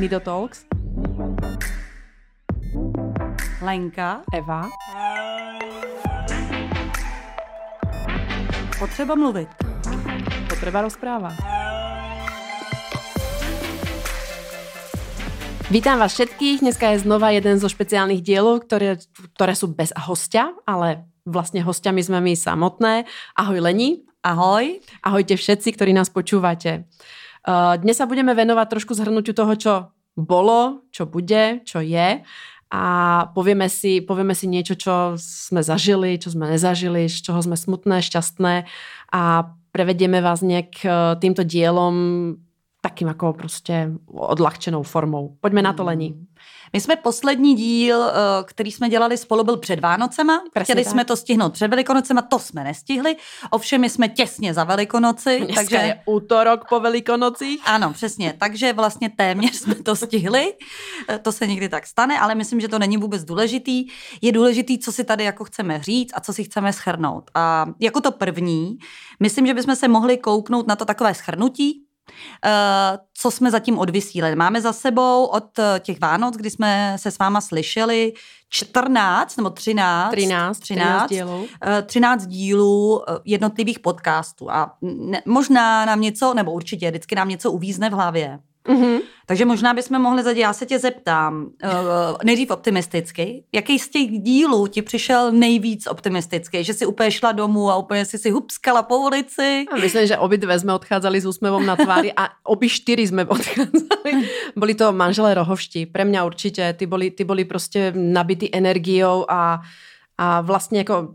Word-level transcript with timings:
Nido 0.00 0.20
Talks. 0.20 0.64
Lenka. 3.60 4.24
Eva. 4.32 4.64
Potřeba 8.78 9.14
mluvit. 9.14 9.48
Potreba 10.48 10.80
rozpráva. 10.80 11.36
Vítam 15.70 16.00
vás 16.00 16.16
všetkých. 16.16 16.64
Dneska 16.64 16.96
je 16.96 17.04
znova 17.04 17.36
jeden 17.36 17.60
zo 17.60 17.68
špeciálnych 17.68 18.24
dielov, 18.24 18.64
ktoré, 18.64 18.96
ktoré 19.36 19.52
sú 19.52 19.68
bez 19.68 19.92
hostia, 20.08 20.56
ale 20.64 21.12
vlastne 21.28 21.60
hostiami 21.60 22.00
sme 22.00 22.24
my 22.24 22.32
samotné. 22.32 23.04
Ahoj 23.36 23.60
Leni. 23.60 24.08
Ahoj. 24.24 24.80
Ahojte 25.04 25.36
všetci, 25.36 25.76
ktorí 25.76 25.92
nás 25.92 26.08
počúvate. 26.08 26.88
Uh, 27.40 27.80
dnes 27.80 27.96
sa 27.96 28.04
budeme 28.04 28.36
venovať 28.36 28.66
trošku 28.68 28.92
zhrnutiu 28.92 29.32
toho, 29.32 29.52
čo 29.56 29.72
bolo, 30.18 30.84
čo 30.92 31.08
bude, 31.08 31.64
čo 31.64 31.80
je. 31.80 32.20
A 32.70 32.82
povieme 33.34 33.66
si, 33.66 33.98
povieme 33.98 34.36
si 34.36 34.46
niečo, 34.46 34.78
čo 34.78 34.94
sme 35.18 35.64
zažili, 35.64 36.20
čo 36.20 36.30
sme 36.30 36.46
nezažili, 36.52 37.10
z 37.10 37.18
čoho 37.24 37.40
sme 37.42 37.58
smutné, 37.58 38.04
šťastné. 38.04 38.68
A 39.10 39.22
prevedieme 39.72 40.22
vás 40.22 40.44
nejak 40.44 40.70
uh, 40.84 41.16
týmto 41.18 41.42
dielom 41.42 41.96
takým 42.80 43.08
jako 43.08 43.32
prostě 43.32 43.90
odlahčenou 44.06 44.82
formou. 44.82 45.36
Pojďme 45.40 45.62
na 45.62 45.72
to, 45.72 45.84
Lení. 45.84 46.26
My 46.72 46.80
jsme 46.80 46.96
poslední 46.96 47.54
díl, 47.54 48.02
eh, 48.04 48.12
který 48.44 48.72
jsme 48.72 48.88
dělali 48.88 49.16
spolu, 49.16 49.44
byl 49.44 49.56
před 49.56 49.80
Vánocema. 49.80 50.40
Presně 50.52 50.72
Chtěli 50.72 50.84
tak. 50.84 50.92
jsme 50.92 51.04
to 51.04 51.16
stihnout 51.16 51.52
před 51.52 51.68
Velikonocema, 51.68 52.22
to 52.22 52.38
jsme 52.38 52.64
nestihli. 52.64 53.16
Ovšem 53.50 53.80
my 53.80 53.90
jsme 53.90 54.08
těsně 54.08 54.54
za 54.54 54.64
Velikonoci. 54.64 55.38
Dneska 55.38 55.54
takže 55.54 55.76
je 55.76 56.00
útorok 56.06 56.68
po 56.68 56.80
Velikonocích. 56.80 57.62
Ano, 57.64 57.92
přesně. 57.92 58.34
Takže 58.38 58.72
vlastně 58.72 59.10
téměř 59.16 59.54
jsme 59.56 59.74
to 59.74 59.96
stihli. 59.96 60.54
Eh, 61.08 61.18
to 61.18 61.32
se 61.32 61.46
někdy 61.46 61.68
tak 61.68 61.86
stane, 61.86 62.20
ale 62.20 62.34
myslím, 62.34 62.60
že 62.60 62.68
to 62.68 62.78
není 62.78 62.96
vůbec 62.96 63.24
důležitý. 63.24 63.86
Je 64.22 64.32
důležitý, 64.32 64.78
co 64.78 64.92
si 64.92 65.04
tady 65.04 65.24
jako 65.24 65.44
chceme 65.44 65.82
říct 65.82 66.12
a 66.14 66.20
co 66.20 66.32
si 66.32 66.44
chceme 66.44 66.72
schrnout. 66.72 67.30
A 67.34 67.66
jako 67.80 68.00
to 68.00 68.12
první, 68.12 68.78
myslím, 69.20 69.46
že 69.46 69.54
bychom 69.54 69.76
se 69.76 69.88
mohli 69.88 70.16
kouknout 70.16 70.66
na 70.66 70.76
to 70.76 70.84
takové 70.84 71.14
schrnutí, 71.14 71.84
co 73.14 73.30
jsme 73.30 73.50
zatím 73.50 73.78
odvysílili. 73.78 74.36
Máme 74.36 74.60
za 74.60 74.72
sebou 74.72 75.24
od 75.24 75.58
eh, 75.58 75.80
těch 75.80 76.00
Vánoc, 76.00 76.36
kdy 76.36 76.50
jsme 76.50 76.96
se 76.98 77.10
s 77.10 77.18
váma 77.18 77.40
slyšeli, 77.40 78.12
14 78.48 79.36
nebo 79.36 79.50
13, 79.50 80.10
13, 80.12 80.58
13, 80.58 81.08
13 81.08 81.10
dílů, 81.10 81.46
13 81.86 82.26
dílů 82.26 83.02
jednotlivých 83.24 83.78
podcastů. 83.78 84.50
A 84.50 84.76
ne, 84.82 85.22
možná 85.26 85.84
nám 85.84 86.00
něco, 86.00 86.34
nebo 86.34 86.52
určitě 86.52 86.90
vždycky 86.90 87.14
nám 87.14 87.28
něco 87.28 87.52
uvízne 87.52 87.90
v 87.90 87.92
hlavě. 87.92 88.38
Mm-hmm. 88.68 88.98
Takže 89.26 89.44
možná 89.44 89.74
bychom 89.74 90.02
mohli 90.02 90.22
zadě, 90.22 90.40
já 90.40 90.52
se 90.52 90.66
tě 90.66 90.78
zeptám, 90.78 91.42
uh, 91.42 91.70
nejdřív 92.24 92.50
optimisticky, 92.50 93.44
jaký 93.52 93.78
z 93.78 93.88
těch 93.88 94.10
dílů 94.10 94.66
ti 94.66 94.82
přišel 94.82 95.32
nejvíc 95.32 95.86
optimistický, 95.86 96.64
že 96.64 96.74
si 96.74 96.86
úplně 96.86 97.10
šla 97.10 97.32
domů 97.32 97.70
a 97.70 97.76
úplně 97.76 98.04
si 98.04 98.18
si 98.18 98.30
hupskala 98.30 98.82
po 98.82 98.98
ulici? 98.98 99.64
A 99.72 99.76
myslím, 99.76 100.06
že 100.06 100.18
obidve 100.18 100.58
jsme 100.58 100.74
odcházeli 100.74 101.20
s 101.20 101.26
úsměvom 101.26 101.66
na 101.66 101.76
tváři 101.76 102.12
a 102.16 102.28
obi 102.44 102.68
čtyři 102.68 103.06
jsme 103.06 103.24
odcházeli. 103.28 104.28
Byli 104.56 104.74
to 104.74 104.92
manželé 104.92 105.34
rohovští, 105.34 105.86
pre 105.86 106.04
mňa 106.04 106.24
určitě, 106.24 106.74
ty 106.78 106.86
byli, 106.86 107.10
ty 107.10 107.24
byli 107.24 107.44
prostě 107.44 107.92
nabitý 107.96 108.54
energiou 108.54 109.24
a 109.28 109.60
a 110.22 110.40
vlastně 110.40 110.78
jako 110.78 111.08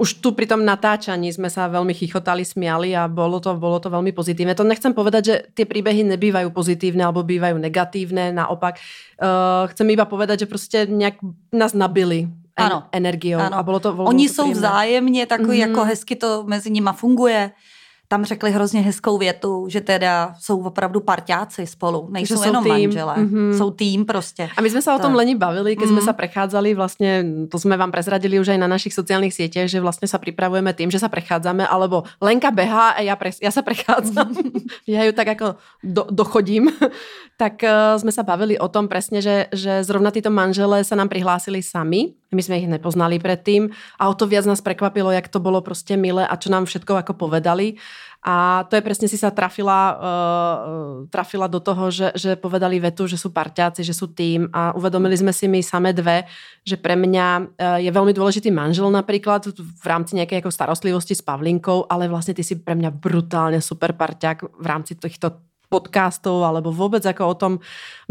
už 0.00 0.18
tu 0.18 0.34
pri 0.34 0.50
tom 0.50 0.64
natáčaní 0.66 1.30
sme 1.30 1.46
sa 1.46 1.70
veľmi 1.70 1.94
chichotali, 1.94 2.42
smiali 2.42 2.90
a 2.96 3.06
bolo 3.06 3.38
to, 3.38 3.54
bolo 3.54 3.78
to 3.78 3.86
veľmi 3.86 4.10
pozitívne. 4.10 4.56
To 4.58 4.66
nechcem 4.66 4.90
povedať, 4.90 5.22
že 5.22 5.34
tie 5.54 5.66
príbehy 5.68 6.02
nebývajú 6.16 6.50
pozitívne 6.50 7.06
alebo 7.06 7.22
bývajú 7.22 7.54
negatívne, 7.60 8.34
naopak. 8.34 8.82
Uh, 9.22 9.70
chcem 9.70 9.86
iba 9.94 10.04
povedať, 10.04 10.42
že 10.42 10.46
prostě 10.46 10.86
nejak 10.86 11.22
nás 11.54 11.74
nabili 11.74 12.28
ano. 12.56 12.84
energiou. 12.92 13.40
Ano. 13.40 13.56
A 13.56 13.62
bylo 13.62 13.80
to, 13.80 13.92
bylo 13.92 14.06
Oni 14.08 14.28
to 14.28 14.34
jsou 14.34 14.50
vzájemně 14.50 15.26
takový, 15.26 15.58
mm-hmm. 15.58 15.68
jako 15.68 15.84
hezky 15.84 16.16
to 16.16 16.44
mezi 16.46 16.70
nima 16.70 16.92
funguje 16.92 17.50
tam 18.12 18.24
řekli 18.24 18.50
hrozně 18.50 18.80
hezkou 18.80 19.18
větu, 19.18 19.64
že 19.68 19.80
teda 19.80 20.34
jsou 20.40 20.62
opravdu 20.62 21.00
parťáci 21.00 21.66
spolu, 21.66 22.08
nejsou 22.10 22.36
jsou 22.36 22.44
jenom 22.44 22.64
tým. 22.64 22.72
manželé, 22.72 23.14
mm-hmm. 23.14 23.58
jsou 23.58 23.70
tým 23.70 24.04
prostě. 24.04 24.48
A 24.56 24.60
my 24.60 24.70
jsme 24.70 24.82
se 24.82 24.94
o 24.94 24.98
tom 24.98 25.14
Leni 25.14 25.34
bavili, 25.34 25.76
když 25.76 25.90
mm. 25.90 25.96
jsme 25.96 26.04
se 26.04 26.12
prechádzali, 26.12 26.74
vlastně, 26.74 27.24
to 27.48 27.58
jsme 27.58 27.76
vám 27.76 27.92
prezradili 27.92 28.40
už 28.40 28.48
aj 28.48 28.58
na 28.58 28.66
našich 28.66 28.94
sociálních 28.94 29.34
sítích, 29.34 29.70
že 29.70 29.80
vlastně 29.80 30.08
se 30.08 30.18
připravujeme 30.18 30.72
tým, 30.72 30.90
že 30.90 30.98
se 30.98 31.08
prechádzame, 31.08 31.68
alebo 31.68 32.02
Lenka 32.20 32.50
behá 32.50 32.88
a 32.88 33.00
já, 33.00 33.16
pre, 33.16 33.30
já 33.42 33.50
se 33.50 33.62
prechádzam. 33.62 34.34
já 34.86 35.04
ju 35.04 35.12
tak 35.12 35.26
jako 35.26 35.54
do, 35.82 36.06
dochodím. 36.10 36.68
tak 37.36 37.52
uh, 37.62 38.00
jsme 38.00 38.12
se 38.12 38.22
bavili 38.22 38.58
o 38.58 38.68
tom 38.68 38.88
přesně, 38.88 39.22
že, 39.22 39.46
že 39.52 39.84
zrovna 39.84 40.10
tyto 40.10 40.30
manželé 40.30 40.84
se 40.84 40.96
nám 40.96 41.08
přihlásili 41.08 41.62
sami, 41.62 42.12
my 42.34 42.42
jsme 42.42 42.58
ich 42.58 42.68
nepoznali 42.68 43.18
předtím 43.18 43.70
a 43.98 44.08
o 44.08 44.14
to 44.14 44.26
viac 44.26 44.46
nás 44.46 44.60
prekvapilo, 44.60 45.10
jak 45.10 45.28
to 45.28 45.40
bylo 45.40 45.60
prostě 45.60 45.96
milé 45.96 46.26
a 46.26 46.36
čo 46.36 46.50
nám 46.50 46.64
všetko 46.64 46.94
jako 46.94 47.12
povedali. 47.12 47.74
A 48.22 48.62
to 48.70 48.78
je 48.78 48.86
presne 48.86 49.10
si 49.10 49.18
sa 49.18 49.34
trafila, 49.34 49.98
uh, 49.98 51.10
trafila 51.10 51.50
do 51.50 51.58
toho, 51.58 51.90
že, 51.90 52.14
že 52.14 52.38
povedali 52.38 52.78
vetu, 52.78 53.10
že 53.10 53.18
sú 53.18 53.34
parťáci, 53.34 53.82
že 53.82 53.90
sú 53.90 54.14
tým 54.14 54.46
a 54.54 54.70
uvedomili 54.78 55.18
sme 55.18 55.34
si 55.34 55.50
my 55.50 55.58
same 55.58 55.90
dve, 55.90 56.30
že 56.62 56.78
pre 56.78 56.94
mňa 56.94 57.26
uh, 57.42 57.82
je 57.82 57.90
veľmi 57.90 58.14
dôležitý 58.14 58.54
manžel 58.54 58.86
napríklad 58.94 59.50
v 59.58 59.84
rámci 59.86 60.14
nejakej 60.14 60.38
jako 60.38 60.54
starostlivosti 60.54 61.18
s 61.18 61.22
Pavlinkou, 61.26 61.90
ale 61.90 62.06
vlastne 62.06 62.30
ty 62.30 62.46
si 62.46 62.62
pre 62.62 62.78
mňa 62.78 62.94
brutálne 62.94 63.58
super 63.58 63.90
parťák 63.90 64.54
v 64.54 64.66
rámci 64.70 64.94
týchto 64.94 65.42
podcastov 65.72 66.44
alebo 66.44 66.68
vôbec 66.68 67.00
ako 67.00 67.22
o 67.24 67.34
tom 67.34 67.52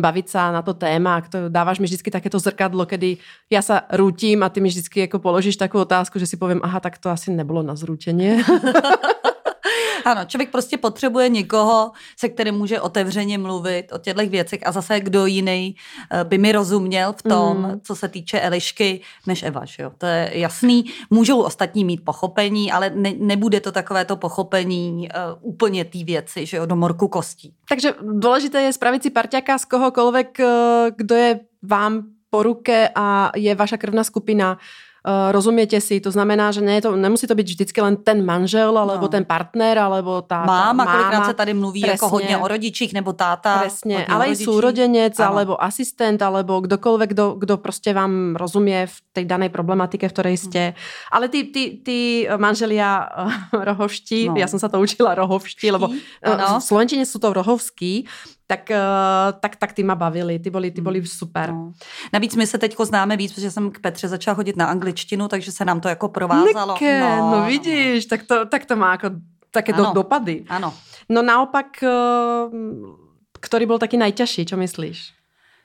baviť 0.02 0.26
sa 0.26 0.50
na 0.50 0.66
to 0.66 0.74
téma. 0.74 1.22
To 1.30 1.54
dávaš 1.54 1.78
mi 1.78 1.86
vždycky 1.86 2.10
takéto 2.10 2.42
zrkadlo, 2.42 2.90
kedy 2.90 3.22
ja 3.54 3.62
sa 3.62 3.86
rútim 3.94 4.42
a 4.42 4.50
ty 4.50 4.58
mi 4.58 4.74
jako 4.74 5.22
položíš 5.22 5.62
takú 5.62 5.78
otázku, 5.78 6.18
že 6.18 6.26
si 6.26 6.42
poviem, 6.42 6.66
aha, 6.66 6.82
tak 6.82 6.98
to 6.98 7.14
asi 7.14 7.30
nebylo 7.30 7.62
na 7.62 7.78
zrútenie. 7.78 8.42
Ano, 10.06 10.25
člověk 10.25 10.50
prostě 10.50 10.78
potřebuje 10.78 11.29
někoho, 11.29 11.91
se 12.17 12.29
kterým 12.29 12.56
může 12.56 12.81
otevřeně 12.81 13.38
mluvit 13.38 13.94
o 13.94 13.97
těchto 13.97 14.28
věcech 14.28 14.59
a 14.66 14.72
zase 14.72 15.00
kdo 15.00 15.25
jiný 15.25 15.75
eh, 16.12 16.23
by 16.23 16.38
mi 16.38 16.51
rozuměl 16.51 17.13
v 17.13 17.23
tom, 17.23 17.57
mm. 17.57 17.81
co 17.84 17.95
se 17.95 18.07
týče 18.07 18.39
Elišky, 18.39 19.01
než 19.28 19.44
Eva, 19.44 19.66
že 19.66 19.84
jo? 19.84 19.91
To 19.97 20.06
je 20.06 20.31
jasný. 20.34 20.85
Můžou 21.09 21.41
ostatní 21.41 21.85
mít 21.85 22.06
pochopení, 22.06 22.72
ale 22.72 22.89
ne, 22.89 23.13
nebude 23.17 23.59
to 23.59 23.72
takové 23.72 24.06
to 24.06 24.16
pochopení 24.16 25.09
uh, 25.09 25.50
úplně 25.51 25.85
té 25.85 26.03
věci, 26.03 26.45
že 26.45 26.57
jo, 26.57 26.66
do 26.66 26.75
morku 26.75 27.07
kostí. 27.07 27.53
Takže 27.69 27.94
důležité 28.01 28.62
je 28.62 28.73
spravit 28.73 29.03
si 29.03 29.09
parťaka 29.09 29.57
z 29.57 29.66
kohokoľvek, 29.66 30.29
eh, 30.39 30.91
kdo 30.95 31.16
je 31.16 31.39
vám 31.63 32.03
po 32.29 32.44
ruke 32.44 32.89
a 32.95 33.31
je 33.35 33.56
vaša 33.56 33.78
krvná 33.78 34.03
skupina 34.03 34.56
Uh, 34.56 34.91
rozumiete 35.06 35.81
si, 35.81 35.97
to 35.97 36.13
znamená, 36.13 36.53
že 36.53 36.62
ne, 36.62 36.81
to, 36.81 36.94
nemusí 36.95 37.28
to 37.28 37.35
být 37.35 37.50
vždycky 37.50 37.81
len 37.81 37.97
ten 37.97 38.25
manžel, 38.25 38.78
alebo 38.78 39.09
no. 39.09 39.12
ten 39.12 39.25
partner, 39.25 39.79
alebo 39.79 40.22
tá, 40.22 40.45
máma, 40.45 40.73
máma. 40.73 40.91
kolikrát 40.94 41.25
se 41.25 41.34
tady 41.34 41.53
mluví 41.53 41.81
presne, 41.81 41.94
jako 41.94 42.09
hodně 42.09 42.38
o 42.38 42.47
rodičích, 42.47 42.94
nebo 42.94 43.13
táta. 43.13 43.59
Presne, 43.59 44.06
ale 44.06 44.28
i 44.28 44.35
súrodenec, 44.35 45.19
ano. 45.19 45.29
alebo 45.29 45.63
asistent, 45.63 46.22
alebo 46.22 46.62
kdokoliv, 46.62 47.09
kdo, 47.09 47.35
kdo 47.38 47.57
prostě 47.57 47.94
vám 47.94 48.35
rozumie 48.35 48.88
v 48.88 48.95
tej 49.13 49.25
danej 49.25 49.50
problematike, 49.50 50.09
v 50.09 50.13
ktorej 50.13 50.38
ste. 50.38 50.63
Hmm. 50.66 50.78
Ale 51.12 51.25
ty, 51.29 51.44
ty, 51.44 51.81
ty 51.83 52.28
manželia 52.38 53.09
uh, 53.09 53.33
rohovští, 53.69 54.29
no. 54.29 54.38
ja 54.38 54.47
som 54.47 54.59
sa 54.62 54.69
to 54.69 54.78
učila 54.78 55.18
rohovští, 55.18 55.72
lebo 55.72 55.89
uh, 55.89 56.59
v 56.59 56.63
Slovenčine 56.63 57.06
sú 57.09 57.18
to 57.18 57.33
rohovský, 57.33 58.06
tak, 58.51 58.69
uh, 58.69 59.39
tak, 59.39 59.56
tak 59.56 59.73
ty 59.73 59.84
ma 59.84 59.95
bavili, 59.95 60.39
ty 60.39 60.50
byly, 60.50 60.72
ty 60.72 60.81
byly 60.81 61.00
hmm. 61.00 61.07
super. 61.07 61.51
No. 61.51 61.72
Navíc 62.13 62.35
my 62.35 62.47
se 62.47 62.57
teď 62.57 62.75
známe 62.84 63.17
víc, 63.17 63.34
protože 63.34 63.51
jsem 63.51 63.72
k 63.72 63.79
Petře 63.79 64.07
začala 64.07 64.35
chodit 64.35 64.57
na 64.57 64.66
angličtinu, 64.66 65.28
takže 65.28 65.51
se 65.51 65.66
nám 65.66 65.79
to 65.79 65.88
jako 65.88 66.09
provázalo. 66.09 66.73
Neke, 66.73 67.00
no, 67.01 67.16
no, 67.17 67.39
no 67.39 67.45
vidíš, 67.45 68.06
tak 68.06 68.23
to, 68.23 68.45
tak 68.45 68.66
to 68.66 68.75
má 68.75 68.91
jako 68.91 69.09
také 69.51 69.73
ano. 69.73 69.85
do, 69.85 69.94
dopady. 69.94 70.44
Ano. 70.50 70.73
No 71.09 71.22
naopak, 71.22 71.66
uh, 71.84 72.53
který 73.39 73.66
byl 73.66 73.79
taky 73.79 73.98
nejtěžší, 73.98 74.45
co 74.45 74.57
myslíš? 74.57 75.13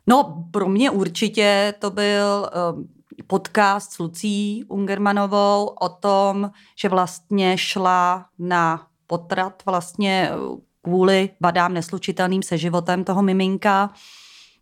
No 0.06 0.44
pro 0.50 0.68
mě 0.68 0.90
určitě 0.90 1.74
to 1.78 1.90
byl 1.90 2.50
uh, 2.74 2.82
podcast 3.26 3.92
s 3.92 3.98
Lucí 3.98 4.64
Ungermanovou 4.68 5.66
o 5.80 5.88
tom, 5.88 6.50
že 6.78 6.88
vlastně 6.88 7.58
šla 7.58 8.26
na 8.38 8.86
potrat 9.06 9.62
vlastně 9.66 10.30
kvůli 10.86 11.30
vadám 11.40 11.74
neslučitelným 11.74 12.42
se 12.42 12.58
životem 12.58 13.04
toho 13.04 13.22
miminka, 13.22 13.90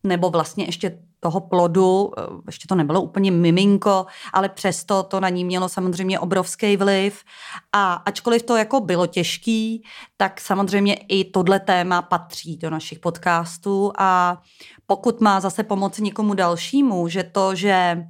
nebo 0.04 0.30
vlastně 0.30 0.64
ještě 0.64 0.98
toho 1.20 1.40
plodu, 1.40 2.12
eh, 2.18 2.22
ještě 2.46 2.68
to 2.68 2.74
nebylo 2.74 3.00
úplně 3.00 3.30
miminko, 3.30 4.06
ale 4.32 4.48
přesto 4.48 5.02
to 5.02 5.20
na 5.20 5.28
ní 5.28 5.44
mělo 5.44 5.68
samozřejmě 5.68 6.20
obrovský 6.20 6.76
vliv. 6.76 7.24
A 7.72 7.92
ačkoliv 7.92 8.42
to 8.42 8.56
jako 8.56 8.80
bylo 8.80 9.06
těžký, 9.06 9.84
tak 10.16 10.40
samozřejmě 10.40 10.94
i 10.94 11.24
tohle 11.24 11.60
téma 11.60 12.02
patří 12.02 12.56
do 12.56 12.70
našich 12.70 12.98
podcastů 12.98 13.92
a 13.98 14.40
pokud 14.86 15.20
má 15.20 15.40
zase 15.40 15.62
pomoci 15.62 16.02
někomu 16.02 16.34
dalšímu, 16.34 17.08
že 17.08 17.22
to, 17.22 17.54
že 17.54 17.72
eh, 17.72 18.06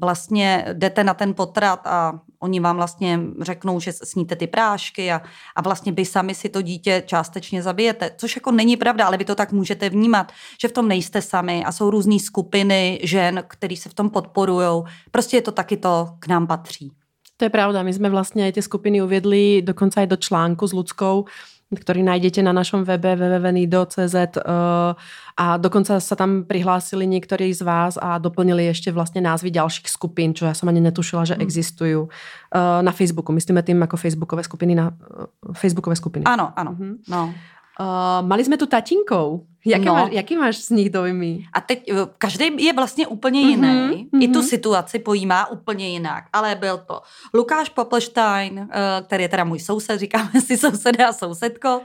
vlastně 0.00 0.64
jdete 0.72 1.04
na 1.04 1.14
ten 1.14 1.34
potrat 1.34 1.86
a 1.86 2.20
oni 2.40 2.60
vám 2.60 2.76
vlastně 2.76 3.20
řeknou, 3.40 3.80
že 3.80 3.92
sníte 3.92 4.36
ty 4.36 4.46
prášky 4.46 5.12
a, 5.12 5.22
a 5.56 5.62
vlastně 5.62 5.92
vy 5.92 6.04
sami 6.04 6.34
si 6.34 6.48
to 6.48 6.62
dítě 6.62 7.02
částečně 7.06 7.62
zabijete, 7.62 8.10
což 8.16 8.36
jako 8.36 8.50
není 8.50 8.76
pravda, 8.76 9.06
ale 9.06 9.16
vy 9.16 9.24
to 9.24 9.34
tak 9.34 9.52
můžete 9.52 9.88
vnímat, 9.88 10.32
že 10.60 10.68
v 10.68 10.72
tom 10.72 10.88
nejste 10.88 11.22
sami 11.22 11.64
a 11.64 11.72
jsou 11.72 11.90
různé 11.90 12.18
skupiny 12.18 13.00
žen, 13.02 13.44
které 13.48 13.76
se 13.76 13.88
v 13.88 13.94
tom 13.94 14.10
podporují. 14.10 14.82
Prostě 15.10 15.36
je 15.36 15.42
to 15.42 15.52
taky 15.52 15.76
to 15.76 16.08
k 16.18 16.26
nám 16.28 16.46
patří. 16.46 16.92
To 17.36 17.44
je 17.44 17.50
pravda, 17.50 17.82
my 17.82 17.92
jsme 17.92 18.10
vlastně 18.10 18.52
tie 18.52 18.62
skupiny 18.62 19.02
uviedli 19.02 19.62
dokonca 19.62 20.00
aj 20.00 20.06
do 20.06 20.16
článku 20.16 20.66
s 20.66 20.74
ľudskou, 20.74 21.24
ktorý 21.68 22.00
nájdete 22.00 22.40
na 22.40 22.56
našom 22.56 22.80
webe 22.88 23.12
www.nido.cz 23.12 24.16
eh, 24.16 24.32
a 25.38 25.44
dokonca 25.60 26.00
sa 26.00 26.14
tam 26.16 26.48
prihlásili 26.48 27.04
niektorí 27.04 27.52
z 27.52 27.60
vás 27.60 28.00
a 28.00 28.16
doplnili 28.16 28.72
ešte 28.72 28.88
vlastne 28.88 29.20
názvy 29.20 29.52
ďalších 29.52 29.84
skupín, 29.84 30.32
čo 30.32 30.48
ja 30.48 30.56
som 30.56 30.72
ani 30.72 30.80
netušila, 30.80 31.28
že 31.28 31.36
hmm. 31.36 31.44
existujú 31.44 32.08
eh, 32.08 32.80
na 32.80 32.92
Facebooku. 32.92 33.36
Myslíme 33.36 33.60
tým 33.60 33.84
ako 33.84 34.00
facebookové 34.00 34.40
skupiny 34.48 34.72
na 34.72 34.96
eh, 34.96 35.52
facebookové 35.52 35.92
skupiny. 35.92 36.24
Ano, 36.24 36.56
ano. 36.56 36.72
Mm-hmm. 36.72 36.94
No. 37.12 37.36
Uh, 37.80 38.28
mali 38.28 38.44
jsme 38.44 38.56
tu 38.56 38.66
tatinkov. 38.66 39.40
Jaký, 39.66 39.84
no. 39.84 39.94
máš, 39.94 40.12
jaký 40.12 40.36
máš 40.36 40.56
z 40.56 40.70
nich 40.70 40.90
dojmy? 40.90 41.44
A 41.52 41.60
teď 41.60 41.90
každý 42.18 42.64
je 42.64 42.72
vlastně 42.72 43.06
úplně 43.06 43.40
jiný. 43.40 44.08
Mm-hmm. 44.12 44.22
I 44.22 44.28
tu 44.28 44.42
situaci 44.42 44.98
pojímá 44.98 45.50
úplně 45.50 45.88
jinak. 45.88 46.24
Ale 46.32 46.54
byl 46.54 46.78
to 46.78 47.00
Lukáš 47.34 47.68
Poplstein, 47.68 48.68
který 49.06 49.22
je 49.22 49.28
teda 49.28 49.44
můj 49.44 49.58
soused, 49.58 50.00
říkáme 50.00 50.40
si 50.40 50.56
soused 50.56 51.00
a 51.00 51.12
sousedko. 51.12 51.80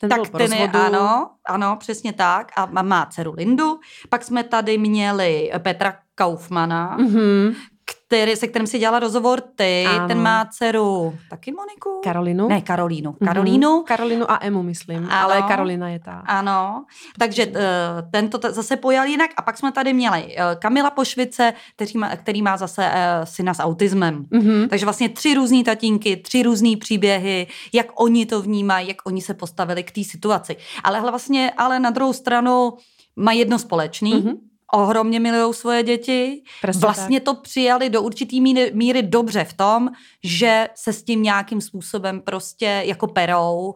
Ten 0.00 0.10
tak 0.10 0.28
ten 0.28 0.52
je, 0.52 0.68
ano, 0.68 1.30
ano, 1.46 1.76
přesně 1.76 2.12
tak. 2.12 2.52
A 2.56 2.82
má 2.82 3.06
dceru 3.06 3.34
Lindu. 3.36 3.80
Pak 4.08 4.24
jsme 4.24 4.44
tady 4.44 4.78
měli 4.78 5.50
Petra 5.58 5.94
Kaufmana, 6.14 6.98
mm-hmm 6.98 7.54
který, 8.08 8.36
se 8.36 8.48
kterým 8.48 8.66
si 8.66 8.78
dělala 8.78 8.98
rozhovor 8.98 9.40
ty, 9.40 9.84
ano. 9.88 10.08
ten 10.08 10.22
má 10.22 10.44
dceru 10.44 11.18
taky 11.30 11.52
Moniku? 11.52 12.00
Karolinu? 12.04 12.48
Ne, 12.48 12.60
Karolínu. 12.60 13.10
Mhm. 13.20 13.28
Karolínu. 13.28 13.68
Mm-hmm. 13.68 13.84
Karolínu 13.84 14.30
a 14.30 14.38
Emu, 14.42 14.62
myslím, 14.62 15.04
ano. 15.04 15.08
ale 15.12 15.42
Karolina 15.42 15.88
je 15.88 15.98
ta. 15.98 16.22
Ano, 16.26 16.84
takže 17.18 17.46
uh, 17.46 17.52
tento 18.12 18.38
t- 18.38 18.52
zase 18.52 18.76
pojal 18.76 19.06
jinak 19.06 19.30
a 19.36 19.42
pak 19.42 19.58
jsme 19.58 19.72
tady 19.72 19.92
měli 19.92 20.22
uh, 20.22 20.60
Kamila 20.60 20.90
Pošvice, 20.90 21.52
který 21.76 21.92
má, 21.98 22.16
který 22.16 22.42
má 22.42 22.56
zase 22.56 22.82
uh, 22.82 23.24
syna 23.24 23.54
s 23.54 23.62
autismem. 23.62 24.24
Mm-hmm. 24.24 24.68
Takže 24.68 24.86
vlastně 24.86 25.08
tři 25.08 25.34
různý 25.34 25.64
tatínky, 25.64 26.16
tři 26.16 26.42
různý 26.42 26.76
příběhy, 26.76 27.46
jak 27.72 28.00
oni 28.00 28.26
to 28.26 28.42
vnímají, 28.42 28.88
jak 28.88 28.96
oni 29.04 29.20
se 29.20 29.34
postavili 29.34 29.82
k 29.82 29.90
té 29.90 30.04
situaci. 30.04 30.56
Ale 30.84 31.00
vlastně, 31.00 31.52
ale 31.56 31.80
na 31.80 31.90
druhou 31.90 32.12
stranu 32.12 32.72
mají 33.16 33.38
jedno 33.38 33.58
společný, 33.58 34.14
mm-hmm 34.14 34.48
ohromně 34.72 35.20
milují 35.20 35.54
svoje 35.54 35.82
děti. 35.82 36.42
Presně 36.62 36.80
vlastně 36.80 37.20
tak. 37.20 37.24
to 37.24 37.42
přijali 37.42 37.90
do 37.90 38.02
určitý 38.02 38.40
míry, 38.40 38.70
míry 38.74 39.02
dobře 39.02 39.44
v 39.44 39.52
tom, 39.52 39.88
že 40.24 40.68
se 40.74 40.92
s 40.92 41.02
tím 41.02 41.22
nějakým 41.22 41.60
způsobem 41.60 42.20
prostě 42.20 42.82
jako 42.84 43.06
perou 43.06 43.66
uh, 43.66 43.74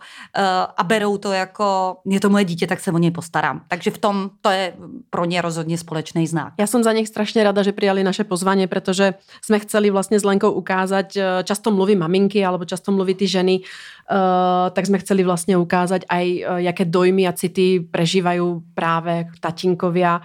a 0.76 0.84
berou 0.84 1.18
to 1.18 1.32
jako, 1.32 1.96
je 2.06 2.20
to 2.20 2.30
moje 2.30 2.44
dítě, 2.44 2.66
tak 2.66 2.80
se 2.80 2.92
o 2.92 2.98
něj 2.98 3.10
postarám. 3.10 3.62
Takže 3.68 3.90
v 3.90 3.98
tom 3.98 4.30
to 4.40 4.50
je 4.50 4.74
pro 5.10 5.24
ně 5.24 5.42
rozhodně 5.42 5.78
společný 5.78 6.26
znak. 6.26 6.52
Já 6.60 6.66
jsem 6.66 6.82
za 6.82 6.92
nich 6.92 7.08
strašně 7.08 7.44
rada, 7.44 7.62
že 7.62 7.72
přijali 7.72 8.04
naše 8.04 8.24
pozvání, 8.24 8.66
protože 8.66 9.14
jsme 9.44 9.58
chceli 9.58 9.90
vlastně 9.90 10.20
s 10.20 10.24
Lenkou 10.24 10.50
ukázat, 10.50 11.16
eh, 11.16 11.44
často 11.44 11.70
mluví 11.70 11.96
maminky 11.96 12.44
alebo 12.44 12.64
často 12.64 12.92
mluví 12.92 13.14
ty 13.14 13.26
ženy, 13.26 13.60
uh, 13.60 14.70
tak 14.70 14.86
jsme 14.86 14.98
chceli 14.98 15.24
vlastně 15.24 15.56
ukázat 15.56 16.02
aj, 16.08 16.44
jaké 16.56 16.84
dojmy 16.84 17.28
a 17.28 17.32
city 17.32 17.80
prežívají 17.90 18.40
právě 18.74 19.26
tatinkovia 19.40 20.20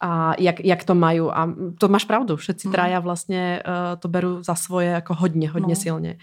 a 0.00 0.34
jak, 0.38 0.64
jak 0.64 0.84
to 0.84 0.94
mají. 0.94 1.20
A 1.20 1.48
to 1.78 1.88
máš 1.88 2.04
pravdu, 2.04 2.36
všetci 2.36 2.68
mm. 2.68 2.72
traja 2.72 3.00
vlastně 3.00 3.62
uh, 3.66 4.00
to 4.00 4.08
beru 4.08 4.42
za 4.42 4.54
svoje 4.54 4.88
jako 4.88 5.14
hodně, 5.14 5.50
hodně 5.50 5.74
no. 5.74 5.80
silně. 5.80 6.18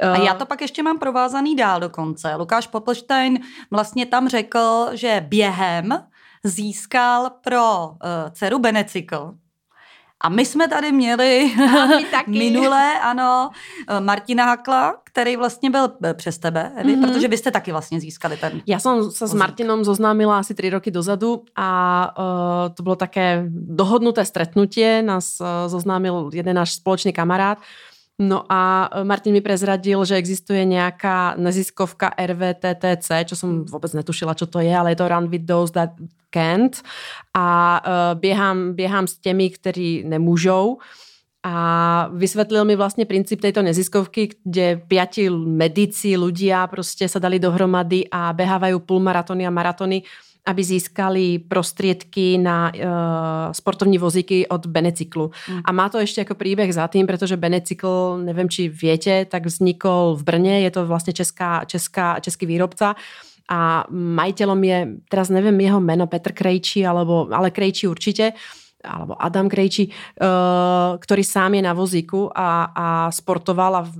A 0.00 0.16
já 0.16 0.34
to 0.34 0.46
pak 0.46 0.60
ještě 0.60 0.82
mám 0.82 0.98
provázaný 0.98 1.56
dál 1.56 1.80
dokonce. 1.80 2.34
Lukáš 2.34 2.66
Poplstein 2.66 3.38
vlastně 3.70 4.06
tam 4.06 4.28
řekl, 4.28 4.88
že 4.92 5.26
během 5.28 5.88
získal 6.44 7.30
pro 7.30 7.88
uh, 7.88 7.96
dceru 8.30 8.58
Benecykl, 8.58 9.34
a 10.22 10.28
my 10.28 10.44
jsme 10.46 10.68
tady 10.68 10.92
měli 10.92 11.52
taky. 12.10 12.30
minule, 12.30 13.00
ano, 13.00 13.50
Martina 14.00 14.44
Hakla, 14.44 14.94
který 15.04 15.36
vlastně 15.36 15.70
byl 15.70 15.88
eh, 16.04 16.14
přes 16.14 16.38
tebe, 16.38 16.72
Evi, 16.76 16.96
mm-hmm. 16.96 17.12
protože 17.12 17.28
vy 17.28 17.36
jste 17.36 17.50
taky 17.50 17.72
vlastně 17.72 18.00
získali 18.00 18.36
ten 18.36 18.62
Já 18.66 18.78
jsem 18.78 19.10
se 19.10 19.26
s 19.26 19.34
Martinom 19.34 19.84
zoznámila 19.84 20.38
asi 20.38 20.54
tři 20.54 20.70
roky 20.70 20.90
dozadu 20.90 21.42
a 21.56 22.18
uh, 22.18 22.74
to 22.74 22.82
bylo 22.82 22.96
také 22.96 23.44
dohodnuté 23.50 24.24
stretnutie, 24.24 25.02
nás 25.02 25.40
uh, 25.40 25.46
zoznámil 25.66 26.30
jeden 26.32 26.56
náš 26.56 26.72
společný 26.72 27.12
kamarád, 27.12 27.58
No 28.18 28.46
a 28.48 28.90
Martin 29.02 29.32
mi 29.32 29.40
prezradil, 29.40 30.04
že 30.04 30.14
existuje 30.14 30.64
nějaká 30.64 31.34
neziskovka 31.36 32.10
RVTTC, 32.26 33.10
čo 33.26 33.36
som 33.36 33.64
vůbec 33.66 33.92
netušila, 33.92 34.34
čo 34.34 34.46
to 34.46 34.60
je, 34.60 34.70
ale 34.76 34.90
je 34.90 34.96
to 34.96 35.08
Run 35.08 35.28
with 35.28 35.46
those 35.46 35.72
that 35.72 35.90
Kent 36.30 36.82
a 37.34 37.80
uh, 37.86 38.20
běhám, 38.20 38.74
běhám 38.74 39.06
s 39.06 39.18
těmi, 39.18 39.50
kteří 39.50 40.04
nemůžou. 40.06 40.78
A 41.42 42.08
vysvetlil 42.12 42.64
mi 42.64 42.76
vlastně 42.76 43.06
princip 43.06 43.40
této 43.40 43.62
neziskovky, 43.62 44.28
kde 44.44 44.76
piati 44.88 45.30
medici, 45.30 46.16
ľudia 46.16 46.66
prostě 46.66 47.08
sa 47.08 47.18
dali 47.18 47.38
dohromady 47.38 48.08
a 48.10 48.32
behávajú 48.32 48.78
půlmaratony 48.78 49.46
a 49.46 49.50
maratony, 49.50 50.02
aby 50.46 50.64
získali 50.64 51.38
prostriedky 51.38 52.38
na 52.38 52.72
uh, 52.74 52.82
sportovní 53.52 53.98
vozíky 53.98 54.46
od 54.48 54.66
Benecyklu. 54.66 55.30
Mm. 55.50 55.60
A 55.64 55.72
má 55.72 55.88
to 55.88 55.98
ještě 55.98 56.20
jako 56.20 56.34
příběh 56.34 56.74
za 56.74 56.88
tým, 56.88 57.06
protože 57.06 57.36
Benecykl, 57.36 58.20
nevím, 58.24 58.48
či 58.48 58.68
viete, 58.68 59.24
tak 59.24 59.46
vznikl 59.46 60.16
v 60.18 60.22
Brně, 60.24 60.60
je 60.60 60.70
to 60.70 60.86
vlastně 60.86 61.12
česká, 61.12 61.64
česká, 61.64 62.20
český 62.20 62.46
výrobca 62.46 62.94
a 63.44 63.84
majiteľom 63.92 64.60
je, 64.64 64.78
teraz 65.12 65.28
neviem 65.28 65.60
jeho 65.60 65.76
meno, 65.76 66.08
Petr 66.08 66.32
Krejčí, 66.32 66.80
alebo, 66.80 67.28
ale 67.28 67.52
Krejčí 67.52 67.84
určite, 67.84 68.32
alebo 68.84 69.16
Adam 69.16 69.48
Krejčí, 69.48 69.90
uh, 69.90 71.00
ktorý 71.00 71.24
sám 71.24 71.56
je 71.56 71.62
na 71.64 71.72
vozíku 71.72 72.28
a, 72.30 72.70
a 72.70 72.86
sportoval 73.08 73.72
a 73.80 73.82
v 73.82 73.92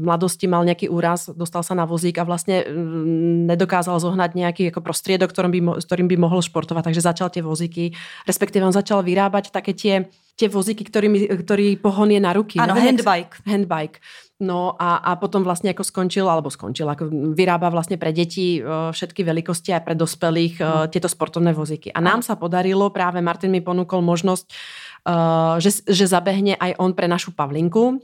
mladosti 0.00 0.48
mal 0.48 0.64
nejaký 0.64 0.88
úraz, 0.88 1.28
dostal 1.30 1.60
sa 1.60 1.76
na 1.76 1.84
vozík 1.84 2.16
a 2.16 2.24
vlastne 2.24 2.64
mm, 2.64 3.46
nedokázal 3.52 4.00
zohnať 4.00 4.30
nejaký 4.32 4.62
ako 4.72 4.80
prostriedok, 4.80 5.30
ktorým 5.30 5.52
by, 5.52 5.60
ktorým 5.84 6.08
by 6.08 6.16
mohol 6.16 6.40
športovať, 6.40 6.90
takže 6.90 7.04
začal 7.04 7.28
tie 7.28 7.44
vozíky, 7.44 7.92
respektíve 8.24 8.64
on 8.64 8.74
začal 8.74 9.04
vyrábať 9.04 9.52
také 9.52 9.76
tie, 9.76 10.08
tie 10.40 10.48
vozíky, 10.48 10.88
ktorý, 10.88 11.28
ktorý 11.44 11.76
pohon 11.76 12.08
je 12.08 12.16
na 12.16 12.32
ruky. 12.32 12.56
Ano, 12.56 12.72
handbike. 12.72 13.44
Handbike. 13.44 14.00
No 14.40 14.72
a, 14.80 14.96
a 14.96 15.16
potom 15.20 15.44
vlastně 15.44 15.70
jako 15.70 15.84
skončil, 15.84 16.30
alebo 16.30 16.50
skončil, 16.50 16.88
jako 16.88 17.04
vyrába 17.36 17.68
vlastně 17.68 17.96
pre 17.96 18.12
děti 18.12 18.64
uh, 18.64 18.88
všetky 18.90 19.24
velikosti 19.24 19.74
a 19.76 19.84
pre 19.84 19.94
dospelých 19.94 20.60
uh, 20.60 20.88
tieto 20.88 21.08
sportovné 21.12 21.52
vozíky. 21.52 21.92
A 21.92 22.00
nám 22.00 22.24
sa 22.24 22.40
podarilo, 22.40 22.88
práve 22.88 23.20
Martin 23.20 23.52
mi 23.52 23.60
ponúkol 23.60 24.00
možnosť, 24.00 24.44
uh, 24.48 25.60
že, 25.60 25.84
že 25.84 26.08
zabehne 26.08 26.56
aj 26.56 26.80
on 26.80 26.96
pre 26.96 27.04
našu 27.04 27.36
Pavlinku, 27.36 28.00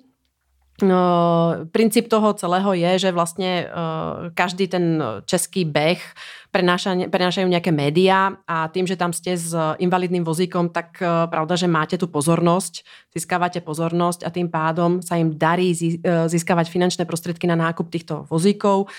princíp 1.73 2.13
toho 2.13 2.37
celého 2.37 2.77
je, 2.77 3.09
že 3.09 3.11
vlastne 3.17 3.65
uh, 3.65 4.29
každý 4.37 4.69
ten 4.69 5.01
český 5.25 5.65
beh 5.65 5.97
prenáša, 6.53 7.09
prenášajú 7.09 7.49
nejaké 7.49 7.73
médiá 7.73 8.37
a 8.45 8.69
tým, 8.69 8.85
že 8.85 9.01
tam 9.01 9.17
ste 9.17 9.41
s 9.41 9.57
invalidným 9.81 10.21
vozíkom, 10.21 10.69
tak 10.69 11.01
uh, 11.01 11.25
pravda, 11.33 11.57
že 11.57 11.65
máte 11.65 11.97
tu 11.97 12.13
pozornosť, 12.13 12.85
získavate 13.17 13.65
pozornosť 13.65 14.29
a 14.29 14.33
tým 14.33 14.53
pádom 14.53 15.01
sa 15.01 15.17
im 15.17 15.33
darí 15.33 15.73
získavať 16.29 16.69
finančné 16.69 17.09
prostriedky 17.09 17.49
na 17.49 17.57
nákup 17.57 17.89
týchto 17.89 18.29
vozíkov. 18.29 18.93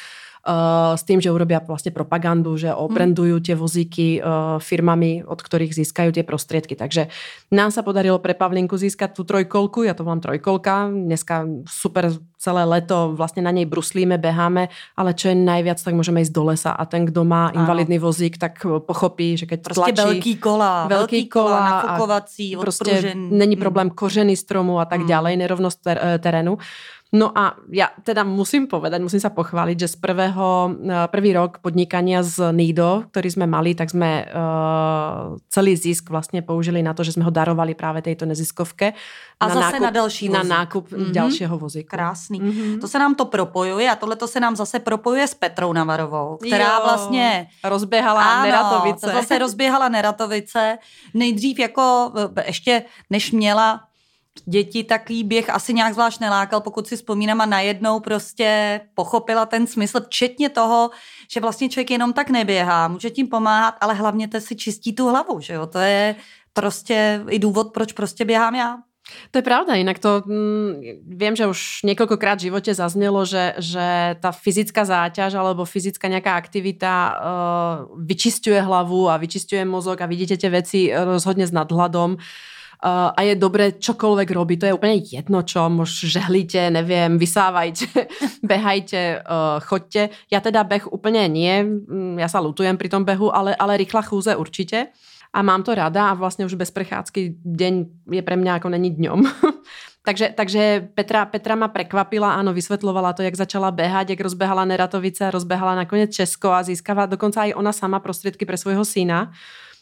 Uh, 0.47 0.95
s 0.95 1.03
tým, 1.03 1.19
že 1.19 1.27
urobia 1.27 1.59
vlastne 1.59 1.91
propagandu, 1.91 2.55
že 2.55 2.71
mhm. 2.71 2.79
obrendujú 2.79 3.35
tie 3.43 3.55
vozíky 3.59 4.23
uh, 4.23 4.63
firmami, 4.63 5.27
od 5.27 5.35
ktorých 5.35 5.75
získajú 5.75 6.15
tie 6.15 6.23
prostriedky. 6.23 6.79
Takže 6.79 7.11
nám 7.51 7.75
sa 7.75 7.83
podarilo 7.83 8.23
pre 8.23 8.31
Pavlinku 8.31 8.79
získať 8.79 9.11
tú 9.11 9.27
trojkolku, 9.27 9.83
ja 9.83 9.91
to 9.91 10.07
mám 10.07 10.23
trojkolka, 10.23 10.87
dneska 10.87 11.43
super 11.67 12.15
celé 12.37 12.63
leto 12.63 13.17
vlastne 13.17 13.41
na 13.41 13.51
nej 13.51 13.65
bruslíme, 13.65 14.17
beháme, 14.17 14.69
ale 14.93 15.13
čo 15.13 15.33
je 15.33 15.35
najviac, 15.35 15.81
tak 15.81 15.97
môžeme 15.97 16.21
ísť 16.21 16.33
do 16.33 16.43
lesa 16.45 16.71
a 16.71 16.85
ten, 16.85 17.05
kdo 17.05 17.25
má 17.25 17.49
invalidný 17.49 17.97
vozík, 17.99 18.37
tak 18.37 18.61
pochopí, 18.85 19.37
že 19.37 19.45
keď 19.45 19.59
prostě 19.61 19.91
tlačí... 19.93 20.07
veľký 20.07 20.33
kola, 20.37 20.87
veľký 20.87 21.21
kola, 21.27 21.59
nafukovací, 21.69 22.57
prostě 22.57 23.15
není 23.15 23.55
problém 23.55 23.89
kořeny 23.89 24.37
stromu 24.37 24.79
a 24.79 24.85
tak 24.85 25.01
mm. 25.01 25.07
ďalej, 25.07 25.37
nerovnost 25.37 25.81
ter, 25.81 25.99
eh, 26.03 26.19
terénu. 26.19 26.57
No 27.07 27.31
a 27.31 27.55
ja 27.71 27.87
teda 28.03 28.27
musím 28.27 28.67
povedať, 28.67 28.99
musím 28.99 29.23
sa 29.23 29.31
pochváliť, 29.31 29.79
že 29.79 29.95
z 29.95 29.97
prvého, 30.03 30.75
eh, 30.75 31.07
prvý 31.07 31.31
rok 31.31 31.63
podnikania 31.63 32.19
z 32.19 32.51
Nido, 32.51 33.07
ktorý 33.11 33.29
sme 33.31 33.47
mali, 33.47 33.75
tak 33.75 33.89
sme 33.95 34.27
uh, 34.27 35.39
celý 35.49 35.75
zisk 35.75 36.09
vlastně 36.09 36.41
použili 36.41 36.83
na 36.83 36.93
to, 36.93 37.03
že 37.03 37.11
jsme 37.11 37.23
ho 37.23 37.31
darovali 37.31 37.73
právě 37.73 38.01
této 38.01 38.25
neziskovke. 38.25 38.93
A 39.39 39.47
na 39.47 39.53
zase 39.53 39.79
nákup, 39.79 39.81
na 39.81 39.89
další 39.89 40.29
vozík. 40.29 40.43
Na 40.43 40.55
nákup 40.55 40.91
mm-hmm. 40.91 41.11
dalšího 41.11 41.57
vozíku. 41.57 41.89
Krásný. 42.27 42.41
Mm-hmm. 42.41 42.81
To 42.81 42.87
se 42.87 42.99
nám 42.99 43.15
to 43.15 43.25
propojuje 43.25 43.91
a 43.91 43.95
tohle 43.95 44.15
to 44.15 44.27
se 44.27 44.39
nám 44.39 44.55
zase 44.55 44.79
propojuje 44.79 45.27
s 45.27 45.33
Petrou 45.33 45.73
Navarovou, 45.73 46.37
která 46.37 46.73
jo, 46.73 46.81
vlastně... 46.83 47.47
Rozběhala 47.63 48.23
ano, 48.23 48.45
Neratovice. 48.45 49.07
zase 49.07 49.37
rozběhala 49.37 49.89
Neratovice. 49.89 50.77
Nejdřív 51.13 51.59
jako 51.59 52.11
ještě, 52.45 52.83
než 53.09 53.31
měla 53.31 53.81
děti 54.45 54.83
takový 54.83 55.23
běh 55.23 55.49
asi 55.49 55.73
nějak 55.73 55.93
zvlášť 55.93 56.19
nelákal, 56.19 56.61
pokud 56.61 56.87
si 56.87 56.95
vzpomínám 56.95 57.41
a 57.41 57.45
najednou 57.45 57.99
prostě 57.99 58.81
pochopila 58.93 59.45
ten 59.45 59.67
smysl, 59.67 60.01
včetně 60.01 60.49
toho, 60.49 60.89
že 61.31 61.39
vlastně 61.39 61.69
člověk 61.69 61.91
jenom 61.91 62.13
tak 62.13 62.29
neběhá, 62.29 62.87
může 62.87 63.09
tím 63.09 63.27
pomáhat, 63.27 63.75
ale 63.81 63.93
hlavně 63.93 64.27
to 64.27 64.41
si 64.41 64.55
čistí 64.55 64.95
tu 64.95 65.09
hlavu, 65.09 65.39
že 65.39 65.53
jo, 65.53 65.65
to 65.65 65.79
je 65.79 66.15
prostě 66.53 67.23
i 67.29 67.39
důvod, 67.39 67.73
proč 67.73 67.93
prostě 67.93 68.25
běhám 68.25 68.55
já. 68.55 68.77
To 69.31 69.39
je 69.39 69.43
pravda, 69.43 69.75
inak 69.75 69.99
to 69.99 70.23
mm, 70.23 71.03
viem, 71.03 71.35
že 71.35 71.47
už 71.47 71.83
niekoľkokrát 71.83 72.39
v 72.39 72.51
živote 72.51 72.71
zaznelo, 72.71 73.23
že, 73.27 73.55
že 73.59 74.15
tá 74.19 74.31
fyzická 74.31 74.87
záťaž 74.87 75.35
alebo 75.35 75.67
fyzická 75.67 76.07
nejaká 76.07 76.35
aktivita 76.35 76.93
uh, 76.93 77.15
vyčistuje 77.99 78.59
hlavu 78.59 79.11
a 79.11 79.19
vyčistuje 79.19 79.63
mozog 79.67 79.99
a 79.99 80.09
vidíte 80.09 80.39
tie 80.39 80.51
veci 80.51 80.79
rozhodne 80.91 81.47
s 81.47 81.55
nadhľadom. 81.55 82.19
Uh, 82.77 83.09
a 83.09 83.19
je 83.25 83.33
dobré 83.33 83.73
čokoľvek 83.73 84.29
robiť, 84.37 84.57
to 84.61 84.67
je 84.69 84.77
úplne 84.77 85.01
jedno 85.01 85.41
čo, 85.41 85.65
mož 85.65 85.97
žehlíte, 85.97 86.69
neviem, 86.69 87.17
vysávajte, 87.17 87.89
behajte, 88.53 89.25
uh, 89.25 89.57
choďte. 89.65 90.13
Ja 90.29 90.45
teda 90.45 90.61
beh 90.61 90.85
úplne 90.93 91.25
nie, 91.25 91.65
mm, 91.65 92.21
ja 92.21 92.29
sa 92.29 92.37
lutujem 92.37 92.77
pri 92.77 92.93
tom 92.93 93.01
behu, 93.01 93.33
ale, 93.33 93.57
ale 93.57 93.81
rýchla 93.81 94.05
chúze 94.05 94.37
určite 94.37 94.93
a 95.33 95.41
mám 95.41 95.63
to 95.63 95.75
rada 95.75 96.09
a 96.09 96.13
vlastně 96.13 96.45
už 96.45 96.53
bez 96.53 96.71
prechádzky 96.71 97.35
deň 97.45 97.85
je 98.11 98.21
pre 98.21 98.35
mňa 98.35 98.55
ako 98.55 98.69
není 98.69 98.89
dňom. 98.91 99.23
takže, 100.05 100.33
takže 100.35 100.87
Petra, 100.95 101.25
Petra 101.25 101.55
ma 101.55 101.67
prekvapila, 101.67 102.39
áno, 102.39 102.53
vysvetlovala 102.53 103.13
to, 103.13 103.23
jak 103.23 103.35
začala 103.35 103.71
behať, 103.71 104.09
jak 104.09 104.21
rozbehala 104.23 104.65
Neratovice, 104.65 105.31
rozbehala 105.31 105.75
nakoniec 105.75 106.15
Česko 106.15 106.51
a 106.51 106.63
získava 106.63 107.05
dokonca 107.05 107.43
aj 107.43 107.53
ona 107.55 107.71
sama 107.75 107.99
prostriedky 107.99 108.45
pre 108.45 108.57
svojho 108.57 108.85
syna 108.85 109.31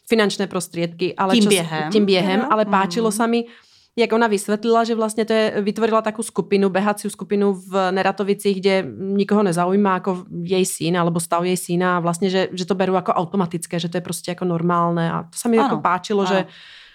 finančné 0.05 0.47
prostriedky. 0.47 1.17
Ale 1.17 1.33
tím 1.33 1.43
čo, 1.43 1.49
během. 1.49 1.91
Tím 1.91 2.05
během, 2.05 2.41
ale 2.49 2.65
páčilo 2.65 3.09
mm. 3.09 3.15
sa 3.17 3.25
mi, 3.25 3.49
jak 3.95 4.13
ona 4.13 4.27
vysvetlila, 4.27 4.83
že 4.83 4.95
vlastně 4.95 5.25
to 5.25 5.33
je, 5.33 5.53
vytvorila 5.61 6.01
takú 6.01 6.23
skupinu, 6.23 6.69
behaciu 6.69 7.09
skupinu 7.09 7.53
v 7.53 7.91
Neratovicích, 7.91 8.59
kde 8.59 8.83
nikoho 8.99 9.43
nezaujíma 9.43 9.93
jako 9.93 10.25
jej 10.43 10.65
syn 10.65 10.97
alebo 10.97 11.19
stav 11.19 11.43
jej 11.43 11.57
syna 11.57 11.97
a 11.97 11.99
vlastně, 11.99 12.29
že, 12.29 12.47
že 12.51 12.65
to 12.65 12.75
beru 12.75 12.93
jako 12.93 13.11
automatické, 13.13 13.79
že 13.79 13.89
to 13.89 13.97
je 13.97 14.01
prostě 14.01 14.31
jako 14.31 14.45
normálne 14.45 15.11
a 15.11 15.23
to 15.23 15.37
sa 15.39 15.49
mi 15.49 15.57
ano, 15.57 15.65
jako 15.65 15.77
páčilo, 15.81 16.21
ano. 16.21 16.27
že 16.27 16.45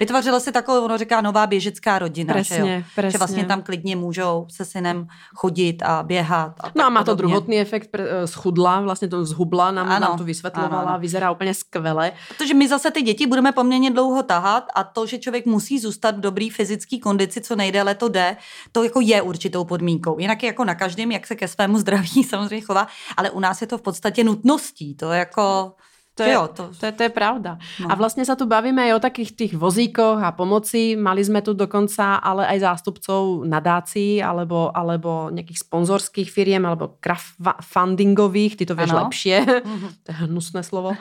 Vytvořila 0.00 0.40
si 0.40 0.52
takovou, 0.52 0.84
ono 0.84 0.98
říká, 0.98 1.20
nová 1.20 1.46
běžecká 1.46 1.98
rodina. 1.98 2.34
Presně, 2.34 2.56
že, 2.56 2.62
jo? 2.62 2.82
presně. 2.94 3.10
že 3.10 3.18
vlastně 3.18 3.44
tam 3.44 3.62
klidně 3.62 3.96
můžou 3.96 4.46
se 4.50 4.64
synem 4.64 5.06
chodit 5.34 5.82
a 5.82 6.02
běhat. 6.02 6.52
A 6.60 6.72
no 6.74 6.84
a 6.84 6.88
má 6.88 7.04
to 7.04 7.14
druhotný 7.14 7.60
efekt, 7.60 7.90
eh, 7.94 8.26
schudla, 8.26 8.80
vlastně 8.80 9.08
to 9.08 9.24
zhubla, 9.24 9.70
nám, 9.70 9.88
ano, 9.88 10.06
nám 10.06 10.18
to 10.18 10.24
vysvětlovala, 10.24 10.82
ano, 10.82 10.88
ano. 10.88 10.98
vyzerá 10.98 11.30
úplně 11.30 11.54
skvěle. 11.54 12.12
Protože 12.28 12.54
my 12.54 12.68
zase 12.68 12.90
ty 12.90 13.02
děti 13.02 13.26
budeme 13.26 13.52
poměrně 13.52 13.90
dlouho 13.90 14.22
tahat 14.22 14.64
a 14.74 14.84
to, 14.84 15.06
že 15.06 15.18
člověk 15.18 15.46
musí 15.46 15.78
zůstat 15.78 16.16
v 16.16 16.20
dobrý 16.20 16.50
fyzický 16.50 17.00
kondici, 17.00 17.40
co 17.40 17.56
nejdéle 17.56 17.94
to 17.94 18.08
jde, 18.08 18.36
to 18.72 18.84
jako 18.84 19.00
je 19.00 19.22
určitou 19.22 19.64
podmínkou. 19.64 20.18
Jinak 20.18 20.42
je 20.42 20.46
jako 20.46 20.64
na 20.64 20.74
každém, 20.74 21.12
jak 21.12 21.26
se 21.26 21.36
ke 21.36 21.48
svému 21.48 21.78
zdraví 21.78 22.24
samozřejmě 22.28 22.60
chová, 22.60 22.86
ale 23.16 23.30
u 23.30 23.40
nás 23.40 23.60
je 23.60 23.66
to 23.66 23.78
v 23.78 23.82
podstatě 23.82 24.24
nutností. 24.24 24.94
To 24.94 25.12
jako 25.12 25.72
to 26.18 26.26
je, 26.26 26.34
jo, 26.34 26.42
to... 26.52 26.62
To, 26.76 26.84
je, 26.90 26.92
to 26.92 27.02
je 27.06 27.12
pravda. 27.12 27.56
No. 27.80 27.88
A 27.88 27.96
vlastne 27.96 28.26
sa 28.26 28.36
tu 28.36 28.44
bavíme 28.44 28.82
aj 28.90 28.92
o 28.98 29.04
takých 29.04 29.30
tých 29.32 29.52
vozíkoch 29.56 30.20
a 30.20 30.34
pomoci. 30.36 30.98
Mali 30.98 31.22
sme 31.24 31.40
tu 31.40 31.56
dokonca 31.56 32.20
ale 32.20 32.44
aj 32.50 32.58
zástupcov 32.60 33.46
nadácií 33.48 34.20
alebo, 34.20 34.68
alebo 34.74 35.32
nejakých 35.32 35.64
sponzorských 35.64 36.28
firiem 36.28 36.66
alebo 36.66 37.00
crowdfundingových, 37.00 38.60
ty 38.60 38.64
to 38.68 38.76
vieš 38.76 38.92
ano. 38.92 39.06
lepšie. 39.06 39.36
Mm-hmm. 39.48 39.90
to 40.04 40.08
je 40.10 40.16
hnusné 40.28 40.60
slovo. 40.66 40.92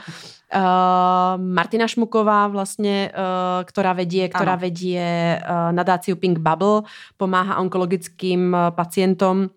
Uh, 0.49 1.37
Martina 1.37 1.85
Šmuková 1.85 2.49
vlastne, 2.49 3.11
uh, 3.13 3.61
ktorá 3.65 3.93
vedie, 3.93 4.29
ktorá 4.29 4.57
vedie 4.57 5.37
uh, 5.37 5.69
nadáciu 5.69 6.17
Pink 6.17 6.41
Bubble, 6.41 6.87
pomáha 7.21 7.61
onkologickým 7.61 8.55
uh, 8.55 8.73
pacientom, 8.73 9.53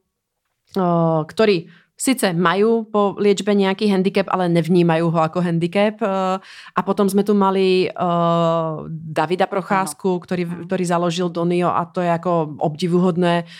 uh, 0.77 1.23
ktorí 1.25 1.82
Sice 2.03 2.35
majú 2.35 2.83
po 2.83 3.15
liečbe 3.15 3.55
nejaký 3.55 3.87
handicap, 3.87 4.27
ale 4.27 4.51
nevnímajú 4.51 5.07
ho 5.15 5.19
ako 5.23 5.39
handicap. 5.39 6.03
Eh, 6.03 6.37
a 6.75 6.81
potom 6.83 7.07
sme 7.07 7.23
tu 7.23 7.31
mali 7.31 7.87
uh, 7.87 8.83
Davida 8.91 9.47
Procházku, 9.47 10.19
ktorý, 10.19 10.67
ktorý 10.67 10.83
založil 10.83 11.31
Donio 11.31 11.71
a 11.71 11.87
to 11.87 12.03
je 12.03 12.11
ako 12.11 12.59
obdivuhodné 12.59 13.47
Eh, 13.47 13.51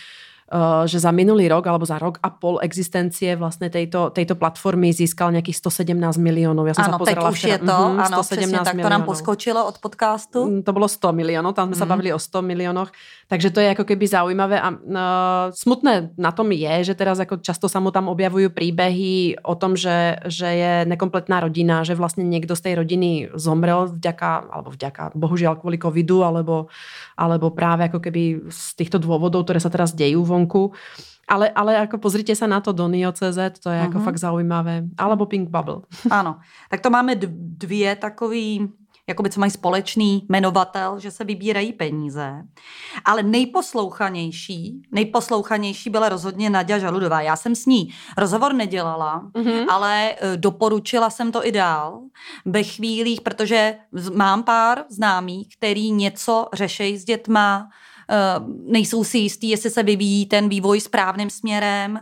že 0.85 1.01
za 1.01 1.09
minulý 1.09 1.49
rok 1.49 1.65
alebo 1.65 1.81
za 1.81 1.97
rok 1.97 2.21
a 2.21 2.29
pol 2.29 2.61
existencie 2.61 3.33
vlastne 3.33 3.73
tejto, 3.73 4.13
tejto 4.13 4.37
platformy 4.37 4.93
získal 4.93 5.33
nejakých 5.33 5.57
117 5.57 6.21
miliónov. 6.21 6.69
Ja 6.69 6.77
som 6.77 6.85
ano, 6.85 6.95
sa 6.95 7.01
pozerala 7.01 7.29
teď 7.29 7.33
už 7.33 7.41
je 7.41 7.57
to, 7.57 7.77
mm, 7.77 7.99
ano, 7.99 8.17
přesně, 8.21 8.59
tak 8.61 8.75
to 8.77 8.89
nám 8.89 9.03
poskočilo 9.03 9.61
od 9.65 9.77
podcastu. 9.81 10.39
Mm, 10.45 10.61
to 10.61 10.71
bolo 10.73 10.85
100 10.85 11.09
miliónov, 11.09 11.57
tam 11.57 11.73
sme 11.73 11.75
mm. 11.75 11.81
mhm. 11.81 11.89
bavili 11.89 12.09
o 12.13 12.19
100 12.21 12.41
miliónoch, 12.45 12.89
takže 13.27 13.49
to 13.49 13.59
je 13.65 13.73
ako 13.73 13.83
keby 13.89 14.05
zaujímavé 14.05 14.61
a 14.61 14.69
uh, 14.69 15.49
smutné 15.49 16.13
na 16.21 16.29
tom 16.29 16.53
je, 16.53 16.73
že 16.85 16.93
teraz 16.93 17.17
ako 17.17 17.41
často 17.41 17.65
sa 17.65 17.81
mu 17.81 17.89
tam 17.89 18.05
objavujú 18.13 18.53
príbehy 18.53 19.41
o 19.41 19.57
tom, 19.57 19.73
že, 19.73 20.21
že 20.29 20.47
je 20.53 20.73
nekompletná 20.85 21.41
rodina, 21.41 21.81
že 21.81 21.97
vlastne 21.97 22.21
niekto 22.21 22.53
z 22.53 22.61
tej 22.69 22.73
rodiny 22.85 23.33
zomrel 23.33 23.89
vďaka, 23.89 24.53
alebo 24.53 24.69
vďaka, 24.69 25.17
bohužiaľ 25.17 25.57
kvôli 25.57 25.81
covidu, 25.81 26.21
alebo, 26.21 26.69
alebo 27.17 27.49
práve 27.49 27.89
ako 27.89 27.99
keby 28.03 28.53
z 28.53 28.63
týchto 28.77 29.01
dôvodov, 29.01 29.49
ktoré 29.49 29.57
sa 29.57 29.73
teraz 29.73 29.97
dejú 29.97 30.21
von 30.21 30.42
vonku. 30.43 30.71
Ale, 31.27 31.49
ale 31.49 31.73
jako 31.73 31.97
pozrite 31.97 32.35
sa 32.35 32.47
na 32.47 32.59
to 32.59 32.75
Donio.cz, 32.75 33.63
to 33.63 33.71
je 33.71 33.81
uh-huh. 33.87 34.03
fakt 34.03 34.19
zaujímavé. 34.19 34.83
Alebo 34.99 35.25
Pink 35.25 35.49
Bubble. 35.49 35.87
Ano, 36.11 36.43
tak 36.69 36.83
to 36.83 36.89
máme 36.89 37.15
dvě 37.15 37.95
takový 37.95 38.67
jakoby 39.07 39.29
co 39.29 39.39
mají 39.39 39.51
společný 39.51 40.25
jmenovatel, 40.29 40.99
že 40.99 41.11
se 41.11 41.23
vybírají 41.23 41.73
peníze. 41.73 42.43
Ale 43.05 43.23
nejposlouchanější, 43.23 44.81
nejposlouchanější 44.91 45.89
byla 45.89 46.09
rozhodně 46.09 46.49
Nadia 46.49 46.79
Žaludová. 46.79 47.21
Já 47.21 47.35
jsem 47.35 47.55
s 47.55 47.65
ní 47.65 47.89
rozhovor 48.17 48.53
nedělala, 48.53 49.23
mm-hmm. 49.35 49.65
ale 49.69 50.11
e, 50.11 50.37
doporučila 50.37 51.09
jsem 51.09 51.31
to 51.31 51.47
i 51.47 51.51
dál 51.51 52.01
ve 52.45 52.63
chvílích, 52.63 53.21
protože 53.21 53.75
mám 54.15 54.43
pár 54.43 54.83
známých, 54.89 55.47
který 55.57 55.91
něco 55.91 56.47
řešejí 56.53 56.97
s 56.97 57.05
dětma, 57.05 57.69
nejsou 58.65 59.03
si 59.03 59.17
jistí, 59.17 59.49
jestli 59.49 59.69
se 59.69 59.83
vyvíjí 59.83 60.25
ten 60.25 60.49
vývoj 60.49 60.81
správným 60.81 61.29
směrem. 61.29 61.99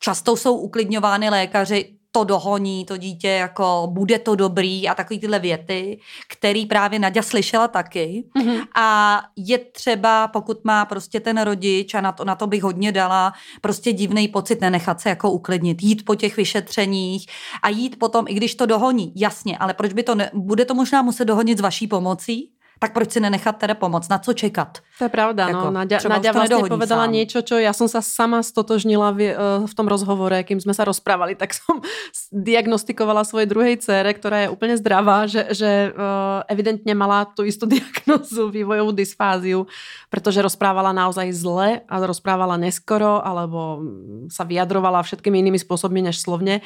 Často 0.00 0.36
jsou 0.36 0.56
uklidňovány 0.56 1.30
lékaři, 1.30 1.94
to 2.12 2.24
dohoní, 2.24 2.84
to 2.84 2.96
dítě, 2.96 3.28
jako 3.28 3.88
bude 3.92 4.18
to 4.18 4.34
dobrý 4.34 4.88
a 4.88 4.94
takový 4.94 5.20
tyhle 5.20 5.38
věty, 5.38 6.00
který 6.28 6.66
právě 6.66 6.98
Nadia 6.98 7.22
slyšela 7.22 7.68
taky. 7.68 8.24
Mm-hmm. 8.36 8.66
A 8.76 9.20
je 9.36 9.58
třeba, 9.58 10.28
pokud 10.28 10.64
má 10.64 10.84
prostě 10.84 11.20
ten 11.20 11.40
rodič, 11.40 11.94
a 11.94 12.00
na 12.00 12.12
to, 12.12 12.24
na 12.24 12.34
to 12.34 12.46
bych 12.46 12.62
hodně 12.62 12.92
dala, 12.92 13.32
prostě 13.60 13.92
divný 13.92 14.28
pocit 14.28 14.60
nenechat 14.60 15.00
se 15.00 15.08
jako 15.08 15.30
uklidnit, 15.30 15.82
jít 15.82 16.04
po 16.04 16.14
těch 16.14 16.36
vyšetřeních 16.36 17.26
a 17.62 17.68
jít 17.68 17.98
potom, 17.98 18.24
i 18.28 18.34
když 18.34 18.54
to 18.54 18.66
dohoní, 18.66 19.12
jasně, 19.16 19.58
ale 19.58 19.74
proč 19.74 19.92
by 19.92 20.02
to, 20.02 20.14
ne, 20.14 20.30
bude 20.34 20.64
to 20.64 20.74
možná 20.74 21.02
muset 21.02 21.24
dohonit 21.24 21.58
s 21.58 21.60
vaší 21.60 21.86
pomocí, 21.86 22.50
tak 22.78 22.94
proč 22.94 23.18
si 23.18 23.20
nenechat 23.20 23.58
teda 23.58 23.74
pomoc? 23.74 24.06
Na 24.06 24.22
co 24.22 24.30
čekat? 24.30 24.78
To 24.98 25.04
je 25.04 25.12
pravda, 25.12 25.50
no. 25.50 25.50
jako, 25.50 25.66
no. 25.66 25.70
Nadia, 25.70 25.98
Nadia 26.08 26.32
vlastne 26.32 26.70
povedala 26.70 27.04
sám. 27.06 27.12
niečo, 27.12 27.38
čo 27.42 27.58
ja 27.58 27.74
som 27.74 27.90
sa 27.90 27.98
sama 27.98 28.42
stotožnila 28.46 29.10
v, 29.10 29.20
eh, 29.30 29.36
v 29.66 29.72
tom 29.74 29.90
rozhovore, 29.90 30.38
kým 30.46 30.62
sme 30.62 30.70
sa 30.70 30.86
rozprávali, 30.86 31.34
tak 31.34 31.58
som 31.58 31.82
diagnostikovala 32.30 33.26
svojej 33.26 33.50
druhej 33.50 33.76
cére, 33.82 34.14
ktorá 34.14 34.46
je 34.46 34.52
úplne 34.54 34.78
zdravá, 34.78 35.26
že, 35.26 35.50
že 35.50 35.90
uh, 35.90 36.46
evidentne 36.46 36.94
mala 36.94 37.26
tú 37.26 37.42
istú 37.42 37.66
diagnozu, 37.74 38.48
vývojovú 38.54 38.94
dysfáziu, 38.94 39.66
pretože 40.06 40.38
rozprávala 40.38 40.94
naozaj 40.94 41.34
zle 41.34 41.82
a 41.82 41.94
rozprávala 41.98 42.54
neskoro, 42.56 43.18
alebo 43.18 43.82
sa 44.30 44.46
vyjadrovala 44.46 45.02
všetkými 45.02 45.36
inými 45.42 45.58
spôsobmi 45.58 46.06
než 46.06 46.22
slovne. 46.22 46.62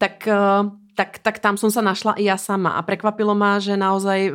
Tak 0.00 0.24
uh, 0.26 0.72
tak, 0.92 1.24
tak 1.24 1.40
tam 1.40 1.56
som 1.56 1.72
sa 1.72 1.80
našla 1.80 2.20
i 2.20 2.28
ja 2.28 2.36
sama 2.36 2.76
a 2.76 2.84
prekvapilo 2.84 3.32
ma, 3.32 3.56
že 3.56 3.80
naozaj 3.80 4.28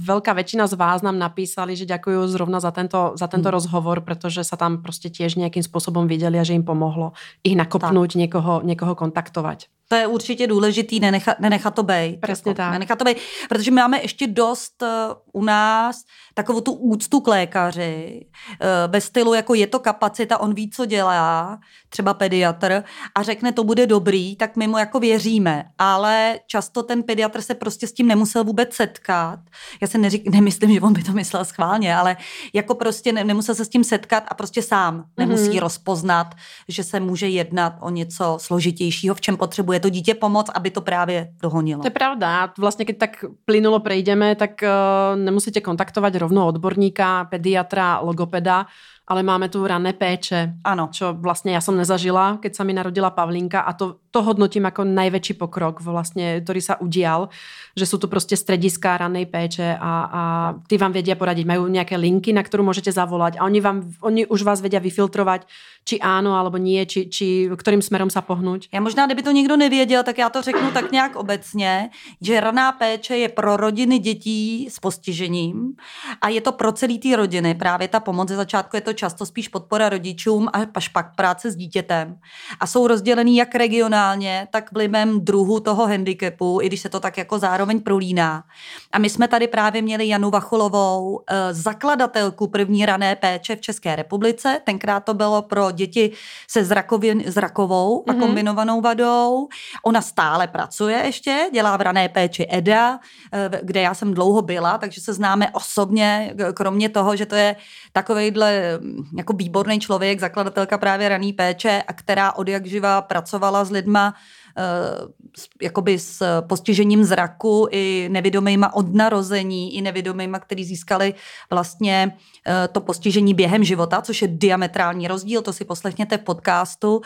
veľká 0.00 0.32
väčšina 0.32 0.64
z 0.64 0.74
vás 0.80 1.04
nám 1.04 1.20
napísali, 1.20 1.76
že 1.76 1.84
ďakujú 1.84 2.24
zrovna 2.32 2.58
za 2.58 2.72
tento, 2.72 3.12
za 3.20 3.28
tento 3.28 3.52
hmm. 3.52 3.56
rozhovor, 3.60 4.00
pretože 4.00 4.44
sa 4.44 4.56
tam 4.56 4.82
prostě 4.82 5.12
tiež 5.12 5.36
nejakým 5.36 5.62
spôsobom 5.62 6.08
videli 6.08 6.40
a 6.40 6.44
že 6.44 6.56
im 6.56 6.64
pomohlo 6.64 7.12
ich 7.44 7.56
nakopnúť, 7.56 8.16
niekoho, 8.16 8.64
niekoho 8.64 8.94
kontaktovať. 8.96 9.68
To 9.92 9.96
je 9.96 10.06
určitě 10.06 10.46
důležitý, 10.46 11.00
nenechat, 11.00 11.40
nenechat 11.40 11.74
to 11.74 11.82
být. 11.82 12.18
Přesně 12.22 12.50
jako, 12.50 12.56
tak. 12.56 12.72
Nenechat 12.72 12.98
to 12.98 13.04
být, 13.04 13.16
protože 13.48 13.70
my 13.70 13.74
máme 13.74 14.02
ještě 14.02 14.26
dost 14.26 14.82
uh, 14.82 14.88
u 15.32 15.44
nás 15.44 15.96
takovou 16.34 16.60
tu 16.60 16.72
úctu 16.72 17.20
k 17.20 17.28
lékaři, 17.28 18.26
uh, 18.26 18.92
ve 18.92 19.00
stylu, 19.00 19.34
jako 19.34 19.54
je 19.54 19.66
to 19.66 19.78
kapacita, 19.78 20.40
on 20.40 20.54
ví, 20.54 20.70
co 20.70 20.86
dělá, 20.86 21.58
třeba 21.88 22.14
pediatr, 22.14 22.84
a 23.14 23.22
řekne, 23.22 23.52
to 23.52 23.64
bude 23.64 23.86
dobrý, 23.86 24.36
tak 24.36 24.56
my 24.56 24.66
mu 24.66 24.78
jako 24.78 25.00
věříme. 25.00 25.64
Ale 25.78 26.38
často 26.46 26.82
ten 26.82 27.02
pediatr 27.02 27.40
se 27.40 27.54
prostě 27.54 27.86
s 27.86 27.92
tím 27.92 28.08
nemusel 28.08 28.44
vůbec 28.44 28.74
setkat. 28.74 29.40
Já 29.82 29.88
se 29.88 29.98
neřík, 29.98 30.28
nemyslím, 30.28 30.72
že 30.72 30.80
on 30.80 30.92
by 30.92 31.02
to 31.02 31.12
myslel 31.12 31.44
schválně, 31.44 31.96
ale 31.96 32.16
jako 32.52 32.74
prostě 32.74 33.12
ne, 33.12 33.24
nemusel 33.24 33.54
se 33.54 33.64
s 33.64 33.68
tím 33.68 33.84
setkat 33.84 34.24
a 34.28 34.34
prostě 34.34 34.62
sám 34.62 35.04
nemusí 35.16 35.50
mm-hmm. 35.50 35.60
rozpoznat, 35.60 36.34
že 36.68 36.84
se 36.84 37.00
může 37.00 37.28
jednat 37.28 37.72
o 37.80 37.90
něco 37.90 38.38
složitějšího, 38.40 39.14
v 39.14 39.20
čem 39.20 39.36
potřebuje 39.36 39.79
to 39.80 39.88
dítě 39.88 40.14
pomoct, 40.14 40.50
aby 40.54 40.70
to 40.70 40.80
právě 40.80 41.28
dohonilo. 41.42 41.82
To 41.82 41.86
je 41.86 41.90
pravda. 41.90 42.52
Vlastně, 42.58 42.84
keď 42.84 42.98
tak 42.98 43.24
plynulo 43.44 43.80
prejdeme, 43.80 44.34
tak 44.34 44.62
uh, 44.62 45.16
nemusíte 45.16 45.60
kontaktovať 45.60 46.14
rovno 46.16 46.46
odborníka, 46.46 47.24
pediatra, 47.24 48.00
logopeda, 48.00 48.66
ale 49.10 49.22
máme 49.22 49.48
tu 49.48 49.66
rané 49.66 49.92
péče, 49.92 50.54
ano. 50.64 50.88
čo 50.92 51.12
vlastně 51.12 51.52
já 51.52 51.60
jsem 51.60 51.76
nezažila, 51.76 52.38
keď 52.42 52.54
sa 52.54 52.64
mi 52.64 52.72
narodila 52.72 53.10
Pavlinka 53.10 53.60
a 53.60 53.72
to, 53.72 53.96
to 54.10 54.22
hodnotím 54.22 54.64
jako 54.64 54.84
největší 54.84 55.34
pokrok, 55.34 55.80
vlastně, 55.80 56.40
který 56.40 56.60
sa 56.60 56.80
udial, 56.80 57.28
že 57.76 57.86
jsou 57.86 57.98
tu 57.98 58.08
prostě 58.08 58.36
střediská 58.36 58.96
ranej 58.96 59.26
péče 59.26 59.76
a, 59.80 60.10
a 60.12 60.54
ty 60.66 60.78
vám 60.78 60.92
vědia 60.92 61.16
poradit. 61.16 61.46
Mají 61.46 61.60
nějaké 61.70 61.96
linky, 61.96 62.32
na 62.32 62.42
kterou 62.42 62.62
můžete 62.64 62.92
zavolat 62.92 63.34
a 63.38 63.44
oni, 63.44 63.60
vám, 63.60 63.90
oni 64.00 64.26
už 64.26 64.42
vás 64.42 64.60
vědia 64.60 64.80
vyfiltrovat, 64.80 65.46
či 65.84 65.96
áno, 65.98 66.36
alebo 66.36 66.60
nie, 66.60 66.86
či, 66.86 67.08
či 67.08 67.50
kterým 67.56 67.82
směrem 67.82 68.10
sa 68.10 68.20
pohnout. 68.20 68.68
Já 68.72 68.80
možná, 68.80 69.06
kdyby 69.06 69.22
to 69.22 69.30
někdo 69.30 69.56
nevěděl, 69.56 70.02
tak 70.02 70.18
já 70.18 70.28
to 70.28 70.42
řeknu 70.42 70.70
tak 70.70 70.92
nějak 70.92 71.16
obecně, 71.16 71.90
že 72.20 72.40
raná 72.40 72.72
péče 72.72 73.16
je 73.16 73.28
pro 73.28 73.56
rodiny 73.56 73.98
dětí 73.98 74.68
s 74.70 74.78
postižením 74.78 75.74
a 76.20 76.28
je 76.28 76.40
to 76.40 76.52
pro 76.52 76.72
celý 76.72 76.98
ty 76.98 77.16
rodiny. 77.16 77.54
Právě 77.54 77.88
ta 77.88 78.00
pomoc 78.00 78.28
ze 78.28 78.36
začátku 78.36 78.76
je 78.76 78.80
to 78.80 78.92
často 79.00 79.26
spíš 79.26 79.48
podpora 79.48 79.88
rodičům 79.88 80.48
a 80.52 80.58
až 80.74 80.88
pak 80.88 81.16
práce 81.16 81.50
s 81.50 81.56
dítětem. 81.56 82.18
A 82.60 82.66
jsou 82.66 82.86
rozdělený 82.86 83.36
jak 83.36 83.54
regionálně, 83.54 84.48
tak 84.50 84.72
vlivem 84.72 85.20
druhu 85.24 85.60
toho 85.60 85.86
handicapu, 85.86 86.60
i 86.62 86.66
když 86.66 86.80
se 86.80 86.88
to 86.88 87.00
tak 87.00 87.18
jako 87.18 87.38
zároveň 87.38 87.80
prolíná. 87.80 88.44
A 88.92 88.98
my 88.98 89.10
jsme 89.10 89.28
tady 89.28 89.48
právě 89.48 89.82
měli 89.82 90.08
Janu 90.08 90.30
Vachulovou, 90.30 91.20
eh, 91.24 91.54
zakladatelku 91.54 92.46
první 92.46 92.86
rané 92.86 93.16
péče 93.16 93.56
v 93.56 93.60
České 93.60 93.96
republice. 93.96 94.60
Tenkrát 94.64 95.00
to 95.00 95.14
bylo 95.14 95.42
pro 95.42 95.70
děti 95.70 96.12
se 96.48 96.64
zrakově, 96.64 97.14
zrakovou 97.26 98.04
a 98.04 98.12
mm-hmm. 98.12 98.20
kombinovanou 98.20 98.80
vadou. 98.80 99.48
Ona 99.84 100.02
stále 100.02 100.46
pracuje 100.46 101.02
ještě, 101.04 101.48
dělá 101.52 101.76
v 101.76 101.80
rané 101.80 102.08
péči 102.08 102.46
EDA, 102.50 103.00
eh, 103.32 103.60
kde 103.62 103.80
já 103.80 103.94
jsem 103.94 104.14
dlouho 104.14 104.42
byla, 104.42 104.78
takže 104.78 105.00
se 105.00 105.12
známe 105.12 105.50
osobně, 105.50 106.34
kromě 106.54 106.88
toho, 106.88 107.16
že 107.16 107.26
to 107.26 107.34
je 107.34 107.56
takovejhle 107.92 108.79
jako 109.16 109.32
výborný 109.32 109.80
člověk, 109.80 110.20
zakladatelka 110.20 110.78
právě 110.78 111.08
raný 111.08 111.32
péče, 111.32 111.82
a 111.88 111.92
která 111.92 112.32
od 112.32 112.48
jak 112.48 112.66
živa 112.66 113.02
pracovala 113.02 113.64
s 113.64 113.70
lidma 113.70 114.14
Eh, 114.56 115.32
jakoby 115.62 115.98
s 115.98 116.40
postižením 116.40 117.04
zraku 117.04 117.68
i 117.70 118.08
nevědomýma 118.10 118.74
od 118.74 118.94
narození, 118.94 119.76
i 119.76 119.82
nevědomýma, 119.82 120.38
kteří 120.38 120.64
získali 120.64 121.14
vlastně 121.50 122.16
eh, 122.46 122.68
to 122.68 122.80
postižení 122.80 123.34
během 123.34 123.64
života, 123.64 124.02
což 124.02 124.22
je 124.22 124.28
diametrální 124.28 125.08
rozdíl, 125.08 125.42
to 125.42 125.52
si 125.52 125.64
poslechněte 125.64 126.18
v 126.18 126.24
podcastu, 126.24 127.00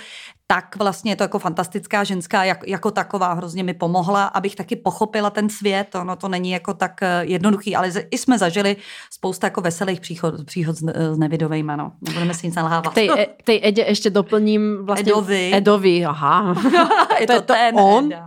tak 0.54 0.76
vlastně 0.76 1.12
je 1.12 1.16
to 1.16 1.24
jako 1.24 1.38
fantastická 1.38 2.04
ženská 2.04 2.44
jak, 2.44 2.68
jako 2.68 2.90
taková 2.90 3.32
hrozně 3.32 3.62
mi 3.62 3.74
pomohla, 3.74 4.24
abych 4.24 4.56
taky 4.56 4.76
pochopila 4.76 5.30
ten 5.30 5.48
svět. 5.48 5.94
Ono 5.94 6.16
to 6.16 6.28
není 6.28 6.50
jako 6.50 6.74
tak 6.74 7.02
eh, 7.02 7.22
jednoduchý, 7.22 7.76
ale 7.76 7.92
i 8.10 8.18
jsme 8.18 8.38
zažili 8.38 8.76
spousta 9.10 9.46
jako 9.46 9.60
veselých 9.60 10.00
příchod, 10.00 10.44
příchod 10.44 10.76
s, 10.76 10.82
s 11.14 11.18
nevidovejma, 11.18 11.76
no. 11.76 11.92
Nebudeme 12.00 12.34
si 12.34 12.46
nic 12.46 12.56
nalhávat. 12.56 12.94
Tej, 12.94 13.10
e, 13.10 13.26
tej 13.44 13.60
Edě 13.64 13.84
ještě 13.88 14.10
doplním 14.10 14.86
vlastně... 14.86 15.12
Edovi. 15.12 15.50
Edovi, 15.54 16.04
aha. 16.04 16.54
je 17.20 17.26
to, 17.26 17.32
to, 17.32 17.40
to 17.40 17.52
ten 17.52 17.80
on? 17.80 18.04
Eda. 18.06 18.26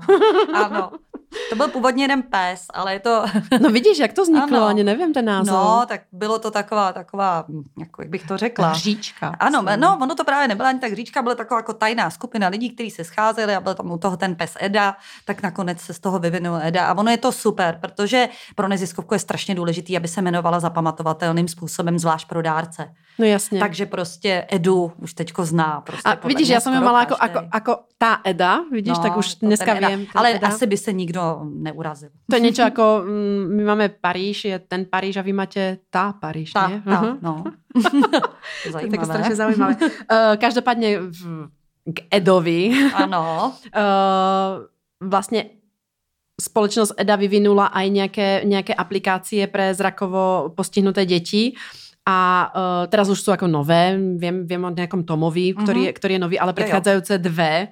Ano. 0.53 0.91
To 1.49 1.55
byl 1.55 1.67
původně 1.67 2.03
jeden 2.03 2.23
pes, 2.23 2.65
ale 2.73 2.93
je 2.93 2.99
to... 2.99 3.25
No 3.61 3.69
vidíš, 3.69 3.99
jak 3.99 4.13
to 4.13 4.23
vzniklo, 4.23 4.57
ano. 4.57 4.65
ani 4.65 4.83
nevím 4.83 5.13
ten 5.13 5.25
název. 5.25 5.53
No, 5.53 5.83
tak 5.87 6.01
bylo 6.11 6.39
to 6.39 6.51
taková, 6.51 6.93
taková, 6.93 7.45
jako, 7.79 8.01
jak 8.01 8.09
bych 8.09 8.27
to 8.27 8.37
řekla. 8.37 8.67
Hříčka. 8.67 9.35
Ano, 9.39 9.65
no, 9.75 9.97
ono 10.01 10.15
to 10.15 10.23
právě 10.23 10.47
nebyla 10.47 10.69
ani 10.69 10.79
tak 10.79 10.91
hříčka, 10.91 11.21
byla 11.21 11.35
taková 11.35 11.59
jako 11.59 11.73
tajná 11.73 12.09
skupina 12.09 12.47
lidí, 12.47 12.69
kteří 12.69 12.91
se 12.91 13.03
scházeli 13.03 13.55
a 13.55 13.59
byl 13.59 13.73
tam 13.73 13.91
u 13.91 13.97
toho 13.97 14.17
ten 14.17 14.35
pes 14.35 14.57
Eda, 14.59 14.97
tak 15.25 15.43
nakonec 15.43 15.81
se 15.81 15.93
z 15.93 15.99
toho 15.99 16.19
vyvinul 16.19 16.59
Eda. 16.63 16.87
A 16.87 16.97
ono 16.97 17.11
je 17.11 17.17
to 17.17 17.31
super, 17.31 17.77
protože 17.81 18.29
pro 18.55 18.67
neziskovku 18.67 19.13
je 19.13 19.19
strašně 19.19 19.55
důležitý, 19.55 19.97
aby 19.97 20.07
se 20.07 20.21
jmenovala 20.21 20.59
zapamatovatelným 20.59 21.47
způsobem, 21.47 21.99
zvlášť 21.99 22.27
pro 22.27 22.41
dárce. 22.41 22.93
No 23.19 23.25
jasně. 23.25 23.59
Takže 23.59 23.85
prostě 23.85 24.45
Edu 24.51 24.91
už 24.97 25.13
teďko 25.13 25.45
zná. 25.45 25.81
Prostě 25.81 26.09
a 26.09 26.27
vidíš, 26.27 26.49
já 26.49 26.59
jsem 26.59 26.75
ho 26.75 26.81
mala 26.81 26.99
jako, 26.99 27.15
jako, 27.21 27.39
jako 27.53 27.77
ta 27.97 28.21
Eda, 28.23 28.59
vidíš, 28.71 28.97
no, 28.97 29.03
tak 29.03 29.17
už 29.17 29.35
dneska 29.35 29.73
vím. 29.73 30.07
Ale 30.15 30.35
Eda. 30.35 30.47
asi 30.47 30.67
by 30.67 30.77
se 30.77 30.93
nikdo 30.93 31.41
neurazil. 31.43 32.09
To 32.29 32.35
je 32.35 32.39
něco 32.39 32.61
jako, 32.61 33.01
mm, 33.03 33.55
my 33.55 33.63
máme 33.63 33.89
Paríž, 33.89 34.45
je 34.45 34.59
ten 34.59 34.85
Paríž 34.85 35.17
a 35.17 35.21
vy 35.21 35.33
máte 35.33 35.77
ta 35.89 36.13
Paríž, 36.13 36.51
ta, 36.51 36.67
ne? 36.67 36.81
Ta, 36.85 37.01
uh-huh. 37.01 37.17
no. 37.21 37.43
to 38.71 38.79
je 38.79 38.89
tak 38.89 39.05
strašně 39.05 39.35
zajímavé. 39.35 39.75
Uh, 39.81 39.87
každopádně 40.37 40.99
v, 40.99 41.47
k 41.93 42.01
Edovi. 42.11 42.71
Ano. 42.93 43.53
uh, 43.75 45.09
vlastně 45.09 45.45
společnost 46.41 46.93
EDA 46.97 47.15
vyvinula 47.15 47.65
aj 47.65 47.89
nějaké, 47.89 48.41
nějaké 48.43 48.73
aplikácie 48.73 49.47
pre 49.47 49.73
zrakovo 49.73 50.53
postihnuté 50.55 51.05
děti. 51.05 51.53
A 52.07 52.51
uh, 52.55 52.87
teraz 52.87 53.09
už 53.09 53.21
jsou 53.21 53.31
jako 53.31 53.47
nové, 53.47 53.99
vím, 54.15 54.47
vím 54.47 54.63
o 54.63 54.69
nějakom 54.69 55.03
Tomovi, 55.03 55.53
který, 55.63 55.87
mm-hmm. 55.87 55.93
který 55.93 56.13
je 56.13 56.19
nový, 56.19 56.39
ale 56.39 56.53
předcházející 56.53 57.13
dve 57.17 57.67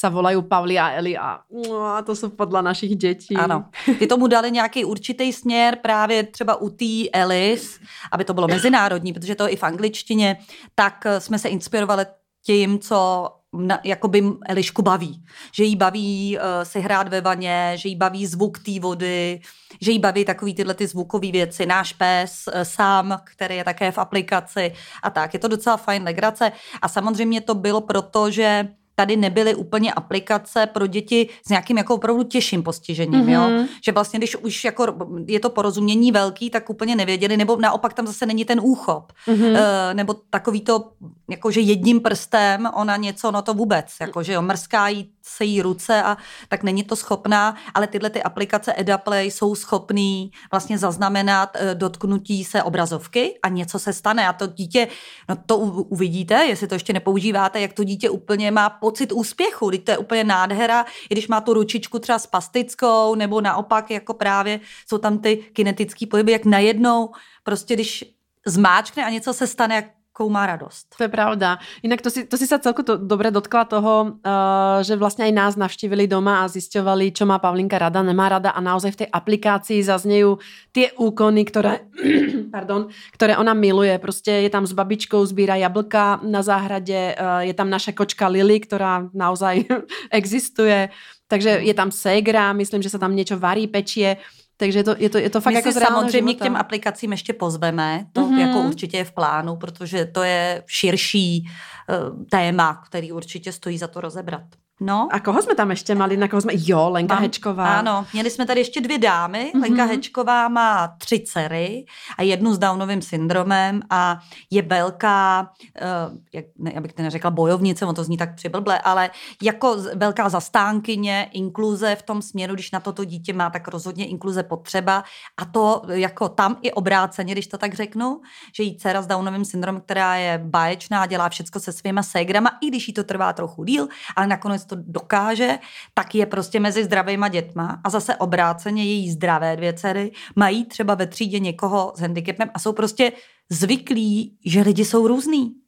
sa 0.00 0.08
volají 0.08 0.40
Pavli 0.48 0.78
a 0.78 0.96
Eli 0.96 1.18
a, 1.18 1.44
no, 1.68 1.84
a 1.84 2.02
to 2.02 2.16
jsou 2.16 2.28
podle 2.28 2.62
našich 2.62 2.96
dětí. 2.96 3.36
Ano. 3.36 3.64
Ty 3.98 4.06
tomu 4.06 4.26
dali 4.26 4.50
nějaký 4.50 4.84
určitý 4.84 5.32
směr 5.32 5.76
právě 5.82 6.22
třeba 6.22 6.56
u 6.56 6.70
té 6.70 7.10
Elis, 7.12 7.80
aby 8.12 8.24
to 8.24 8.34
bylo 8.34 8.48
mezinárodní, 8.48 9.12
protože 9.12 9.34
to 9.34 9.52
i 9.52 9.56
v 9.56 9.62
angličtině, 9.62 10.36
tak 10.74 11.06
eh, 11.06 11.20
jsme 11.20 11.38
se 11.38 11.48
inspirovali 11.48 12.06
tím, 12.46 12.78
co 12.78 13.28
na, 13.52 13.78
jakoby 13.84 14.24
Elišku 14.46 14.82
baví. 14.82 15.22
Že 15.54 15.64
jí 15.64 15.76
baví 15.76 16.38
uh, 16.38 16.44
si 16.62 16.80
hrát 16.80 17.08
ve 17.08 17.20
vaně, 17.20 17.72
že 17.74 17.88
jí 17.88 17.96
baví 17.96 18.26
zvuk 18.26 18.58
té 18.58 18.80
vody, 18.80 19.40
že 19.80 19.92
jí 19.92 19.98
baví 19.98 20.24
takový 20.24 20.54
tyhle 20.54 20.74
ty 20.74 20.86
zvukové 20.86 21.30
věci. 21.30 21.66
Náš 21.66 21.92
pes 21.92 22.44
uh, 22.46 22.60
sám, 22.62 23.18
který 23.24 23.56
je 23.56 23.64
také 23.64 23.92
v 23.92 23.98
aplikaci 23.98 24.72
a 25.02 25.10
tak. 25.10 25.34
Je 25.34 25.40
to 25.40 25.48
docela 25.48 25.76
fajn 25.76 26.02
legrace. 26.02 26.52
A 26.82 26.88
samozřejmě 26.88 27.40
to 27.40 27.54
bylo 27.54 27.80
proto, 27.80 28.30
že 28.30 28.68
tady 29.00 29.16
nebyly 29.16 29.54
úplně 29.54 29.92
aplikace 29.92 30.66
pro 30.66 30.86
děti 30.86 31.28
s 31.46 31.48
nějakým 31.48 31.78
jako 31.78 31.94
opravdu 31.94 32.22
těžším 32.22 32.62
postižením, 32.62 33.24
mm-hmm. 33.24 33.32
jo? 33.32 33.40
Mhm. 33.40 33.66
Že 33.84 33.92
vlastně, 33.92 34.18
když 34.18 34.36
už 34.36 34.64
jako 34.64 34.86
je 35.26 35.40
to 35.40 35.50
porozumění 35.50 36.12
velký, 36.12 36.50
tak 36.50 36.70
úplně 36.70 36.96
nevěděli, 36.96 37.36
nebo 37.36 37.56
naopak 37.56 37.94
tam 37.94 38.06
zase 38.06 38.26
není 38.26 38.44
ten 38.44 38.60
úchop. 38.62 39.12
Mm-hmm. 39.26 39.56
E, 39.56 39.94
nebo 39.94 40.14
takový 40.30 40.60
to, 40.60 40.84
jako 41.30 41.50
že 41.50 41.60
jedním 41.60 42.00
prstem 42.00 42.68
ona 42.74 42.96
něco, 42.96 43.30
no 43.30 43.42
to 43.42 43.54
vůbec, 43.54 43.86
jako 44.00 44.22
že 44.22 44.32
jo, 44.32 44.42
mrská 44.42 44.88
jí 44.88 45.12
se 45.22 45.44
jí 45.44 45.62
ruce 45.62 46.02
a 46.02 46.16
tak 46.48 46.62
není 46.62 46.84
to 46.84 46.96
schopná, 46.96 47.56
ale 47.74 47.86
tyhle 47.86 48.10
ty 48.10 48.22
aplikace 48.22 48.74
EdaPlay 48.76 49.30
jsou 49.30 49.54
schopný 49.54 50.30
vlastně 50.50 50.78
zaznamenat 50.78 51.50
e, 51.54 51.74
dotknutí 51.74 52.44
se 52.44 52.62
obrazovky 52.62 53.38
a 53.42 53.48
něco 53.48 53.78
se 53.78 53.92
stane. 53.92 54.28
A 54.28 54.32
to 54.32 54.46
dítě, 54.46 54.88
no 55.28 55.36
to 55.46 55.58
uvidíte, 55.58 56.34
jestli 56.34 56.66
to 56.66 56.74
ještě 56.74 56.92
nepoužíváte, 56.92 57.60
jak 57.60 57.72
to 57.72 57.84
dítě 57.84 58.10
úplně 58.10 58.50
má 58.50 58.70
pocit 58.70 59.12
úspěchu, 59.12 59.70
teď 59.70 59.84
to 59.84 59.90
je 59.90 59.98
úplně 59.98 60.24
nádhera, 60.24 60.84
i 61.10 61.14
když 61.14 61.28
má 61.28 61.40
tu 61.40 61.54
ručičku 61.54 61.98
třeba 61.98 62.18
spastickou, 62.18 63.14
nebo 63.14 63.40
naopak 63.40 63.90
jako 63.90 64.14
právě 64.14 64.60
jsou 64.88 64.98
tam 64.98 65.18
ty 65.18 65.36
kinetické 65.36 66.06
pohyby, 66.06 66.32
jak 66.32 66.44
najednou 66.44 67.10
prostě 67.42 67.74
když 67.74 68.04
zmáčkne 68.46 69.04
a 69.04 69.10
něco 69.10 69.34
se 69.34 69.46
stane, 69.46 69.74
jak 69.74 69.84
jakou 70.20 70.28
má 70.28 70.44
radost. 70.44 70.92
To 71.00 71.02
je 71.04 71.08
pravda. 71.08 71.56
Jinak 71.82 72.04
to 72.04 72.12
si, 72.12 72.28
to 72.28 72.36
si 72.36 72.44
sa 72.44 72.60
celku 72.60 72.84
to, 72.84 73.00
dobre 73.00 73.32
dotkla 73.32 73.64
toho, 73.64 74.20
uh, 74.20 74.84
že 74.84 74.96
vlastně 74.96 75.24
aj 75.24 75.32
nás 75.32 75.56
navštívili 75.56 76.04
doma 76.04 76.44
a 76.44 76.48
zisťovali, 76.48 77.12
čo 77.16 77.24
má 77.24 77.40
Pavlinka 77.40 77.80
rada, 77.80 78.04
nemá 78.04 78.28
rada 78.28 78.52
a 78.52 78.60
naozaj 78.60 78.92
v 78.92 79.00
tej 79.00 79.08
aplikácii 79.08 79.80
zaznejú 79.80 80.36
tie 80.76 80.92
úkony, 81.00 81.48
ktoré, 81.48 81.88
pardon, 82.54 82.92
ktoré 83.16 83.40
ona 83.40 83.54
miluje. 83.54 83.98
Prostě 83.98 84.30
je 84.44 84.50
tam 84.50 84.66
s 84.66 84.76
babičkou, 84.76 85.24
sbírá 85.24 85.56
jablka 85.56 86.20
na 86.22 86.42
záhrade, 86.44 87.16
uh, 87.16 87.40
je 87.40 87.54
tam 87.56 87.70
naša 87.72 87.96
kočka 87.96 88.28
Lily, 88.28 88.60
ktorá 88.60 89.08
naozaj 89.16 89.64
existuje. 90.12 90.92
Takže 91.30 91.64
je 91.64 91.74
tam 91.74 91.88
Segra, 91.94 92.52
myslím, 92.52 92.82
že 92.82 92.90
sa 92.90 92.98
tam 92.98 93.14
niečo 93.14 93.38
varí, 93.38 93.70
pečie. 93.70 94.18
Takže 94.60 94.78
je 94.78 94.84
to, 94.84 94.94
je 94.98 95.10
to, 95.10 95.18
je 95.18 95.30
to 95.30 95.40
fakt 95.40 95.52
My 95.52 95.58
jako 95.58 95.72
si 95.72 95.80
samozřejmě 95.80 96.32
života. 96.32 96.44
k 96.44 96.46
těm 96.46 96.56
aplikacím 96.56 97.10
ještě 97.12 97.32
pozveme, 97.32 98.06
to 98.12 98.20
mm-hmm. 98.20 98.38
jako 98.38 98.58
určitě 98.58 98.96
je 98.96 99.04
v 99.04 99.12
plánu, 99.12 99.56
protože 99.56 100.04
to 100.04 100.22
je 100.22 100.62
širší 100.66 101.48
uh, 101.48 102.24
téma, 102.30 102.82
který 102.86 103.12
určitě 103.12 103.52
stojí 103.52 103.78
za 103.78 103.86
to 103.86 104.00
rozebrat. 104.00 104.42
No. 104.80 105.08
A 105.12 105.20
koho 105.20 105.42
jsme 105.42 105.54
tam 105.54 105.70
ještě 105.70 105.94
mali? 105.94 106.16
Na 106.16 106.28
koho 106.28 106.40
jsme? 106.40 106.52
Jo, 106.56 106.90
Lenka 106.90 107.14
Mám, 107.14 107.22
Hečková. 107.22 107.78
Ano, 107.78 108.06
měli 108.12 108.30
jsme 108.30 108.46
tady 108.46 108.60
ještě 108.60 108.80
dvě 108.80 108.98
dámy. 108.98 109.52
Mm-hmm. 109.54 109.60
Lenka 109.62 109.84
Hečková 109.84 110.48
má 110.48 110.88
tři 110.98 111.20
dcery 111.20 111.84
a 112.18 112.22
jednu 112.22 112.54
s 112.54 112.58
Downovým 112.58 113.02
syndromem 113.02 113.82
a 113.90 114.20
je 114.50 114.62
velká, 114.62 115.50
uh, 115.82 116.18
jak, 116.32 116.44
ne, 116.58 116.72
abych 116.76 116.92
to 116.92 117.02
neřekla 117.02 117.30
bojovnice, 117.30 117.86
on 117.86 117.94
to 117.94 118.04
zní 118.04 118.16
tak 118.16 118.34
přiblble, 118.34 118.78
ale 118.78 119.10
jako 119.42 119.76
velká 119.94 120.28
zastánkyně 120.28 121.28
inkluze 121.32 121.96
v 121.96 122.02
tom 122.02 122.22
směru, 122.22 122.54
když 122.54 122.70
na 122.70 122.80
toto 122.80 123.04
dítě 123.04 123.32
má, 123.32 123.50
tak 123.50 123.68
rozhodně 123.68 124.06
inkluze 124.06 124.42
potřeba 124.42 125.04
a 125.36 125.44
to 125.44 125.82
jako 125.88 126.28
tam 126.28 126.56
i 126.62 126.72
obráceně, 126.72 127.32
když 127.32 127.46
to 127.46 127.58
tak 127.58 127.74
řeknu, 127.74 128.20
že 128.54 128.62
jí 128.62 128.76
dcera 128.76 129.02
s 129.02 129.06
Downovým 129.06 129.44
syndromem, 129.44 129.80
která 129.80 130.16
je 130.16 130.40
báječná, 130.44 131.06
dělá 131.06 131.28
všecko 131.28 131.60
se 131.60 131.72
svýma 131.72 132.02
ségrama, 132.02 132.50
i 132.60 132.68
když 132.68 132.88
jí 132.88 132.94
to 132.94 133.04
trvá 133.04 133.32
trochu 133.32 133.64
díl, 133.64 133.88
ale 134.16 134.26
nakonec 134.26 134.64
to 134.70 134.76
dokáže, 134.86 135.58
tak 135.94 136.14
je 136.14 136.26
prostě 136.26 136.60
mezi 136.60 136.84
zdravýma 136.84 137.28
dětma 137.28 137.80
a 137.84 137.90
zase 137.90 138.16
obráceně 138.16 138.84
její 138.84 139.10
zdravé 139.10 139.56
dvě 139.56 139.72
dcery 139.72 140.12
mají 140.36 140.64
třeba 140.64 140.94
ve 140.94 141.06
třídě 141.06 141.38
někoho 141.38 141.92
s 141.96 142.00
handicapem 142.00 142.50
a 142.54 142.58
jsou 142.58 142.72
prostě 142.72 143.12
zvyklí, 143.50 144.38
že 144.46 144.62
lidi 144.62 144.84
jsou 144.84 145.06
různý. 145.06 145.59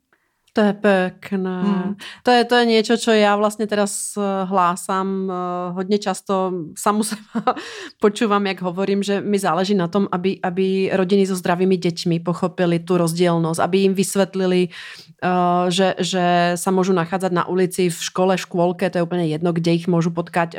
To 0.53 0.61
je 0.61 0.75
pekné. 0.77 1.59
Hmm. 1.65 1.97
To, 2.29 2.31
je, 2.31 2.45
to 2.45 2.55
je 2.61 2.65
niečo, 2.69 2.95
čo 3.01 3.17
ja 3.17 3.41
vlastne 3.41 3.65
teraz 3.65 4.13
eh, 4.21 4.45
hlásam 4.45 5.25
eh, 5.25 5.37
hodne 5.73 5.97
často 5.97 6.69
samu 6.77 7.09
seba 7.09 7.57
počúvam, 8.05 8.45
jak 8.45 8.61
hovorím, 8.61 9.01
že 9.01 9.25
mi 9.25 9.41
záleží 9.41 9.73
na 9.73 9.89
tom, 9.89 10.13
aby, 10.13 10.37
aby 10.45 10.93
rodiny 10.93 11.25
so 11.25 11.41
zdravými 11.41 11.81
deťmi 11.81 12.21
pochopili 12.21 12.85
tú 12.85 13.01
rozdielnosť, 13.01 13.65
aby 13.65 13.77
im 13.89 13.95
vysvetlili, 13.97 14.69
eh, 14.69 15.65
že, 15.73 15.97
že 15.97 16.53
sa 16.61 16.69
môžu 16.69 16.93
nachádzať 16.93 17.33
na 17.33 17.49
ulici, 17.49 17.89
v 17.89 17.97
škole, 17.97 18.37
škôlke, 18.37 18.93
to 18.93 19.01
je 19.01 19.07
úplne 19.09 19.25
jedno, 19.25 19.57
kde 19.57 19.73
ich 19.73 19.89
môžu 19.89 20.13
potkať 20.13 20.53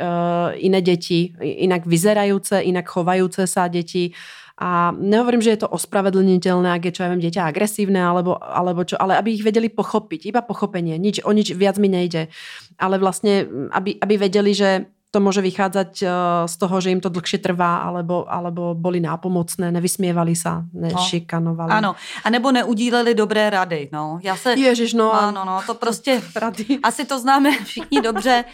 iné 0.58 0.80
deti, 0.82 1.38
inak 1.38 1.86
vyzerajúce, 1.86 2.66
inak 2.66 2.90
chovajúce 2.90 3.46
sa 3.46 3.70
deti 3.70 4.10
a 4.54 4.94
nehovorím, 4.94 5.42
že 5.42 5.50
je 5.50 5.66
to 5.66 5.72
ospravedlniteľné, 5.74 6.70
ak 6.70 6.86
je 6.86 6.94
čo 6.94 7.02
ja 7.02 7.10
viem, 7.10 7.18
dieťa 7.18 7.50
agresívne, 7.50 7.98
alebo, 7.98 8.38
alebo 8.38 8.86
čo, 8.86 8.94
ale 8.94 9.18
aby 9.18 9.34
ich 9.34 9.42
vedeli 9.42 9.66
pochopiť, 9.66 10.30
iba 10.30 10.46
pochopenie, 10.46 10.94
nič, 10.94 11.26
o 11.26 11.34
nič 11.34 11.50
viac 11.58 11.74
mi 11.82 11.90
nejde. 11.90 12.30
Ale 12.78 13.02
vlastne, 13.02 13.50
aby, 13.74 13.98
aby 13.98 14.14
vedeli, 14.14 14.54
že 14.54 14.86
to 15.10 15.22
môže 15.22 15.42
vychádzať 15.42 15.90
e, 16.02 16.06
z 16.50 16.54
toho, 16.58 16.76
že 16.82 16.90
im 16.90 16.98
to 16.98 17.10
dlhšie 17.10 17.38
trvá, 17.38 17.86
alebo, 17.86 18.26
alebo 18.26 18.74
boli 18.74 18.98
nápomocné, 18.98 19.70
nevysmievali 19.70 20.34
sa, 20.34 20.66
nešikanovali. 20.74 21.70
No, 21.70 21.74
ano, 21.74 21.90
a 21.98 22.26
nebo 22.30 22.50
neudíleli 22.50 23.14
dobré 23.14 23.50
rady. 23.50 23.90
No. 23.94 24.18
Já 24.22 24.36
se, 24.36 24.54
Ježiš, 24.54 24.94
no. 24.94 25.14
Ano, 25.14 25.44
no, 25.46 25.62
to 25.66 25.74
prostě, 25.74 26.22
rady. 26.36 26.78
asi 26.82 27.04
to 27.04 27.18
známe 27.18 27.50
všichni 27.64 28.00
dobře. 28.00 28.44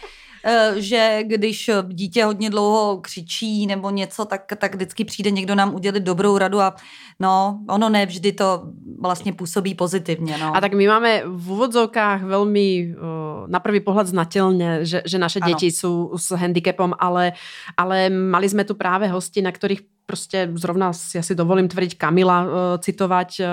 Eh, 0.43 0.73
že 0.77 1.19
když 1.23 1.69
dítě 1.87 2.25
hodně 2.25 2.49
dlouho 2.49 2.97
křičí 3.01 3.67
nebo 3.67 3.89
něco, 3.89 4.25
tak, 4.25 4.53
tak 4.57 4.75
vždycky 4.75 5.05
přijde 5.05 5.31
někdo 5.31 5.55
nám 5.55 5.75
udělit 5.75 6.03
dobrou 6.03 6.37
radu 6.37 6.61
a 6.61 6.75
no, 7.19 7.59
ono 7.69 7.89
ne 7.89 8.05
vždy 8.05 8.31
to 8.31 8.63
vlastně 9.01 9.33
působí 9.33 9.75
pozitivně. 9.75 10.37
No. 10.37 10.55
A 10.55 10.61
tak 10.61 10.73
my 10.73 10.87
máme 10.87 11.21
v 11.25 11.51
úvodzovkách 11.51 12.23
velmi 12.23 12.95
na 13.47 13.59
prvý 13.59 13.79
pohled 13.79 14.07
znatelně, 14.07 14.79
že, 14.85 15.01
že 15.05 15.17
naše 15.17 15.39
děti 15.39 15.65
ano. 15.65 15.71
jsou 15.71 16.11
s 16.15 16.35
handicapom, 16.35 16.93
ale, 16.99 17.33
ale 17.77 18.09
mali 18.09 18.49
jsme 18.49 18.63
tu 18.63 18.75
právě 18.75 19.09
hosti, 19.09 19.41
na 19.41 19.51
kterých 19.51 19.81
prostě 20.05 20.49
zrovna 20.53 20.93
si 20.93 21.19
asi 21.19 21.35
dovolím 21.35 21.67
tvrdiť 21.67 21.97
Kamila 21.97 22.43
uh, 22.43 22.49
citovať 22.79 23.39
uh, 23.39 23.45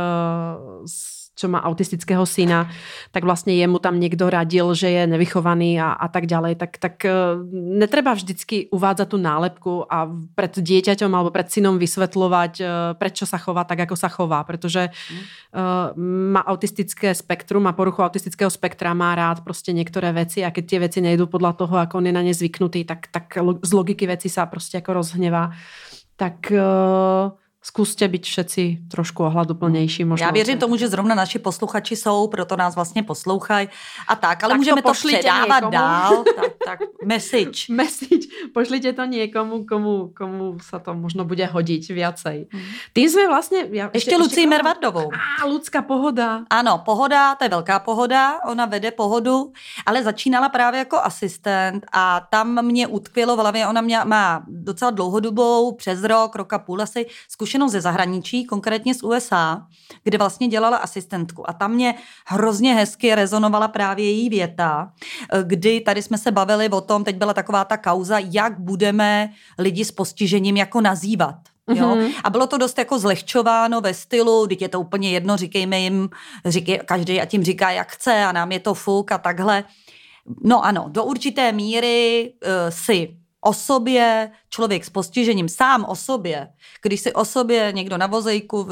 z 0.86 1.17
čo 1.38 1.46
má 1.46 1.62
autistického 1.62 2.26
syna, 2.26 2.66
tak 3.14 3.22
vlastne 3.22 3.54
jemu 3.54 3.78
tam 3.78 4.02
niekto 4.02 4.26
radil, 4.26 4.74
že 4.74 4.90
je 4.90 5.02
nevychovaný 5.06 5.78
a, 5.78 5.94
a 5.94 6.10
tak 6.10 6.26
ďalej, 6.26 6.58
tak, 6.58 6.82
tak 6.82 7.06
e, 7.06 7.38
netreba 7.54 8.18
vždycky 8.18 8.66
uvádzať 8.74 9.06
tú 9.06 9.18
nálepku 9.22 9.86
a 9.86 10.10
pred 10.34 10.50
dieťaťom 10.50 11.14
alebo 11.14 11.30
pred 11.30 11.46
synom 11.46 11.78
vysvetľovať, 11.78 12.52
e, 12.58 12.64
prečo 12.98 13.22
sa 13.22 13.38
chová 13.38 13.62
tak, 13.62 13.86
ako 13.86 13.94
sa 13.94 14.10
chová, 14.10 14.42
pretože 14.42 14.90
uh, 14.90 15.92
má 16.32 16.40
autistické 16.40 17.14
spektrum 17.14 17.66
a 17.68 17.76
poruchu 17.76 18.02
autistického 18.02 18.50
spektra 18.50 18.94
má 18.94 19.14
rád 19.14 19.40
prostě 19.44 19.72
niektoré 19.72 20.12
veci 20.12 20.44
a 20.44 20.50
keď 20.50 20.64
tie 20.66 20.78
veci 20.78 20.98
nejdú 21.00 21.26
podľa 21.26 21.52
toho, 21.52 21.76
ako 21.76 21.98
on 21.98 22.06
je 22.06 22.12
na 22.12 22.22
ne 22.22 22.34
zvyknutý, 22.34 22.84
tak, 22.84 23.06
tak 23.12 23.38
z 23.62 23.72
logiky 23.72 24.06
veci 24.06 24.28
sa 24.28 24.46
prostě 24.46 24.76
jako 24.76 24.92
rozhnevá. 24.92 25.50
Tak 26.16 26.52
uh, 26.52 27.30
zkuste 27.62 28.08
být 28.08 28.26
všetci 28.26 28.78
trošku 28.90 29.24
ohladuplnější. 29.24 30.04
Možná 30.04 30.26
Já 30.26 30.32
věřím 30.32 30.58
tomu, 30.58 30.76
že 30.76 30.88
zrovna 30.88 31.14
naši 31.14 31.38
posluchači 31.38 31.96
jsou, 31.96 32.28
proto 32.28 32.56
nás 32.56 32.74
vlastně 32.74 33.02
poslouchají 33.02 33.68
a 34.08 34.16
tak, 34.16 34.44
ale 34.44 34.50
tak 34.50 34.58
můžeme 34.58 34.82
to, 34.82 34.88
to 34.88 34.94
předávat 34.94 35.54
někomu. 35.54 35.70
dál. 35.70 36.24
tak, 36.36 36.52
tak, 36.64 36.80
message. 37.04 37.60
message. 37.70 38.26
Pošlite 38.54 38.92
to 38.92 39.04
někomu, 39.04 39.64
komu, 39.64 40.12
komu 40.16 40.58
se 40.70 40.78
to 40.78 40.94
možno 40.94 41.24
bude 41.24 41.46
hodit 41.46 41.88
viacej. 41.88 42.46
Hmm. 42.52 42.62
Tým 42.92 43.08
jsme 43.10 43.28
vlastně... 43.28 43.58
Já, 43.58 43.84
ještě, 43.84 43.96
ještě 43.96 44.16
Lucí 44.16 44.40
ještě, 44.40 44.46
Mervardovou. 44.46 45.10
A 45.42 45.46
Lucka 45.46 45.82
Pohoda. 45.82 46.42
Ano, 46.50 46.82
Pohoda, 46.84 47.34
to 47.34 47.44
je 47.44 47.48
velká 47.48 47.78
pohoda, 47.78 48.40
ona 48.48 48.66
vede 48.66 48.90
pohodu, 48.90 49.52
ale 49.86 50.02
začínala 50.02 50.48
právě 50.48 50.78
jako 50.78 50.96
asistent 50.96 51.86
a 51.92 52.26
tam 52.30 52.64
mě 52.64 52.86
utkvělo 52.86 53.36
v 53.36 53.38
hlavě, 53.38 53.66
ona 53.66 53.80
mě 53.80 53.98
má 54.04 54.42
docela 54.48 54.90
dlouhodobou, 54.90 55.72
přes 55.74 56.02
rok, 56.04 56.36
roka 56.36 56.58
půl 56.58 56.82
asi, 56.82 57.06
zkušenost 57.28 57.47
ze 57.68 57.80
zahraničí, 57.80 58.44
konkrétně 58.44 58.94
z 58.94 59.02
USA, 59.02 59.66
kde 60.04 60.18
vlastně 60.18 60.48
dělala 60.48 60.76
asistentku. 60.76 61.50
A 61.50 61.52
tam 61.52 61.72
mě 61.72 61.94
hrozně 62.26 62.74
hezky 62.74 63.14
rezonovala 63.14 63.68
právě 63.68 64.04
její 64.04 64.28
věta, 64.28 64.92
kdy 65.42 65.80
tady 65.80 66.02
jsme 66.02 66.18
se 66.18 66.30
bavili 66.32 66.68
o 66.68 66.80
tom, 66.80 67.04
teď 67.04 67.16
byla 67.16 67.34
taková 67.34 67.64
ta 67.64 67.76
kauza, 67.76 68.18
jak 68.18 68.60
budeme 68.60 69.30
lidi 69.58 69.84
s 69.84 69.92
postižením 69.92 70.56
jako 70.56 70.80
nazývat. 70.80 71.36
Jo? 71.74 71.86
Mm-hmm. 71.86 72.12
A 72.24 72.30
bylo 72.30 72.46
to 72.46 72.58
dost 72.58 72.78
jako 72.78 72.98
zlehčováno 72.98 73.80
ve 73.80 73.94
stylu, 73.94 74.46
teď 74.46 74.62
je 74.62 74.68
to 74.68 74.80
úplně 74.80 75.10
jedno, 75.10 75.36
říkejme 75.36 75.80
jim, 75.80 76.08
říkej, 76.44 76.80
každý 76.84 77.20
a 77.20 77.24
tím 77.24 77.44
říká, 77.44 77.70
jak 77.70 77.92
chce 77.92 78.24
a 78.24 78.32
nám 78.32 78.52
je 78.52 78.60
to 78.60 78.74
fuk 78.74 79.12
a 79.12 79.18
takhle. 79.18 79.64
No 80.44 80.64
ano, 80.64 80.84
do 80.88 81.04
určité 81.04 81.52
míry 81.52 82.32
uh, 82.44 82.50
si 82.68 83.16
o 83.48 83.52
sobě, 83.52 84.30
člověk 84.50 84.84
s 84.84 84.90
postižením 84.90 85.48
sám 85.48 85.84
o 85.88 85.96
sobě, 85.96 86.48
když 86.82 87.00
si 87.00 87.12
o 87.12 87.24
sobě 87.24 87.72
někdo 87.72 87.98
na 87.98 88.06
vozejku 88.06 88.68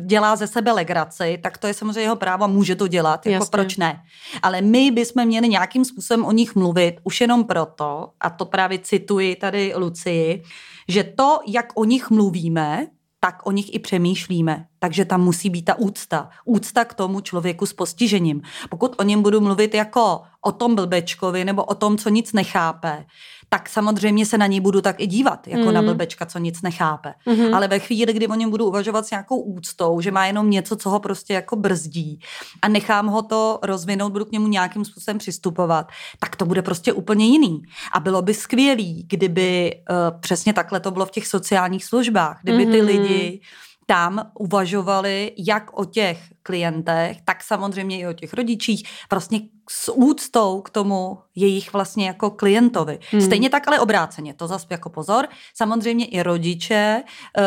dělá 0.00 0.36
ze 0.36 0.46
sebe 0.46 0.72
legraci, 0.72 1.38
tak 1.42 1.58
to 1.58 1.66
je 1.66 1.74
samozřejmě 1.74 2.00
jeho 2.00 2.16
právo 2.16 2.48
může 2.48 2.76
to 2.76 2.88
dělat, 2.88 3.26
jako 3.26 3.42
Jasně. 3.42 3.50
proč 3.50 3.76
ne. 3.76 4.02
Ale 4.42 4.60
my 4.60 4.90
bychom 4.90 5.24
měli 5.24 5.48
nějakým 5.48 5.84
způsobem 5.84 6.24
o 6.24 6.32
nich 6.32 6.54
mluvit, 6.54 7.00
už 7.04 7.20
jenom 7.20 7.44
proto, 7.44 8.10
a 8.20 8.30
to 8.30 8.44
právě 8.44 8.78
cituji 8.78 9.36
tady 9.36 9.72
Lucii, 9.76 10.42
že 10.88 11.04
to, 11.04 11.40
jak 11.46 11.66
o 11.74 11.84
nich 11.84 12.10
mluvíme, 12.10 12.86
tak 13.24 13.46
o 13.46 13.52
nich 13.52 13.74
i 13.74 13.78
přemýšlíme. 13.78 14.66
Takže 14.78 15.04
tam 15.04 15.20
musí 15.24 15.50
být 15.50 15.62
ta 15.62 15.78
úcta. 15.78 16.28
Úcta 16.44 16.84
k 16.84 16.94
tomu 16.94 17.20
člověku 17.20 17.66
s 17.66 17.72
postižením. 17.72 18.42
Pokud 18.70 18.96
o 18.98 19.02
něm 19.02 19.22
budu 19.22 19.40
mluvit 19.40 19.74
jako 19.74 20.22
o 20.40 20.52
tom 20.52 20.74
blbečkovi 20.74 21.44
nebo 21.44 21.64
o 21.64 21.74
tom, 21.74 21.98
co 21.98 22.08
nic 22.08 22.32
nechápe, 22.32 23.04
tak 23.52 23.68
samozřejmě 23.68 24.26
se 24.26 24.38
na 24.38 24.46
něj 24.46 24.60
budu 24.60 24.80
tak 24.80 25.00
i 25.00 25.06
dívat, 25.06 25.48
jako 25.48 25.64
mm. 25.64 25.74
na 25.74 25.82
blbečka, 25.82 26.26
co 26.26 26.38
nic 26.38 26.62
nechápe. 26.62 27.14
Mm. 27.26 27.54
Ale 27.54 27.68
ve 27.68 27.78
chvíli, 27.78 28.12
kdy 28.12 28.28
o 28.28 28.34
něm 28.34 28.50
budu 28.50 28.66
uvažovat 28.66 29.06
s 29.06 29.10
nějakou 29.10 29.40
úctou, 29.40 30.00
že 30.00 30.10
má 30.10 30.26
jenom 30.26 30.50
něco, 30.50 30.76
co 30.76 30.90
ho 30.90 31.00
prostě 31.00 31.34
jako 31.34 31.56
brzdí 31.56 32.20
a 32.62 32.68
nechám 32.68 33.06
ho 33.06 33.22
to 33.22 33.58
rozvinout, 33.62 34.12
budu 34.12 34.24
k 34.24 34.32
němu 34.32 34.48
nějakým 34.48 34.84
způsobem 34.84 35.18
přistupovat, 35.18 35.88
tak 36.18 36.36
to 36.36 36.44
bude 36.44 36.62
prostě 36.62 36.92
úplně 36.92 37.26
jiný. 37.26 37.62
A 37.92 38.00
bylo 38.00 38.22
by 38.22 38.34
skvělý, 38.34 39.06
kdyby 39.08 39.80
uh, 39.90 40.20
přesně 40.20 40.52
takhle 40.52 40.80
to 40.80 40.90
bylo 40.90 41.06
v 41.06 41.10
těch 41.10 41.26
sociálních 41.26 41.84
službách, 41.84 42.38
kdyby 42.42 42.66
ty 42.66 42.80
mm. 42.80 42.86
lidi 42.86 43.40
tam 43.86 44.30
uvažovali 44.38 45.32
jak 45.38 45.78
o 45.78 45.84
těch 45.84 46.18
klientech, 46.42 47.18
tak 47.24 47.42
samozřejmě 47.42 47.98
i 47.98 48.06
o 48.06 48.12
těch 48.12 48.34
rodičích, 48.34 48.82
vlastně 49.10 49.40
s 49.70 49.92
úctou 49.92 50.60
k 50.60 50.70
tomu 50.70 51.18
jejich 51.34 51.72
vlastně 51.72 52.06
jako 52.06 52.30
klientovi. 52.30 52.98
Hmm. 53.10 53.20
Stejně 53.20 53.50
tak 53.50 53.68
ale 53.68 53.80
obráceně, 53.80 54.34
to 54.34 54.46
zase 54.46 54.66
jako 54.70 54.90
pozor, 54.90 55.28
samozřejmě 55.54 56.04
i 56.04 56.22
rodiče 56.22 57.02
uh, 57.38 57.44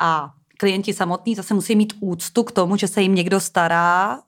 a 0.00 0.30
klienti 0.58 0.94
samotní 0.94 1.34
zase 1.34 1.54
musí 1.54 1.76
mít 1.76 1.92
úctu 2.00 2.42
k 2.42 2.52
tomu, 2.52 2.76
že 2.76 2.88
se 2.88 3.02
jim 3.02 3.14
někdo 3.14 3.40
stará 3.40 4.14
uh, 4.16 4.20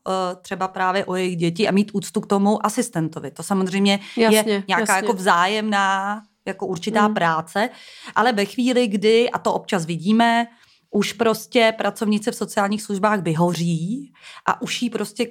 třeba 0.43 0.69
právě 0.69 1.05
o 1.05 1.15
jejich 1.15 1.37
děti 1.37 1.69
a 1.69 1.73
mít 1.73 1.91
úctu 1.93 2.21
k 2.21 2.27
tomu 2.27 2.67
asistentovi. 2.67 3.31
To 3.31 3.43
samozřejmě 3.43 4.01
jasně, 4.17 4.53
je 4.53 4.65
nějaká 4.69 4.93
jasně. 4.93 5.07
jako 5.07 5.13
vzájemná 5.13 6.23
jako 6.47 6.67
určitá 6.67 7.05
hmm. 7.05 7.15
práce, 7.15 7.69
ale 8.15 8.33
ve 8.33 8.45
chvíli, 8.45 8.89
kdy, 8.89 9.31
a 9.31 9.39
to 9.39 9.53
občas 9.53 9.85
vidíme, 9.85 10.47
už 10.91 11.13
prostě 11.13 11.75
pracovnice 11.79 12.31
v 12.31 12.37
sociálních 12.37 12.83
službách 12.83 13.21
vyhoří 13.21 14.13
a 14.47 14.63
už 14.63 14.83
jí 14.83 14.91
prostě 14.91 15.27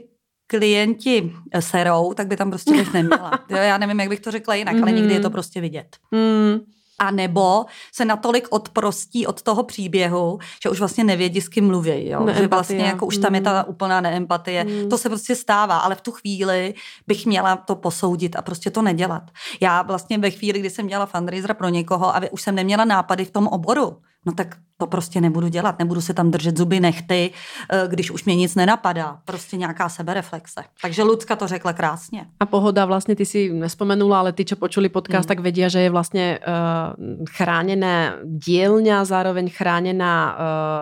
klienti 0.48 1.34
serou, 1.60 2.14
tak 2.14 2.28
by 2.28 2.38
tam 2.38 2.50
prostě 2.50 2.72
být 2.72 2.94
neměla. 2.94 3.32
Já 3.50 3.78
nevím, 3.78 4.00
jak 4.00 4.10
bych 4.10 4.20
to 4.20 4.32
řekla 4.32 4.56
jinak, 4.56 4.76
mm. 4.76 4.84
ale 4.84 4.92
někdy 4.92 5.14
je 5.14 5.20
to 5.20 5.28
mhm. 5.28 5.32
prostě 5.32 5.62
vidět. 5.62 5.98
Mm. 6.12 6.60
A 7.00 7.12
nebo 7.12 7.66
se 7.94 8.06
natolik 8.06 8.48
odprostí 8.50 9.28
od 9.28 9.42
toho 9.42 9.64
příběhu, 9.64 10.40
že 10.64 10.70
už 10.70 10.80
vlastně 10.80 11.04
nevědí, 11.04 11.42
s 11.42 11.50
kým 11.50 11.68
mluví. 11.68 12.10
Jo? 12.10 12.28
Že 12.34 12.48
vlastně 12.48 12.86
jako 12.86 13.06
už 13.06 13.18
tam 13.18 13.36
je 13.36 13.42
ta 13.42 13.64
mm. 13.64 13.70
úplná 13.70 14.02
neempatie. 14.02 14.64
Mm. 14.64 14.90
To 14.90 14.98
se 14.98 15.10
prostě 15.10 15.36
stává, 15.36 15.78
ale 15.78 15.96
v 15.96 16.02
tu 16.02 16.12
chvíli 16.12 16.74
bych 17.08 17.26
měla 17.26 17.56
to 17.56 17.76
posoudit 17.76 18.36
a 18.36 18.42
prostě 18.42 18.72
to 18.72 18.82
nedělat. 18.82 19.24
Já 19.62 19.82
vlastně 19.82 20.18
ve 20.18 20.32
chvíli, 20.32 20.60
kdy 20.60 20.70
jsem 20.70 20.88
dělala 20.88 21.06
fundraiser 21.06 21.54
pro 21.54 21.70
někoho 21.70 22.16
a 22.16 22.22
už 22.32 22.42
jsem 22.42 22.56
neměla 22.56 22.86
nápady 22.86 23.26
v 23.26 23.32
tom 23.32 23.48
oboru, 23.48 23.98
no 24.26 24.34
tak 24.34 24.58
to 24.80 24.88
prostě 24.88 25.22
nebudu 25.22 25.48
dělat, 25.48 25.80
nebudu 25.80 26.02
se 26.02 26.14
tam 26.14 26.32
držet 26.32 26.58
zuby 26.58 26.80
nechty, 26.80 27.32
eh, 27.72 27.88
když 27.88 28.12
už 28.12 28.26
mě 28.26 28.36
nic 28.36 28.56
nenapadá. 28.56 29.18
Prostě 29.26 29.58
nějaká 29.58 29.90
sebereflexe. 29.90 30.62
Takže 30.82 31.04
Lucka 31.04 31.36
to 31.36 31.48
řekla 31.48 31.74
krásně. 31.74 32.26
A 32.40 32.46
pohoda, 32.46 32.86
vlastně 32.86 33.16
ty 33.16 33.26
si 33.26 33.54
nespomenula, 33.54 34.20
ale 34.20 34.32
ty, 34.34 34.46
čo 34.46 34.56
počuli 34.56 34.90
podcast, 34.90 35.28
hmm. 35.28 35.36
tak 35.36 35.40
vedia, 35.40 35.68
že 35.68 35.80
je 35.80 35.90
vlastně 35.90 36.40
uh, 36.40 37.26
chráněné 37.30 38.14
dílňa, 38.24 39.06
zároveň 39.06 39.50
chráněná, 39.50 40.38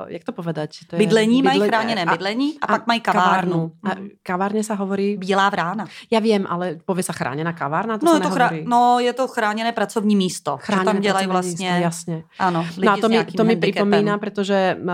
uh, 0.06 0.12
jak 0.12 0.24
to 0.24 0.32
povedať? 0.32 0.70
To 0.88 0.96
je 0.96 0.98
bydlení, 0.98 1.42
bydle... 1.42 1.58
mají 1.58 1.70
chráněné 1.70 2.04
a, 2.06 2.12
bydlení 2.12 2.54
a, 2.62 2.66
a 2.66 2.68
pak 2.68 2.88
mají 2.88 3.02
kavárnu. 3.02 3.72
A 3.84 3.96
kavárně 4.24 4.64
se 4.64 4.74
hovorí? 4.76 5.18
Bílá 5.18 5.50
vrána. 5.50 5.86
Já 6.12 6.20
vím, 6.20 6.46
ale 6.50 6.78
pově 6.86 7.04
se 7.04 7.14
chráněná 7.14 7.54
kavárna, 7.54 7.98
to 7.98 8.06
no, 8.06 8.14
se 8.14 8.20
to 8.20 8.30
chrá... 8.30 8.52
no, 8.64 9.00
je 9.00 9.14
to 9.14 9.28
chráněné 9.28 9.72
pracovní 9.72 10.16
místo. 10.16 10.58
Chráněné 10.58 10.86
tam 10.86 11.02
dělají 11.02 11.28
vlastně. 11.28 11.72
Místo, 11.72 11.84
jasně. 11.84 12.24
Ano, 12.40 12.66
no 12.78 12.92
a 12.92 12.98
to 12.98 13.10
mi, 13.10 13.26
to 13.26 13.44
mi 13.44 13.56
připomíná, 13.88 14.18
protože 14.18 14.78
uh, 14.80 14.88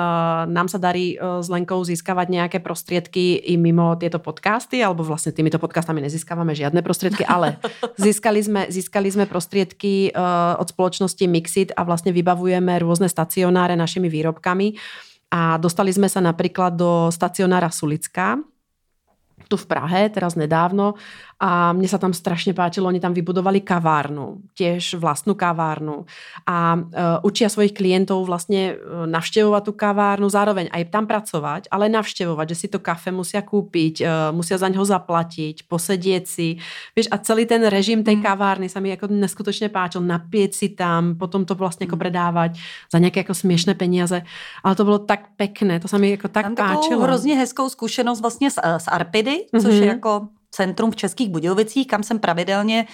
nám 0.46 0.68
se 0.68 0.80
darí 0.80 1.20
uh, 1.20 1.26
s 1.42 1.50
Lenkou 1.50 1.84
získávat 1.84 2.30
nějaké 2.30 2.60
prostředky 2.60 3.34
i 3.34 3.58
mimo 3.58 3.96
tyto 3.96 4.20
podcasty, 4.20 4.84
alebo 4.84 5.04
vlastně 5.04 5.32
týmito 5.32 5.60
podcastami 5.60 6.02
nezískáváme 6.02 6.56
žádné 6.56 6.82
prostředky, 6.82 7.26
ale 7.26 7.58
získali 7.98 8.44
jsme, 8.44 8.66
získali 8.70 9.12
jsme 9.12 9.26
prostředky 9.26 10.12
uh, 10.16 10.22
od 10.58 10.70
společnosti 10.70 11.28
Mixit 11.28 11.72
a 11.78 11.84
vlastně 11.84 12.12
vybavujeme 12.12 12.80
různé 12.80 13.10
stacionáře 13.10 13.76
našimi 13.76 14.10
výrobkami. 14.10 14.74
A 15.32 15.58
dostali 15.58 15.94
jsme 15.94 16.10
se 16.10 16.22
například 16.22 16.74
do 16.74 17.08
stacionára 17.10 17.70
Sulická, 17.70 18.38
tu 19.48 19.58
v 19.58 19.66
Prahe, 19.66 20.10
teraz 20.10 20.36
nedávno 20.36 20.94
a 21.44 21.76
mne 21.76 21.92
sa 21.92 22.00
tam 22.00 22.16
strašne 22.16 22.56
páčilo, 22.56 22.88
oni 22.88 23.04
tam 23.04 23.12
vybudovali 23.12 23.60
kavárnu, 23.60 24.40
tiež 24.56 24.96
vlastnú 24.96 25.36
kavárnu 25.36 26.08
a 26.48 26.80
uh, 26.80 27.20
učia 27.28 27.52
svojich 27.52 27.76
klientov 27.76 28.24
vlastne 28.24 28.80
uh, 28.80 29.04
navštevovať 29.04 29.62
tú 29.68 29.76
kavárnu, 29.76 30.32
zároveň 30.32 30.72
aj 30.72 30.88
tam 30.88 31.04
pracovať, 31.04 31.68
ale 31.68 31.92
navštevovať, 31.92 32.46
že 32.48 32.56
si 32.56 32.68
to 32.72 32.80
kafe 32.80 33.12
musia 33.12 33.44
kúpiť, 33.44 33.96
uh, 34.00 34.32
musia 34.32 34.56
za 34.56 34.72
ňo 34.72 34.88
zaplatiť, 34.88 35.68
posedieť 35.68 36.24
si, 36.24 36.64
vieš, 36.96 37.12
a 37.12 37.20
celý 37.20 37.44
ten 37.44 37.60
režim 37.68 38.08
tej 38.08 38.16
mm. 38.16 38.24
kavárny 38.24 38.72
sa 38.72 38.80
mi 38.80 38.96
jako 38.96 39.12
neskutočne 39.12 39.68
páčil, 39.68 40.00
napieť 40.00 40.56
si 40.56 40.72
tam, 40.72 41.20
potom 41.20 41.44
to 41.44 41.60
vlastne 41.60 41.92
ako 41.92 42.00
mm. 42.00 42.04
predávať 42.08 42.52
za 42.88 43.04
nějaké 43.04 43.20
jako 43.20 43.34
směšné 43.34 43.74
peníze, 43.76 44.24
ale 44.64 44.76
to 44.76 44.84
bylo 44.88 45.00
tak 45.04 45.36
pekné, 45.36 45.84
to 45.84 45.92
sa 45.92 46.00
mi 46.00 46.16
jako 46.16 46.32
tak 46.32 46.56
tam 46.56 46.56
páčilo. 46.56 47.04
hrozně 47.04 47.36
hezkou 47.36 47.70
zkušenost 47.70 48.22
vlastně 48.22 48.52
s, 48.52 48.60
s 48.64 48.88
Arpidy, 48.88 49.52
což 49.52 49.64
mm-hmm. 49.64 49.84
je 49.84 49.86
jako 49.86 50.28
centrum 50.54 50.92
v 50.92 50.96
Českých 50.96 51.30
Budějovicích, 51.30 51.88
kam 51.88 52.04
jsem 52.04 52.20
pravidelně 52.20 52.88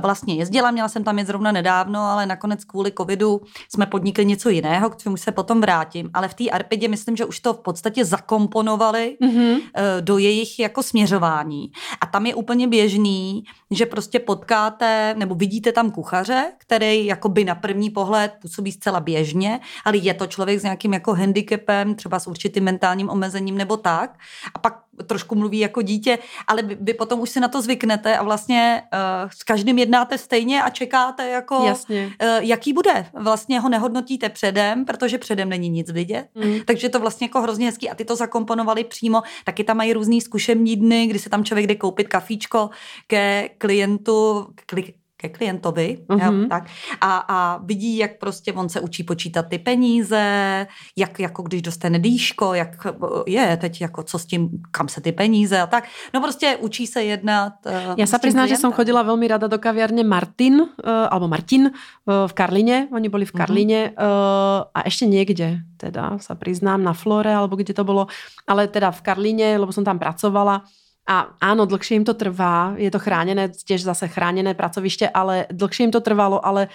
vlastně 0.00 0.34
jezdila. 0.34 0.70
Měla 0.70 0.88
jsem 0.88 1.04
tam 1.04 1.18
jet 1.18 1.26
zrovna 1.26 1.52
nedávno, 1.52 2.00
ale 2.00 2.26
nakonec 2.26 2.64
kvůli 2.64 2.92
covidu 2.98 3.40
jsme 3.72 3.86
podnikli 3.86 4.24
něco 4.24 4.48
jiného, 4.48 4.90
k 4.90 4.96
čemu 4.96 5.16
se 5.16 5.32
potom 5.32 5.60
vrátím. 5.60 6.10
Ale 6.14 6.28
v 6.28 6.34
té 6.34 6.44
Arpidě 6.50 6.88
myslím, 6.88 7.16
že 7.16 7.24
už 7.24 7.40
to 7.40 7.54
v 7.54 7.58
podstatě 7.60 8.04
zakomponovali 8.04 9.16
mm-hmm. 9.22 9.60
do 10.00 10.18
jejich 10.18 10.58
jako 10.58 10.82
směřování. 10.82 11.70
A 12.00 12.06
tam 12.06 12.26
je 12.26 12.34
úplně 12.34 12.68
běžný, 12.68 13.44
že 13.70 13.86
prostě 13.86 14.18
potkáte 14.18 15.14
nebo 15.18 15.34
vidíte 15.34 15.72
tam 15.72 15.90
kuchaře, 15.90 16.52
který 16.58 17.06
jako 17.06 17.28
by 17.28 17.44
na 17.44 17.54
první 17.54 17.90
pohled 17.90 18.32
působí 18.42 18.72
zcela 18.72 19.00
běžně, 19.00 19.60
ale 19.84 19.96
je 19.96 20.14
to 20.14 20.26
člověk 20.26 20.60
s 20.60 20.62
nějakým 20.62 20.92
jako 20.92 21.14
handicapem, 21.14 21.94
třeba 21.94 22.18
s 22.18 22.26
určitým 22.26 22.64
mentálním 22.64 23.10
omezením 23.10 23.58
nebo 23.58 23.76
tak. 23.76 24.18
A 24.54 24.58
pak 24.58 24.87
trošku 25.06 25.34
mluví 25.34 25.58
jako 25.58 25.82
dítě, 25.82 26.18
ale 26.46 26.62
vy, 26.62 26.78
vy 26.80 26.94
potom 26.94 27.20
už 27.20 27.30
si 27.30 27.40
na 27.40 27.48
to 27.48 27.62
zvyknete 27.62 28.16
a 28.16 28.22
vlastně 28.22 28.82
uh, 28.92 29.30
s 29.30 29.42
každým 29.42 29.78
jednáte 29.78 30.18
stejně 30.18 30.62
a 30.62 30.70
čekáte 30.70 31.28
jako, 31.28 31.64
Jasně. 31.66 32.12
Uh, 32.22 32.28
jaký 32.40 32.72
bude. 32.72 33.06
Vlastně 33.12 33.60
ho 33.60 33.68
nehodnotíte 33.68 34.28
předem, 34.28 34.84
protože 34.84 35.18
předem 35.18 35.48
není 35.48 35.68
nic 35.68 35.90
vidět. 35.90 36.28
Mm. 36.34 36.60
Takže 36.64 36.88
to 36.88 37.00
vlastně 37.00 37.24
jako 37.24 37.40
hrozně 37.40 37.66
hezký 37.66 37.90
a 37.90 37.94
ty 37.94 38.04
to 38.04 38.16
zakomponovali 38.16 38.84
přímo. 38.84 39.22
Taky 39.44 39.64
tam 39.64 39.76
mají 39.76 39.92
různý 39.92 40.20
zkušební 40.20 40.76
dny, 40.76 41.06
kdy 41.06 41.18
se 41.18 41.30
tam 41.30 41.44
člověk 41.44 41.66
jde 41.66 41.74
koupit 41.74 42.08
kafíčko 42.08 42.70
ke 43.06 43.48
klientu, 43.58 44.46
kli, 44.66 44.94
ke 45.20 45.28
klientovi, 45.28 45.98
uh-huh. 46.08 46.24
jo, 46.24 46.32
mhm. 46.32 46.48
tak. 46.48 46.66
A, 47.00 47.16
a 47.28 47.56
vidí, 47.64 47.96
jak 47.96 48.18
prostě 48.18 48.52
on 48.52 48.68
se 48.68 48.80
učí 48.80 49.02
počítat 49.02 49.46
ty 49.48 49.58
peníze, 49.58 50.66
jak 50.96 51.20
jako 51.20 51.42
když 51.42 51.62
dostane 51.62 51.98
dýško, 51.98 52.54
jak 52.54 52.86
je 53.26 53.56
teď 53.56 53.80
jako 53.80 54.02
co 54.02 54.18
s 54.18 54.26
tím, 54.26 54.48
kam 54.70 54.88
se 54.88 55.00
ty 55.00 55.12
peníze 55.12 55.60
a 55.60 55.66
tak. 55.66 55.84
No 56.14 56.20
prostě 56.20 56.56
učí 56.56 56.86
se 56.86 57.02
jednat. 57.02 57.52
Uh, 57.66 57.72
Já 57.96 58.06
se 58.06 58.18
přiznám, 58.18 58.48
že 58.48 58.56
jsem 58.56 58.72
chodila 58.72 59.02
velmi 59.02 59.28
rada 59.28 59.46
do 59.46 59.58
kaviarně 59.58 60.04
Martin, 60.04 60.54
uh, 60.60 60.68
alebo 61.10 61.28
Martin 61.28 61.62
uh, 61.62 62.14
v 62.26 62.32
Karlině, 62.32 62.88
oni 62.92 63.08
byli 63.08 63.24
v 63.24 63.34
mhm. 63.34 63.38
Karlině 63.38 63.92
uh-huh. 63.96 64.04
uh, 64.04 64.64
a 64.74 64.82
ještě 64.84 65.06
někde, 65.06 65.58
teda 65.76 66.18
se 66.18 66.34
přiznám, 66.34 66.82
na 66.82 66.92
Flore, 66.92 67.34
alebo 67.34 67.56
kde 67.56 67.74
to 67.74 67.84
bylo, 67.84 68.06
ale 68.46 68.68
teda 68.68 68.90
v 68.90 69.02
Karlině, 69.02 69.58
lebo 69.58 69.72
jsem 69.72 69.84
tam 69.84 69.98
pracovala 69.98 70.62
a 71.08 71.32
áno, 71.40 71.64
dlhšie 71.64 71.96
im 71.96 72.04
to 72.04 72.12
trvá, 72.12 72.76
je 72.76 72.92
to 72.92 73.00
chránené, 73.00 73.48
tiež 73.48 73.82
zase 73.82 74.08
chránené 74.08 74.54
pracoviště, 74.54 75.08
ale 75.08 75.46
dlhšie 75.48 75.84
im 75.84 75.90
to 75.90 76.00
trvalo, 76.00 76.44
ale 76.46 76.68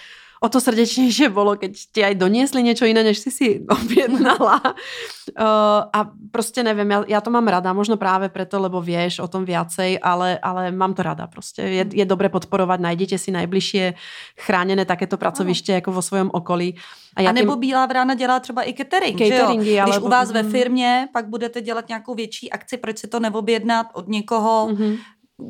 o 0.44 0.48
to 0.52 0.60
srdečnejšie 0.60 1.32
bolo, 1.32 1.56
keď 1.56 1.72
ti 1.72 2.00
aj 2.04 2.20
doniesli 2.20 2.60
niečo 2.60 2.84
iné, 2.84 3.00
než 3.00 3.16
si 3.24 3.30
si 3.32 3.46
objednala. 3.80 4.60
Uh, 4.60 5.88
a 5.88 6.12
prostě 6.30 6.62
nevím, 6.62 6.90
já, 6.90 7.04
já 7.08 7.20
to 7.20 7.30
mám 7.30 7.48
rada, 7.48 7.72
možno 7.72 7.96
právě 7.96 8.28
preto, 8.28 8.60
lebo 8.60 8.84
vieš 8.84 9.18
o 9.18 9.28
tom 9.28 9.44
viacej, 9.44 9.98
ale, 10.02 10.38
ale 10.42 10.70
mám 10.70 10.94
to 10.94 11.02
rada 11.02 11.26
prostě. 11.26 11.62
Je, 11.62 11.84
je 11.92 12.04
dobré 12.04 12.28
podporovat, 12.28 12.80
najděte 12.80 13.18
si 13.18 13.30
najbližšie 13.30 13.94
chráněné 14.36 14.84
takéto 14.84 15.16
pracoviště 15.16 15.72
jako 15.72 15.92
vo 15.92 16.02
svojom 16.02 16.30
okolí. 16.32 16.76
A, 17.16 17.28
a 17.28 17.32
nebo 17.32 17.52
tím... 17.52 17.60
Bílá 17.60 17.86
vrána 17.86 18.14
dělá 18.14 18.40
třeba 18.40 18.68
i 18.68 18.74
catering, 18.74 19.18
Cateringy, 19.18 19.64
že 19.64 19.76
jo? 19.76 19.84
Když 19.84 19.96
ale... 19.96 20.04
u 20.04 20.08
vás 20.08 20.30
ve 20.30 20.42
firmě 20.42 21.08
pak 21.12 21.28
budete 21.28 21.60
dělat 21.60 21.88
nějakou 21.88 22.14
větší 22.14 22.50
akci, 22.50 22.76
proč 22.76 22.98
si 22.98 23.08
to 23.08 23.20
neobjednat 23.20 23.86
od 23.94 24.08
někoho, 24.08 24.68
mm-hmm 24.70 24.98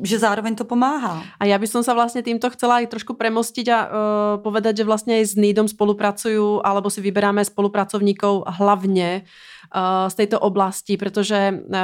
že 0.03 0.19
zároveň 0.19 0.55
to 0.55 0.65
pomáhá. 0.65 1.23
A 1.39 1.45
já 1.45 1.57
bych 1.57 1.69
se 1.69 1.93
vlastně 1.93 2.23
týmto 2.23 2.49
chcela 2.49 2.79
i 2.79 2.87
trošku 2.87 3.13
premostiť 3.13 3.67
a 3.69 3.79
uh, 3.85 3.91
povedať, 4.43 4.77
že 4.77 4.83
vlastně 4.83 5.21
i 5.21 5.25
s 5.25 5.35
NIDom 5.35 5.67
spolupracuju, 5.67 6.61
alebo 6.63 6.89
si 6.89 7.01
vyberáme 7.01 7.45
spolupracovníkov 7.45 8.43
hlavně 8.47 9.21
z 10.07 10.13
této 10.13 10.39
oblasti, 10.39 10.97
protože 10.97 11.59
uh, 11.67 11.75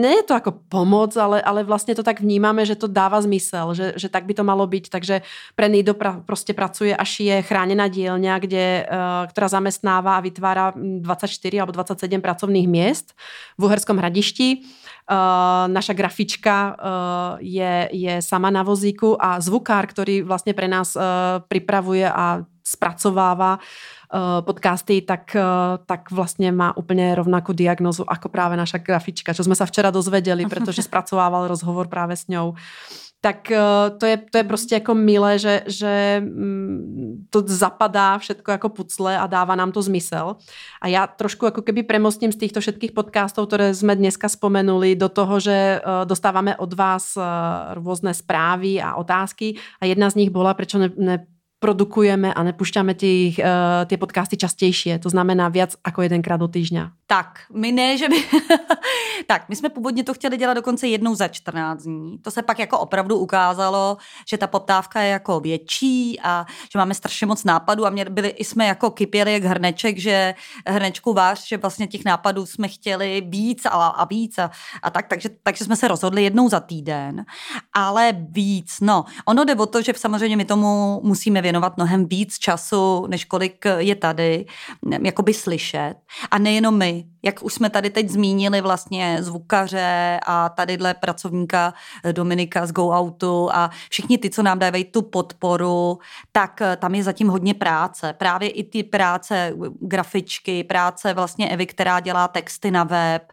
ne 0.00 0.08
je 0.08 0.22
to 0.22 0.34
jako 0.34 0.52
pomoc, 0.68 1.16
ale, 1.16 1.42
ale 1.42 1.64
vlastně 1.64 1.94
to 1.94 2.02
tak 2.02 2.20
vnímáme, 2.20 2.66
že 2.66 2.76
to 2.76 2.86
dává 2.86 3.20
zmysel, 3.20 3.74
že, 3.74 3.92
že 3.96 4.08
tak 4.08 4.24
by 4.24 4.34
to 4.34 4.44
malo 4.44 4.66
být. 4.66 4.88
Takže 4.88 5.22
pre 5.54 5.68
NIDO 5.68 5.94
pra, 5.94 6.20
prostě 6.26 6.54
pracuje 6.54 6.96
až 6.96 7.20
je 7.20 7.42
chráněná 7.42 7.88
dílňa, 7.88 8.38
kde, 8.38 8.86
uh, 8.90 9.30
která 9.30 9.48
zamestnává 9.48 10.16
a 10.16 10.20
vytvára 10.20 10.72
24 10.76 11.60
alebo 11.60 11.72
27 11.72 12.20
pracovných 12.20 12.68
měst 12.68 13.14
v 13.58 13.64
Uherskom 13.64 13.96
hradišti 13.96 14.62
Uh, 15.10 15.66
naša 15.66 15.92
grafička 15.92 16.76
uh, 16.78 17.36
je, 17.42 17.88
je 17.92 18.22
sama 18.22 18.50
na 18.50 18.62
vozíku 18.62 19.24
a 19.24 19.40
zvukár, 19.40 19.86
který 19.86 20.22
vlastně 20.22 20.54
pre 20.54 20.68
nás 20.68 20.96
uh, 20.96 21.02
pripravuje 21.48 22.12
a 22.12 22.44
spracovává 22.64 23.58
podcasty, 24.40 25.02
tak, 25.02 25.36
tak 25.86 26.10
vlastně 26.10 26.52
má 26.52 26.76
úplně 26.76 27.14
rovnakou 27.14 27.52
diagnozu 27.52 28.04
jako 28.10 28.28
právě 28.28 28.56
naša 28.56 28.78
grafička, 28.78 29.34
čo 29.34 29.44
jsme 29.44 29.54
se 29.54 29.66
včera 29.66 29.90
dozvedeli, 29.90 30.46
protože 30.46 30.82
spracovával 30.92 31.48
rozhovor 31.48 31.88
právě 31.88 32.16
s 32.16 32.28
ňou 32.28 32.54
tak 33.24 33.50
eh, 33.50 33.60
to 33.98 34.06
je, 34.06 34.16
to 34.16 34.38
je 34.38 34.44
prostě 34.44 34.74
jako 34.74 34.94
milé, 34.94 35.38
že, 35.38 35.62
že 35.66 36.22
mm, 36.24 37.26
to 37.30 37.42
zapadá 37.46 38.18
všetko 38.18 38.50
jako 38.50 38.68
pucle 38.68 39.18
a 39.18 39.26
dává 39.26 39.54
nám 39.54 39.72
to 39.72 39.82
zmysel. 39.82 40.36
A 40.82 40.88
já 40.88 41.06
trošku 41.06 41.44
jako 41.44 41.62
keby 41.62 41.82
premostím 41.82 42.32
z 42.32 42.36
těchto 42.36 42.60
všetkých 42.60 42.92
podcastů, 42.92 43.46
které 43.46 43.74
jsme 43.74 43.96
dneska 43.96 44.28
spomenuli, 44.28 44.96
do 44.96 45.08
toho, 45.08 45.40
že 45.40 45.52
eh, 45.52 45.80
dostáváme 46.04 46.56
od 46.56 46.72
vás 46.72 47.16
eh, 47.16 47.22
různé 47.74 48.14
zprávy 48.14 48.82
a 48.82 48.94
otázky 48.94 49.54
a 49.80 49.86
jedna 49.86 50.10
z 50.10 50.14
nich 50.14 50.30
byla, 50.30 50.54
proč 50.54 50.74
ne, 50.74 50.90
ne 50.96 51.26
produkujeme 51.62 52.34
a 52.34 52.42
nepušťáme 52.42 52.94
ty, 52.94 53.34
uh, 53.38 53.44
ty 53.86 53.96
podcasty 53.96 54.36
častější. 54.36 54.98
To 54.98 55.08
znamená 55.08 55.48
víc 55.48 55.78
jako 55.86 56.02
jedenkrát 56.02 56.36
do 56.36 56.48
týždňa. 56.48 56.90
Tak, 57.06 57.46
my 57.54 57.72
ne, 57.72 57.98
že 57.98 58.08
by... 58.08 58.16
tak, 59.26 59.48
my 59.48 59.56
jsme 59.56 59.68
původně 59.68 60.04
to 60.04 60.14
chtěli 60.14 60.36
dělat 60.36 60.54
dokonce 60.54 60.88
jednou 60.88 61.14
za 61.14 61.28
14 61.28 61.82
dní. 61.82 62.18
To 62.18 62.30
se 62.30 62.42
pak 62.42 62.58
jako 62.58 62.78
opravdu 62.78 63.18
ukázalo, 63.18 63.96
že 64.28 64.38
ta 64.38 64.46
poptávka 64.46 65.00
je 65.00 65.10
jako 65.10 65.40
větší 65.40 66.20
a 66.20 66.46
že 66.72 66.78
máme 66.78 66.94
strašně 66.94 67.26
moc 67.26 67.44
nápadů 67.44 67.86
a 67.86 67.90
mě 67.90 68.04
byli, 68.04 68.28
i 68.28 68.44
jsme 68.44 68.66
jako 68.66 68.90
kypěli 68.90 69.32
jak 69.32 69.44
hrneček, 69.44 69.98
že 69.98 70.34
hrnečku 70.66 71.12
váš, 71.12 71.48
že 71.48 71.56
vlastně 71.56 71.86
těch 71.86 72.04
nápadů 72.04 72.46
jsme 72.46 72.68
chtěli 72.68 73.22
víc 73.26 73.66
a, 73.66 73.68
a 73.68 74.04
víc 74.04 74.38
a, 74.38 74.50
a 74.82 74.90
tak, 74.90 75.08
takže, 75.08 75.28
takže 75.42 75.64
jsme 75.64 75.76
se 75.76 75.88
rozhodli 75.88 76.24
jednou 76.24 76.48
za 76.48 76.60
týden, 76.60 77.24
ale 77.72 78.12
víc, 78.28 78.80
no. 78.80 79.04
Ono 79.26 79.44
jde 79.44 79.54
o 79.54 79.66
to, 79.66 79.82
že 79.82 79.92
samozřejmě 79.96 80.36
my 80.36 80.44
tomu 80.44 81.00
musíme 81.04 81.42
věnovat 81.42 81.51
věnovat 81.52 81.76
mnohem 81.76 82.06
víc 82.08 82.38
času, 82.38 83.06
než 83.06 83.24
kolik 83.24 83.64
je 83.78 83.94
tady, 83.94 84.46
jakoby 85.02 85.34
slyšet. 85.34 85.94
A 86.30 86.38
nejenom 86.38 86.78
my, 86.78 87.04
jak 87.22 87.42
už 87.42 87.54
jsme 87.54 87.70
tady 87.70 87.90
teď 87.90 88.08
zmínili 88.08 88.60
vlastně 88.60 89.18
zvukaře 89.20 90.20
a 90.26 90.48
tadyhle 90.48 90.94
pracovníka 90.94 91.74
Dominika 92.12 92.66
z 92.66 92.72
Go 92.72 92.88
Outu 92.98 93.48
a 93.52 93.70
všichni 93.90 94.18
ty, 94.18 94.30
co 94.30 94.42
nám 94.42 94.58
dávají 94.58 94.84
tu 94.84 95.02
podporu, 95.02 95.98
tak 96.32 96.62
tam 96.76 96.94
je 96.94 97.02
zatím 97.02 97.28
hodně 97.28 97.54
práce. 97.54 98.12
Právě 98.12 98.48
i 98.48 98.64
ty 98.64 98.82
práce 98.82 99.52
grafičky, 99.80 100.64
práce 100.64 101.14
vlastně 101.14 101.48
Evy, 101.48 101.66
která 101.66 102.00
dělá 102.00 102.28
texty 102.28 102.70
na 102.70 102.84
web, 102.84 103.32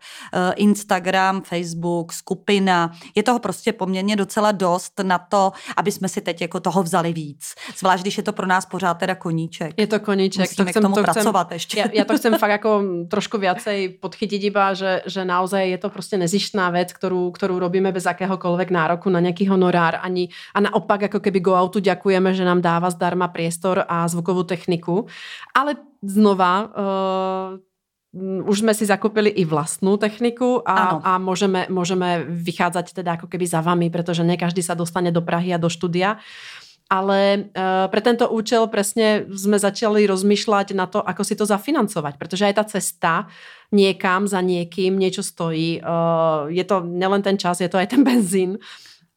Instagram, 0.56 1.42
Facebook, 1.42 2.14
skupina. 2.14 2.92
Je 3.16 3.24
toho 3.24 3.40
prostě 3.40 3.74
poměrně 3.74 4.16
docela 4.16 4.52
dost 4.52 5.00
na 5.04 5.18
to, 5.18 5.52
aby 5.78 5.92
jsme 5.92 6.10
si 6.10 6.22
teď 6.22 6.42
jako 6.42 6.60
toho 6.60 6.84
vzali 6.84 7.14
víc. 7.14 7.56
Zvlášť, 7.78 8.04
když 8.10 8.18
je 8.18 8.24
to 8.24 8.34
pro 8.34 8.48
nás 8.50 8.66
pořád 8.66 8.94
teda 8.94 9.16
koníček. 9.16 9.78
Je 9.78 9.88
to 9.88 10.00
koníček. 10.00 10.50
Musíme 10.50 10.66
to 10.66 10.72
chcem, 10.72 10.82
k 10.82 10.86
tomu 10.86 10.96
to 10.96 11.02
pracovat 11.02 11.48
chcem, 11.48 11.56
ještě. 11.56 11.80
Já, 11.80 11.86
já 11.94 12.06
to 12.06 12.18
chcem 12.18 12.34
fakt 12.34 12.50
jako 12.50 12.84
trošku 13.06 13.38
viacej 13.38 14.02
podchytiť 14.02 14.42
iba, 14.44 14.74
že, 14.74 15.06
že 15.06 15.22
naozaj 15.26 15.70
je 15.70 15.78
to 15.78 15.90
prostě 15.90 16.18
nezištná 16.18 16.70
vec, 16.74 16.90
ktorú, 16.90 17.30
ktorú 17.30 17.62
robíme 17.62 17.94
bez 17.94 18.10
akéhokoľvek 18.10 18.74
nároku 18.74 19.14
na 19.14 19.22
nejaký 19.22 19.46
honorár 19.46 20.02
ani 20.02 20.34
a 20.58 20.60
naopak 20.66 21.06
ako 21.06 21.22
keby 21.22 21.40
Go 21.40 21.54
Outu 21.54 21.80
ďakujeme, 21.80 22.34
že 22.34 22.42
nám 22.42 22.66
dáva 22.66 22.90
zdarma 22.90 23.30
priestor 23.30 23.86
a 23.86 24.10
zvukovú 24.10 24.42
techniku. 24.44 25.06
Ale 25.54 25.78
znova 26.02 26.52
uh, 26.66 27.62
už 28.50 28.66
sme 28.66 28.74
si 28.74 28.90
zakúpili 28.90 29.30
i 29.30 29.46
vlastnú 29.46 30.02
techniku 30.02 30.66
a, 30.66 30.98
a 30.98 31.12
môžeme, 31.22 31.70
môžeme 31.70 32.26
vychádzať 32.26 32.98
teda 32.98 33.22
ako 33.22 33.30
keby 33.30 33.46
za 33.46 33.62
vami, 33.62 33.94
pretože 33.94 34.26
ne 34.26 34.34
každý 34.34 34.66
sa 34.66 34.74
dostane 34.74 35.14
do 35.14 35.22
Prahy 35.22 35.54
a 35.54 35.62
do 35.62 35.70
štúdia. 35.70 36.18
Ale 36.90 37.54
uh, 37.54 37.86
pre 37.94 38.02
tento 38.02 38.26
účel 38.26 38.66
presne 38.66 39.30
sme 39.30 39.62
začali 39.62 40.10
rozmýšľať 40.10 40.74
na 40.74 40.90
to, 40.90 41.06
ako 41.06 41.22
si 41.22 41.38
to 41.38 41.46
zafinancovať, 41.46 42.18
pretože 42.18 42.50
aj 42.50 42.56
tá 42.58 42.64
cesta 42.66 43.14
niekam 43.70 44.26
za 44.26 44.42
niekým 44.42 44.98
niečo 44.98 45.22
stojí. 45.22 45.86
Uh, 45.86 46.50
je 46.50 46.66
to 46.66 46.82
nelen 46.82 47.22
ten 47.22 47.38
čas, 47.38 47.62
je 47.62 47.70
to 47.70 47.78
aj 47.78 47.94
ten 47.94 48.02
benzín. 48.10 48.58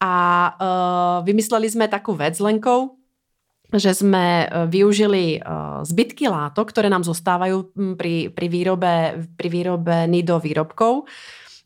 A 0.05 0.13
uh, 0.53 1.17
vymysleli 1.25 1.73
sme 1.73 1.89
takú 1.89 2.13
vec 2.13 2.37
Lenkou, 2.37 3.01
že 3.73 3.97
sme 3.97 4.45
e, 4.45 4.69
využili 4.69 5.41
zbytky 5.81 6.29
látok, 6.29 6.69
ktoré 6.69 6.93
nám 6.93 7.09
zostávajú 7.09 7.73
pri, 7.97 8.29
pri, 8.29 8.47
výrobe, 8.53 9.25
pri 9.33 9.49
výrobe 9.49 10.05
nido 10.13 10.37
výrobkov 10.37 11.09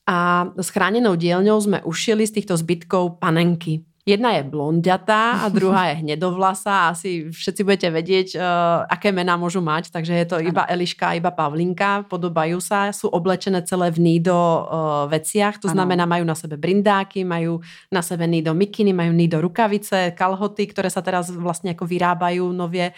a 0.06 0.46
s 0.54 0.70
chránenou 0.70 1.18
dielňou 1.18 1.58
sme 1.58 1.78
ušili 1.82 2.22
z 2.22 2.40
týchto 2.40 2.54
zbytkov 2.54 3.18
panenky. 3.18 3.82
Jedna 4.06 4.38
je 4.38 4.46
blondiatá 4.46 5.42
a 5.42 5.50
druhá 5.58 5.90
je 5.90 6.06
hnedovlasa. 6.06 6.94
Asi 6.94 7.26
všetci 7.26 7.60
budete 7.66 7.88
vedieť, 7.90 8.28
uh, 8.38 8.86
aké 8.86 9.10
mená 9.10 9.34
môžu 9.34 9.58
mať. 9.58 9.90
Takže 9.90 10.14
je 10.14 10.26
to 10.30 10.36
iba 10.38 10.62
Eliška, 10.62 11.18
iba 11.18 11.34
Pavlinka. 11.34 12.06
Podobajú 12.06 12.62
sa, 12.62 12.94
sú 12.94 13.10
oblečené 13.10 13.66
celé 13.66 13.90
v 13.90 13.98
nído 13.98 14.38
uh, 14.38 15.10
veciach. 15.10 15.58
To 15.58 15.66
ano. 15.66 15.82
znamená, 15.82 16.06
majú 16.06 16.22
na 16.22 16.38
sebe 16.38 16.54
brindáky, 16.54 17.26
majú 17.26 17.58
na 17.90 17.98
sebe 17.98 18.30
nído 18.30 18.54
mikiny, 18.54 18.94
majú 18.94 19.10
nído 19.10 19.42
rukavice, 19.42 20.14
kalhoty, 20.14 20.70
ktoré 20.70 20.86
sa 20.86 21.02
teraz 21.02 21.26
vlastne 21.34 21.74
ako 21.74 21.82
vyrábajú 21.90 22.46
novie. 22.54 22.94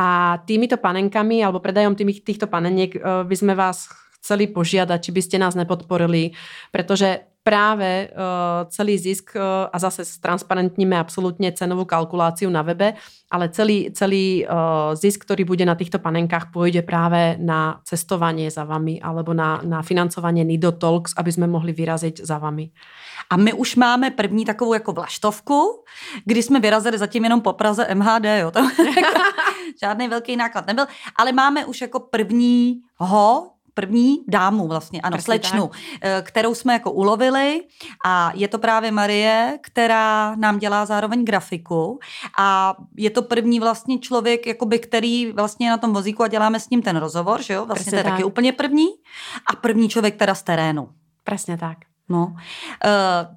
A 0.00 0.40
týmito 0.48 0.80
panenkami, 0.80 1.44
alebo 1.44 1.60
predajom 1.60 1.92
týchto 2.00 2.48
paneniek 2.48 2.96
uh, 2.96 3.28
by 3.28 3.36
sme 3.36 3.52
vás 3.52 3.92
chceli 4.24 4.48
požiadať, 4.48 4.98
či 5.04 5.10
by 5.12 5.20
ste 5.20 5.36
nás 5.36 5.52
nepodporili, 5.52 6.32
pretože 6.72 7.29
práve 7.50 8.06
uh, 8.14 8.70
celý 8.70 8.94
zisk 8.94 9.34
uh, 9.34 9.66
a 9.66 9.76
zase 9.82 10.06
transparentníme 10.22 10.94
absolútne 10.94 11.50
cenovú 11.50 11.82
kalkuláciu 11.82 12.46
na 12.46 12.62
webe, 12.62 12.94
ale 13.26 13.50
celý, 13.50 13.90
celý 13.90 14.46
uh, 14.46 14.94
zisk, 14.94 15.26
ktorý 15.26 15.42
bude 15.42 15.66
na 15.66 15.74
týchto 15.74 15.98
panenkách, 15.98 16.54
pôjde 16.54 16.86
práve 16.86 17.34
na 17.42 17.82
cestovanie 17.82 18.46
za 18.54 18.62
vami 18.62 19.02
alebo 19.02 19.34
na, 19.34 19.58
na 19.66 19.82
financovanie 19.82 20.46
Nido 20.46 20.70
Talks, 20.70 21.10
aby 21.18 21.34
sme 21.34 21.50
mohli 21.50 21.74
vyraziť 21.74 22.22
za 22.22 22.38
vami. 22.38 22.70
A 23.30 23.34
my 23.34 23.50
už 23.58 23.76
máme 23.76 24.10
první 24.14 24.46
takovou 24.46 24.74
jako 24.74 24.92
vlaštovku, 24.92 25.84
kdy 26.24 26.42
jsme 26.42 26.60
vyrazili 26.60 26.98
zatím 26.98 27.24
jenom 27.24 27.40
po 27.40 27.52
Praze 27.52 27.86
MHD, 27.94 28.24
jo. 28.46 28.50
To 28.50 28.58
jako 28.62 29.22
žádný 29.82 30.08
velký 30.08 30.36
náklad 30.36 30.66
nebyl, 30.66 30.86
ale 31.16 31.32
máme 31.32 31.66
už 31.66 31.80
jako 31.80 32.00
prvního 32.00 33.50
první 33.80 34.18
dámu 34.28 34.68
vlastně, 34.68 35.00
ano, 35.00 35.16
Přesně 35.16 35.24
slečnu, 35.24 35.68
tak. 35.68 35.80
Eh, 36.02 36.22
kterou 36.22 36.54
jsme 36.54 36.72
jako 36.72 36.92
ulovili 36.92 37.62
a 38.06 38.32
je 38.34 38.48
to 38.48 38.58
právě 38.58 38.90
Marie, 38.90 39.58
která 39.62 40.34
nám 40.36 40.58
dělá 40.58 40.86
zároveň 40.86 41.24
grafiku 41.24 41.98
a 42.38 42.76
je 42.96 43.10
to 43.10 43.22
první 43.22 43.60
vlastně 43.60 43.98
člověk, 43.98 44.46
jakoby, 44.46 44.78
který 44.78 45.32
vlastně 45.32 45.70
na 45.70 45.76
tom 45.76 45.92
vozíku 45.92 46.22
a 46.22 46.28
děláme 46.28 46.60
s 46.60 46.70
ním 46.70 46.82
ten 46.82 46.96
rozhovor, 46.96 47.42
že 47.42 47.54
jo, 47.54 47.66
vlastně 47.66 47.82
Přesně 47.82 47.90
to 47.90 47.96
je 47.96 48.04
tak. 48.04 48.12
taky 48.12 48.24
úplně 48.24 48.52
první 48.52 48.88
a 49.52 49.56
první 49.56 49.88
člověk 49.88 50.16
teda 50.16 50.34
z 50.34 50.42
terénu. 50.42 50.88
Přesně 51.24 51.58
tak. 51.58 51.78
No, 52.08 52.26
uh, 52.26 52.36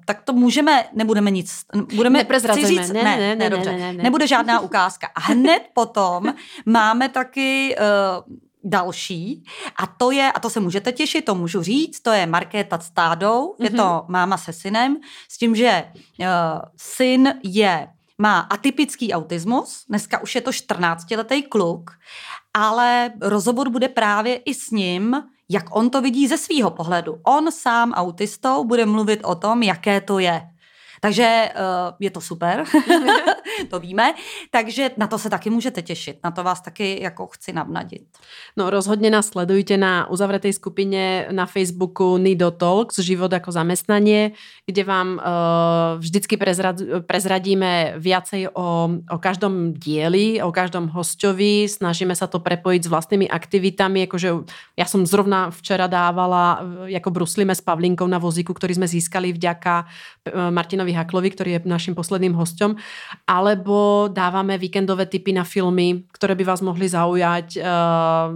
tak 0.04 0.22
to 0.22 0.32
můžeme, 0.32 0.84
nebudeme 0.92 1.30
nic, 1.30 1.64
budeme 1.94 2.26
říct, 2.54 2.92
ne, 2.92 3.02
ne, 3.02 3.16
ne, 3.16 3.36
ne, 3.36 3.50
dobře, 3.50 3.72
ne, 3.72 3.78
ne, 3.78 3.92
ne. 3.92 4.02
nebude 4.02 4.26
žádná 4.26 4.60
ukázka. 4.60 5.06
A 5.14 5.20
hned 5.20 5.62
potom 5.74 6.34
máme 6.66 7.08
taky 7.08 7.76
uh, 7.78 8.34
další 8.64 9.44
a 9.76 9.86
to 9.86 10.10
je, 10.10 10.32
a 10.32 10.40
to 10.40 10.50
se 10.50 10.60
můžete 10.60 10.92
těšit, 10.92 11.24
to 11.24 11.34
můžu 11.34 11.62
říct, 11.62 12.00
to 12.00 12.10
je 12.10 12.26
Markéta 12.26 12.78
s 12.78 12.90
Tádou, 12.90 13.46
mm-hmm. 13.46 13.64
je 13.64 13.70
to 13.70 13.84
mhm. 13.84 14.12
máma 14.12 14.36
se 14.36 14.52
synem, 14.52 14.96
s 15.28 15.38
tím, 15.38 15.54
že 15.54 15.84
uh, 16.18 16.26
syn 16.76 17.34
je 17.42 17.88
má 18.18 18.40
atypický 18.40 19.12
autismus, 19.12 19.84
dneska 19.88 20.22
už 20.22 20.34
je 20.34 20.40
to 20.40 20.50
14-letý 20.50 21.42
kluk, 21.42 21.90
ale 22.54 23.10
rozhovor 23.20 23.70
bude 23.70 23.88
právě 23.88 24.36
i 24.36 24.54
s 24.54 24.70
ním, 24.70 25.22
jak 25.48 25.76
on 25.76 25.90
to 25.90 26.02
vidí 26.02 26.28
ze 26.28 26.38
svého 26.38 26.70
pohledu. 26.70 27.18
On 27.26 27.52
sám 27.52 27.92
autistou 27.92 28.64
bude 28.64 28.86
mluvit 28.86 29.20
o 29.24 29.34
tom, 29.34 29.62
jaké 29.62 30.00
to 30.00 30.18
je 30.18 30.42
takže 31.04 31.52
uh, 31.52 31.92
je 32.00 32.10
to 32.10 32.20
super, 32.20 32.64
to 33.70 33.76
víme. 33.76 34.16
Takže 34.50 34.96
na 34.96 35.06
to 35.06 35.18
se 35.18 35.28
taky 35.30 35.50
můžete 35.50 35.82
těšit. 35.82 36.16
Na 36.24 36.30
to 36.30 36.40
vás 36.40 36.60
taky 36.60 37.02
jako 37.02 37.26
chci 37.26 37.52
navnadit. 37.52 38.08
No 38.56 38.70
rozhodně 38.70 39.10
nás 39.10 39.26
sledujte 39.26 39.76
na 39.76 40.08
uzavřeté 40.08 40.52
skupině 40.52 41.28
na 41.30 41.46
Facebooku 41.46 42.16
Nido 42.16 42.50
Talks, 42.50 42.98
život 42.98 43.32
jako 43.32 43.52
zaměstnanie, 43.52 44.32
kde 44.66 44.84
vám 44.84 45.08
uh, 45.20 45.20
vždycky 46.00 46.36
prezrad, 46.36 46.76
prezradíme 47.06 48.00
viacej 48.00 48.48
o, 48.56 48.88
o 49.10 49.18
každom 49.20 49.76
dieli, 49.76 50.40
o 50.40 50.52
každom 50.52 50.88
hostovi. 50.88 51.68
Snažíme 51.68 52.16
sa 52.16 52.32
to 52.32 52.40
prepojiť 52.40 52.80
s 52.80 52.88
vlastnými 52.88 53.28
aktivitami. 53.28 54.08
Akože 54.08 54.28
ja 54.80 54.86
som 54.88 55.04
zrovna 55.04 55.52
včera 55.52 55.84
dávala 55.84 56.64
jako 56.88 57.10
bruslíme 57.10 57.52
s 57.52 57.60
Pavlinkou 57.60 58.08
na 58.08 58.16
vozíku, 58.16 58.56
ktorý 58.56 58.80
sme 58.80 58.88
získali 58.88 59.36
vďaka 59.36 59.84
Martinovi 60.48 60.93
Haklovi, 60.94 61.30
ktorý 61.30 61.50
je 61.58 61.60
našim 61.64 61.94
posledným 61.94 62.34
hostom, 62.34 62.76
alebo 63.26 64.08
dávame 64.08 64.58
víkendové 64.58 65.06
typy 65.06 65.32
na 65.32 65.44
filmy, 65.44 66.06
ktoré 66.12 66.34
by 66.34 66.44
vás 66.44 66.60
mohli 66.62 66.88
zaujať. 66.88 67.58
Uh, 67.58 68.30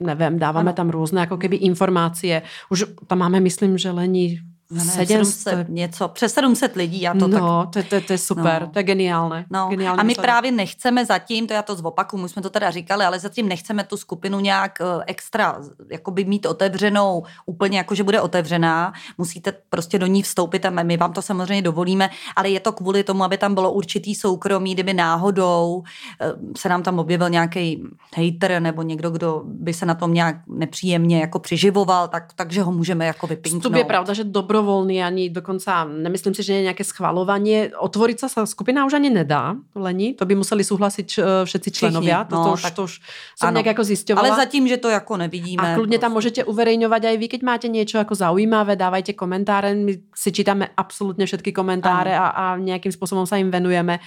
nevím, 0.00 0.38
dáváme 0.38 0.70
ano. 0.70 0.76
tam 0.76 0.90
různé 0.90 1.20
jako 1.20 1.36
keby 1.36 1.56
informácie. 1.56 2.42
Už 2.70 2.84
tam 3.06 3.18
máme, 3.18 3.40
myslím, 3.40 3.78
že 3.78 3.90
Lení 3.90 4.40
ne, 4.70 4.84
700, 4.84 5.68
něco, 5.68 6.08
přes 6.08 6.34
700 6.34 6.76
lidí. 6.76 7.00
Já 7.00 7.14
to 7.14 7.28
no, 7.28 7.66
tak, 7.72 7.84
to, 7.84 7.90
to, 7.90 8.06
to 8.06 8.12
je 8.12 8.18
super, 8.18 8.62
no. 8.62 8.66
to 8.66 8.78
je 8.78 8.82
geniálne. 8.82 9.46
No. 9.50 9.68
Geniálne 9.70 10.00
a 10.00 10.04
my 10.04 10.14
právě 10.14 10.52
nechceme 10.52 11.06
zatím, 11.06 11.46
to 11.46 11.54
já 11.54 11.62
to 11.62 11.74
zopaku, 11.74 12.16
my 12.16 12.28
jsme 12.28 12.42
to 12.42 12.50
teda 12.50 12.70
říkali, 12.70 13.04
ale 13.04 13.18
zatím 13.18 13.48
nechceme 13.48 13.84
tu 13.84 13.96
skupinu 13.96 14.40
nějak 14.40 14.78
uh, 14.80 15.02
extra 15.06 15.60
jakoby 15.90 16.24
mít 16.24 16.46
otevřenou, 16.46 17.22
úplně 17.46 17.78
jako, 17.78 17.94
že 17.94 18.04
bude 18.04 18.20
otevřená. 18.20 18.92
Musíte 19.18 19.52
prostě 19.70 19.98
do 19.98 20.06
ní 20.06 20.22
vstoupit 20.22 20.66
a 20.66 20.70
my 20.70 20.96
vám 20.96 21.12
to 21.12 21.22
samozřejmě 21.22 21.62
dovolíme, 21.62 22.10
ale 22.36 22.48
je 22.48 22.60
to 22.60 22.72
kvůli 22.72 23.04
tomu, 23.04 23.24
aby 23.24 23.38
tam 23.38 23.54
bylo 23.54 23.72
určitý 23.72 24.14
soukromí, 24.14 24.74
kdyby 24.74 24.94
náhodou 24.94 25.76
uh, 25.76 26.52
se 26.56 26.68
nám 26.68 26.82
tam 26.82 26.98
objevil 26.98 27.28
nějaký 27.28 27.82
hater 28.16 28.62
nebo 28.62 28.82
někdo, 28.82 29.10
kdo 29.10 29.42
by 29.44 29.74
se 29.74 29.86
na 29.86 29.94
tom 29.94 30.14
nějak 30.14 30.36
nepříjemně 30.46 31.20
jako 31.20 31.38
přiživoval, 31.38 32.08
tak, 32.08 32.32
takže 32.36 32.62
ho 32.62 32.72
můžeme 32.72 33.06
jako 33.06 33.26
vypinknout. 33.26 33.72
To 33.72 33.78
je 33.78 33.84
pravda, 33.84 34.14
že 34.14 34.24
dobro 34.24 34.57
dobrovoľný, 34.58 34.98
ani 34.98 35.30
dokonca 35.30 35.86
nemyslím 35.86 36.34
si, 36.34 36.42
že 36.42 36.58
je 36.58 36.66
nejaké 36.66 36.82
schvalovanie. 36.82 37.70
Otvoriť 37.78 38.16
sa 38.18 38.26
sa 38.26 38.42
skupina 38.42 38.82
už 38.82 38.98
ani 38.98 39.06
nedá, 39.14 39.54
Leni. 39.78 40.18
To 40.18 40.26
by 40.26 40.34
museli 40.34 40.66
súhlasiť 40.66 41.08
všetci 41.46 41.68
členovia. 41.70 42.26
Všichni, 42.26 42.34
no, 42.34 42.42
to, 42.42 42.50
už, 42.58 42.62
tak, 42.66 42.74
to 42.74 42.82
už 42.90 42.92
som 43.38 43.54
nejak 43.54 43.70
ako 43.78 43.82
zisťovala. 43.86 44.26
Ale 44.26 44.30
zatím, 44.34 44.66
že 44.66 44.82
to 44.82 44.90
jako 44.90 45.14
nevidíme. 45.14 45.62
A 45.62 45.78
kľudne 45.78 45.98
tam 46.02 46.18
môžete 46.18 46.42
uverejňovať 46.42 47.02
aj 47.14 47.16
vy, 47.22 47.26
keď 47.30 47.40
máte 47.46 47.66
niečo 47.70 48.02
ako 48.02 48.18
zaujímavé, 48.18 48.74
dávajte 48.74 49.14
komentáre. 49.14 49.78
My 49.78 49.94
si 50.10 50.30
čítame 50.34 50.74
absolútne 50.74 51.22
všetky 51.22 51.54
komentáre 51.54 52.10
a, 52.18 52.34
a 52.34 52.44
nejakým 52.58 52.90
spôsobom 52.90 53.22
sa 53.22 53.38
im 53.38 53.54
venujeme. 53.54 54.02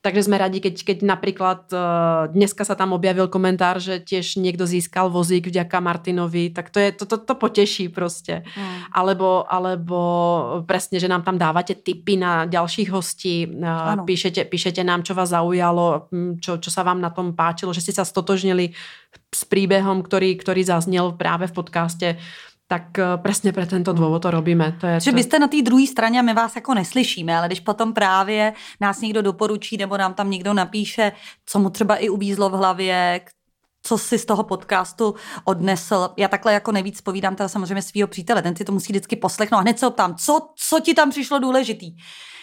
Takže 0.00 0.32
sme 0.32 0.40
radi, 0.40 0.64
keď, 0.64 0.80
keď 0.80 0.98
napríklad 1.04 1.68
uh, 1.76 2.32
dneska 2.32 2.64
sa 2.64 2.72
tam 2.72 2.96
objavil 2.96 3.28
komentár, 3.28 3.76
že 3.84 4.00
tiež 4.00 4.40
niekto 4.40 4.64
získal 4.64 5.12
vozík 5.12 5.52
vďaka 5.52 5.76
Martinovi, 5.76 6.48
tak 6.56 6.72
to, 6.72 6.80
je, 6.80 6.88
to, 6.96 7.04
to, 7.04 7.20
to 7.20 7.34
poteší 7.36 7.92
proste. 7.92 8.40
Mm. 8.56 8.96
Alebo, 8.96 9.44
alebo 9.44 9.98
presne, 10.64 10.96
že 10.96 11.04
nám 11.04 11.20
tam 11.20 11.36
dávate 11.36 11.76
tipy 11.76 12.16
na 12.16 12.48
ďalších 12.48 12.88
hostí, 12.88 13.44
uh, 13.44 14.00
píšete, 14.00 14.48
píšete 14.48 14.80
nám, 14.80 15.04
čo 15.04 15.12
vás 15.12 15.36
zaujalo, 15.36 16.08
čo, 16.40 16.56
čo 16.56 16.70
sa 16.72 16.80
vám 16.80 17.04
na 17.04 17.12
tom 17.12 17.36
páčilo, 17.36 17.76
že 17.76 17.84
ste 17.84 17.92
sa 17.92 18.08
stotožnili 18.08 18.72
s 19.30 19.44
príbehom, 19.44 20.00
ktorý, 20.00 20.32
ktorý 20.40 20.64
zaznel 20.64 21.12
práve 21.12 21.44
v 21.44 21.54
podcaste 21.60 22.08
tak 22.70 22.98
eh, 22.98 23.04
přesně 23.22 23.52
pro 23.52 23.66
tento 23.66 23.92
důvod 23.92 24.22
to 24.22 24.30
robíme. 24.30 24.76
To 24.80 24.86
je 24.86 25.00
že 25.00 25.12
byste 25.12 25.38
na 25.38 25.48
té 25.48 25.62
druhé 25.62 25.86
straně 25.86 26.18
a 26.18 26.22
my 26.22 26.34
vás 26.34 26.56
jako 26.56 26.74
neslyšíme, 26.74 27.36
ale 27.36 27.46
když 27.46 27.60
potom 27.60 27.92
právě 27.92 28.52
nás 28.80 29.00
někdo 29.00 29.22
doporučí 29.22 29.76
nebo 29.76 29.96
nám 29.96 30.14
tam 30.14 30.30
někdo 30.30 30.54
napíše, 30.54 31.12
co 31.46 31.58
mu 31.58 31.70
třeba 31.70 31.96
i 31.96 32.08
uvízlo 32.08 32.50
v 32.50 32.52
hlavě, 32.52 33.20
co 33.82 33.98
si 33.98 34.18
z 34.18 34.24
toho 34.24 34.42
podcastu 34.44 35.14
odnesl. 35.44 36.10
Já 36.16 36.28
takhle 36.28 36.52
jako 36.52 36.72
nejvíc 36.72 37.00
povídám 37.00 37.36
teda 37.36 37.48
samozřejmě 37.48 37.82
svého 37.82 38.08
přítele, 38.08 38.42
ten 38.42 38.56
si 38.56 38.64
to 38.64 38.72
musí 38.72 38.92
vždycky 38.92 39.16
poslechnout 39.16 39.58
a 39.58 39.60
hned 39.60 39.78
se 39.78 39.86
optám, 39.86 40.14
co, 40.14 40.48
co 40.68 40.80
ti 40.80 40.94
tam 40.94 41.10
přišlo 41.10 41.38
důležitý. 41.38 41.96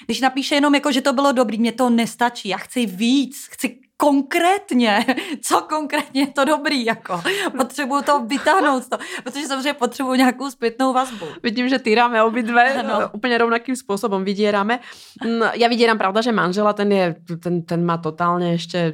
Když 0.05 0.21
napíše 0.21 0.55
jenom 0.55 0.75
jako, 0.75 0.91
že 0.91 1.01
to 1.01 1.13
bylo 1.13 1.31
dobrý, 1.31 1.57
mě 1.57 1.71
to 1.71 1.89
nestačí, 1.89 2.49
já 2.49 2.57
chci 2.57 2.85
víc, 2.85 3.47
chci 3.51 3.86
konkrétně, 3.97 5.05
co 5.41 5.61
konkrétně 5.61 6.21
je 6.21 6.27
to 6.27 6.45
dobrý, 6.45 6.85
jako. 6.85 7.21
Potřebuju 7.57 8.01
to 8.01 8.19
vytáhnout, 8.19 8.89
to, 8.89 8.97
protože 9.23 9.47
samozřejmě 9.47 9.73
potřebuju 9.73 10.15
nějakou 10.15 10.51
zpětnou 10.51 10.93
vazbu. 10.93 11.25
Vidím, 11.43 11.69
že 11.69 11.79
týráme 11.79 12.23
obidve 12.23 12.83
no. 12.83 13.09
úplně 13.13 13.37
rovnakým 13.37 13.75
způsobem, 13.75 14.23
vydíráme. 14.23 14.79
Mm, 15.25 15.41
já 15.53 15.67
vydírám, 15.67 15.97
pravda, 15.97 16.21
že 16.21 16.31
manžela, 16.31 16.73
ten, 16.73 16.91
je, 16.91 17.15
ten, 17.43 17.61
ten 17.61 17.85
má 17.85 17.97
totálně 17.97 18.51
ještě 18.51 18.93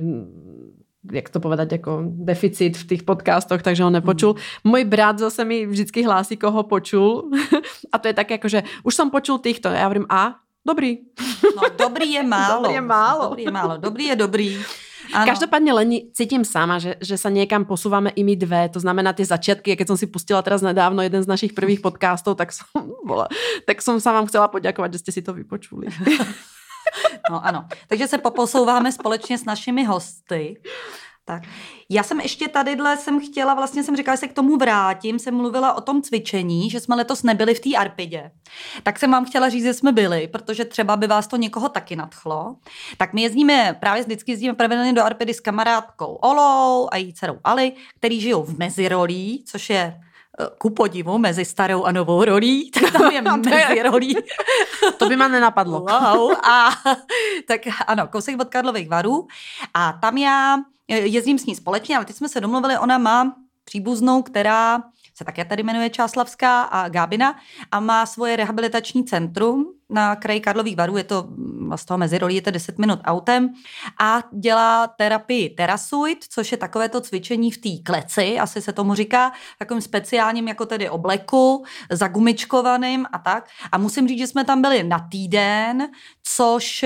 jak 1.12 1.30
to 1.30 1.40
povedať, 1.40 1.72
jako 1.72 2.04
deficit 2.06 2.78
v 2.78 2.88
těch 2.88 3.04
podcastoch, 3.04 3.62
takže 3.62 3.84
ho 3.84 3.90
nepočul. 3.90 4.34
Mm. 4.34 4.72
Můj 4.72 4.84
brat 4.84 5.20
zase 5.20 5.46
mi 5.46 5.66
vždycky 5.66 6.04
hlásí, 6.04 6.38
koho 6.38 6.64
počul. 6.64 7.32
a 7.92 7.98
to 7.98 8.08
je 8.08 8.14
tak 8.14 8.32
jako, 8.32 8.48
že 8.48 8.64
už 8.84 8.96
jsem 8.96 9.10
počul 9.10 9.38
týchto. 9.38 9.68
Já 9.68 9.84
hovorím, 9.84 10.06
a? 10.10 10.36
Dobrý. 10.68 10.98
No, 11.56 11.62
dobrý 11.78 12.12
je 12.12 12.24
málo. 12.24 12.62
Dobrý 12.62 12.74
je 12.74 12.82
málo. 12.82 13.24
Dobrý 13.24 13.44
je 13.44 13.52
málo. 13.52 13.78
Dobrý 13.78 14.06
je 14.06 14.16
dobrý. 14.16 14.60
Ano. 15.14 15.26
Každopádně 15.26 15.74
Leni, 15.74 16.06
cítím 16.14 16.46
sama, 16.46 16.80
že, 16.80 16.96
že 16.98 17.18
sa 17.18 17.30
niekam 17.30 17.70
posúvame 17.70 18.10
i 18.18 18.26
my 18.26 18.34
dve, 18.36 18.70
to 18.74 18.82
znamená 18.82 19.14
tie 19.14 19.26
začiatky, 19.26 19.78
keď 19.78 19.88
som 19.94 19.98
si 19.98 20.10
pustila 20.10 20.42
teraz 20.42 20.66
nedávno 20.66 21.06
jeden 21.06 21.22
z 21.22 21.30
našich 21.30 21.54
prvých 21.54 21.86
podcastov, 21.86 22.34
tak 22.34 22.50
som, 22.50 22.66
bola, 23.06 23.30
tak 23.70 23.82
som 23.86 24.02
sa 24.02 24.10
vám 24.10 24.26
chcela 24.26 24.50
poďakovať, 24.50 24.98
že 24.98 25.02
ste 25.06 25.12
si 25.14 25.22
to 25.22 25.34
vypočuli. 25.34 25.88
No 27.32 27.46
ano, 27.46 27.66
takže 27.88 28.08
se 28.08 28.18
poposouváme 28.18 28.92
společně 28.92 29.38
s 29.38 29.46
našimi 29.46 29.86
hosty. 29.86 30.62
Tak. 31.26 31.44
Já 31.90 32.04
jsem 32.04 32.20
ještě 32.20 32.48
tadyhle 32.48 32.98
jsem 32.98 33.20
chtěla, 33.20 33.54
vlastně 33.54 33.84
jsem 33.84 33.96
říkala, 33.96 34.16
že 34.16 34.20
se 34.20 34.28
k 34.28 34.34
tomu 34.34 34.58
vrátím, 34.58 35.20
jsem 35.20 35.36
mluvila 35.36 35.74
o 35.74 35.82
tom 35.82 36.02
cvičení, 36.02 36.70
že 36.70 36.80
jsme 36.80 36.96
letos 36.96 37.24
nebyli 37.24 37.56
v 37.56 37.60
té 37.60 37.76
Arpidě. 37.78 38.32
Tak 38.84 39.00
jsem 39.00 39.12
vám 39.12 39.26
chtěla 39.26 39.50
říct, 39.50 39.64
že 39.64 39.74
jsme 39.74 39.92
byli, 39.92 40.28
protože 40.28 40.66
třeba 40.66 40.98
by 40.98 41.08
vás 41.08 41.28
to 41.28 41.38
někoho 41.38 41.70
taky 41.70 41.96
nadchlo. 41.96 42.56
Tak 42.98 43.14
my 43.14 43.22
jezdíme, 43.22 43.78
právě 43.80 44.04
vždycky 44.04 44.32
jezdíme 44.32 44.54
pravidelně 44.54 44.94
do 44.94 45.04
Arpidy 45.04 45.34
s 45.34 45.40
kamarádkou 45.40 46.14
Olou 46.14 46.88
a 46.92 46.98
její 46.98 47.14
dcerou 47.14 47.40
Ali, 47.44 47.72
který 47.96 48.22
žijou 48.22 48.44
v 48.44 48.58
Mezirolí, 48.58 49.44
což 49.48 49.70
je 49.70 49.80
eh, 50.40 50.46
ku 50.58 50.70
podivu 50.70 51.18
mezi 51.18 51.46
starou 51.46 51.84
a 51.84 51.92
novou 51.92 52.24
rolí, 52.24 52.72
tak 52.80 52.92
tam 52.92 53.12
je 53.12 53.22
mezi 53.38 53.84
rolí. 53.84 54.16
to 54.98 55.10
by 55.10 55.16
mě 55.16 55.30
nenapadlo. 55.30 55.80
Wow. 55.80 56.32
A 56.46 56.70
tak 57.48 57.62
ano, 57.88 58.08
kousek 58.08 58.42
od 58.42 58.50
Karlových 58.50 58.90
varů. 58.90 59.28
A 59.74 59.94
tam 60.02 60.18
já 60.18 60.58
jezdím 60.94 61.40
s 61.40 61.46
ní 61.46 61.56
společně, 61.56 61.96
ale 61.96 62.06
teď 62.06 62.16
jsme 62.16 62.30
se 62.30 62.42
domluvili, 62.42 62.78
ona 62.78 62.98
má 62.98 63.36
příbuznou, 63.66 64.22
která 64.22 64.84
se 65.16 65.26
také 65.26 65.46
tady 65.46 65.64
jmenuje 65.64 65.90
Čáslavská 65.90 66.62
a 66.62 66.90
Gábina 66.90 67.36
a 67.72 67.80
má 67.80 68.06
svoje 68.06 68.36
rehabilitační 68.36 69.04
centrum 69.06 69.66
na 69.90 70.16
kraji 70.16 70.40
Karlových 70.40 70.78
varů, 70.78 70.98
je 70.98 71.04
to 71.04 71.28
z 71.76 71.86
toho 71.86 71.98
mezirolí, 71.98 72.36
je 72.36 72.42
to 72.42 72.52
10 72.52 72.78
minut 72.78 73.00
autem 73.04 73.54
a 74.02 74.24
dělá 74.40 74.88
terapii 74.88 75.50
Terasuit, 75.50 76.26
což 76.30 76.52
je 76.52 76.58
takové 76.58 76.90
to 76.90 77.02
cvičení 77.02 77.52
v 77.52 77.58
té 77.58 77.70
kleci, 77.92 78.40
asi 78.40 78.62
se 78.62 78.74
tomu 78.74 78.96
říká, 78.96 79.32
takovým 79.60 79.82
speciálním 79.82 80.48
jako 80.48 80.66
tedy 80.66 80.90
obleku, 80.90 81.66
zagumičkovaným 81.92 83.06
a 83.12 83.18
tak. 83.18 83.50
A 83.72 83.78
musím 83.78 84.08
říct, 84.08 84.20
že 84.20 84.28
jsme 84.28 84.44
tam 84.44 84.62
byli 84.62 84.84
na 84.84 85.08
týden, 85.12 85.88
což 86.24 86.86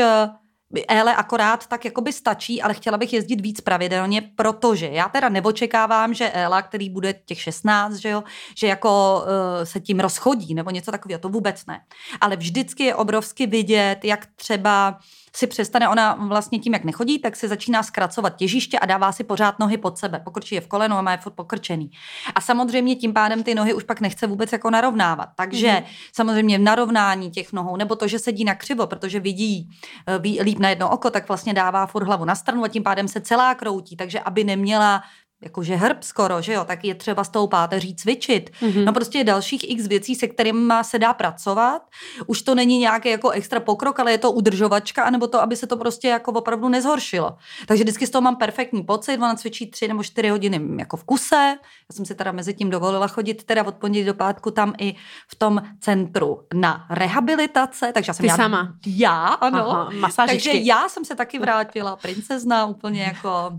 Éle 0.87 1.15
akorát 1.15 1.67
tak 1.67 1.85
jakoby 1.85 2.13
stačí, 2.13 2.61
ale 2.61 2.73
chtěla 2.73 2.97
bych 2.97 3.13
jezdit 3.13 3.41
víc 3.41 3.61
pravidelně, 3.61 4.21
protože 4.35 4.87
já 4.87 5.09
teda 5.09 5.29
neočekávám, 5.29 6.13
že 6.13 6.29
Éla, 6.29 6.61
který 6.61 6.89
bude 6.89 7.13
těch 7.25 7.41
16, 7.41 7.95
že 7.95 8.09
jo, 8.09 8.23
že 8.57 8.67
jako 8.67 9.21
uh, 9.21 9.63
se 9.63 9.79
tím 9.79 9.99
rozchodí 9.99 10.53
nebo 10.53 10.69
něco 10.69 10.91
takového, 10.91 11.19
to 11.19 11.29
vůbec 11.29 11.65
ne. 11.65 11.81
Ale 12.21 12.35
vždycky 12.35 12.83
je 12.83 12.95
obrovsky 12.95 13.47
vidět, 13.47 13.99
jak 14.03 14.25
třeba 14.35 14.99
si 15.37 15.47
přestane, 15.47 15.89
ona 15.89 16.13
vlastně 16.13 16.59
tím, 16.59 16.73
jak 16.73 16.83
nechodí, 16.83 17.19
tak 17.19 17.35
se 17.35 17.47
začíná 17.47 17.83
zkracovat 17.83 18.35
těžiště 18.35 18.79
a 18.79 18.85
dává 18.85 19.11
si 19.11 19.23
pořád 19.23 19.59
nohy 19.59 19.77
pod 19.77 19.97
sebe. 19.97 20.21
Pokrčí 20.23 20.55
je 20.55 20.61
v 20.61 20.67
kolenu 20.67 20.95
a 20.95 21.01
má 21.01 21.11
je 21.11 21.17
furt 21.17 21.33
pokrčený. 21.33 21.91
A 22.35 22.41
samozřejmě 22.41 22.95
tím 22.95 23.13
pádem 23.13 23.43
ty 23.43 23.55
nohy 23.55 23.73
už 23.73 23.83
pak 23.83 24.01
nechce 24.01 24.27
vůbec 24.27 24.51
jako 24.51 24.69
narovnávat. 24.69 25.29
Takže 25.35 25.67
mm-hmm. 25.67 26.09
samozřejmě 26.13 26.57
v 26.57 26.61
narovnání 26.61 27.31
těch 27.31 27.53
nohou, 27.53 27.77
nebo 27.77 27.95
to, 27.95 28.07
že 28.07 28.19
sedí 28.19 28.43
na 28.43 28.55
křivo, 28.55 28.87
protože 28.87 29.19
vidí, 29.19 29.69
eh, 30.07 30.19
ví 30.19 30.41
líp 30.41 30.59
na 30.59 30.69
jedno 30.69 30.89
oko, 30.89 31.09
tak 31.09 31.27
vlastně 31.27 31.53
dává 31.53 31.85
furt 31.85 32.03
hlavu 32.03 32.25
na 32.25 32.35
stranu 32.35 32.63
a 32.63 32.67
tím 32.67 32.83
pádem 32.83 33.07
se 33.07 33.21
celá 33.21 33.55
kroutí. 33.55 33.95
Takže 33.95 34.19
aby 34.19 34.43
neměla 34.43 35.03
jakože 35.41 35.75
hrb 35.75 36.03
skoro, 36.03 36.41
že 36.41 36.53
jo, 36.53 36.65
tak 36.65 36.85
je 36.85 36.95
třeba 36.95 37.23
s 37.23 37.29
tou 37.29 37.47
páteří 37.47 37.95
cvičit. 37.95 38.49
Mm-hmm. 38.49 38.85
No 38.85 38.93
prostě 38.93 39.17
je 39.17 39.23
dalších 39.23 39.69
x 39.69 39.87
věcí, 39.87 40.15
se 40.15 40.27
kterými 40.27 40.73
se 40.81 40.99
dá 40.99 41.13
pracovat. 41.13 41.81
Už 42.27 42.41
to 42.41 42.55
není 42.55 42.77
nějaký 42.77 43.09
jako 43.09 43.29
extra 43.29 43.59
pokrok, 43.59 43.99
ale 43.99 44.11
je 44.11 44.17
to 44.17 44.31
udržovačka, 44.31 45.03
anebo 45.03 45.27
to, 45.27 45.41
aby 45.41 45.55
se 45.55 45.67
to 45.67 45.77
prostě 45.77 46.07
jako 46.07 46.31
opravdu 46.31 46.69
nezhoršilo. 46.69 47.37
Takže 47.65 47.83
vždycky 47.83 48.07
z 48.07 48.09
toho 48.09 48.21
mám 48.21 48.35
perfektní 48.35 48.83
pocit, 48.83 49.17
ona 49.17 49.35
cvičí 49.35 49.71
tři 49.71 49.87
nebo 49.87 50.03
čtyři 50.03 50.29
hodiny 50.29 50.61
jako 50.79 50.97
v 50.97 51.03
kuse. 51.03 51.57
Já 51.89 51.95
jsem 51.95 52.05
si 52.05 52.15
teda 52.15 52.31
mezi 52.31 52.53
tím 52.53 52.69
dovolila 52.69 53.07
chodit 53.07 53.43
teda 53.43 53.63
od 53.65 53.75
pondělí 53.75 54.05
do 54.05 54.13
pátku 54.13 54.51
tam 54.51 54.73
i 54.77 54.95
v 55.27 55.35
tom 55.35 55.61
centru 55.79 56.43
na 56.53 56.85
rehabilitace, 56.89 57.91
takže 57.93 58.09
já 58.09 58.13
jsem 58.13 58.23
Ty 58.23 58.27
já, 58.27 58.35
sama. 58.35 58.73
Já, 58.85 59.25
ano. 59.25 59.69
Aha, 59.69 60.27
takže 60.27 60.51
já 60.53 60.89
jsem 60.89 61.05
se 61.05 61.15
taky 61.15 61.39
vrátila, 61.39 61.95
princezna 61.95 62.65
úplně 62.65 63.03
jako 63.03 63.51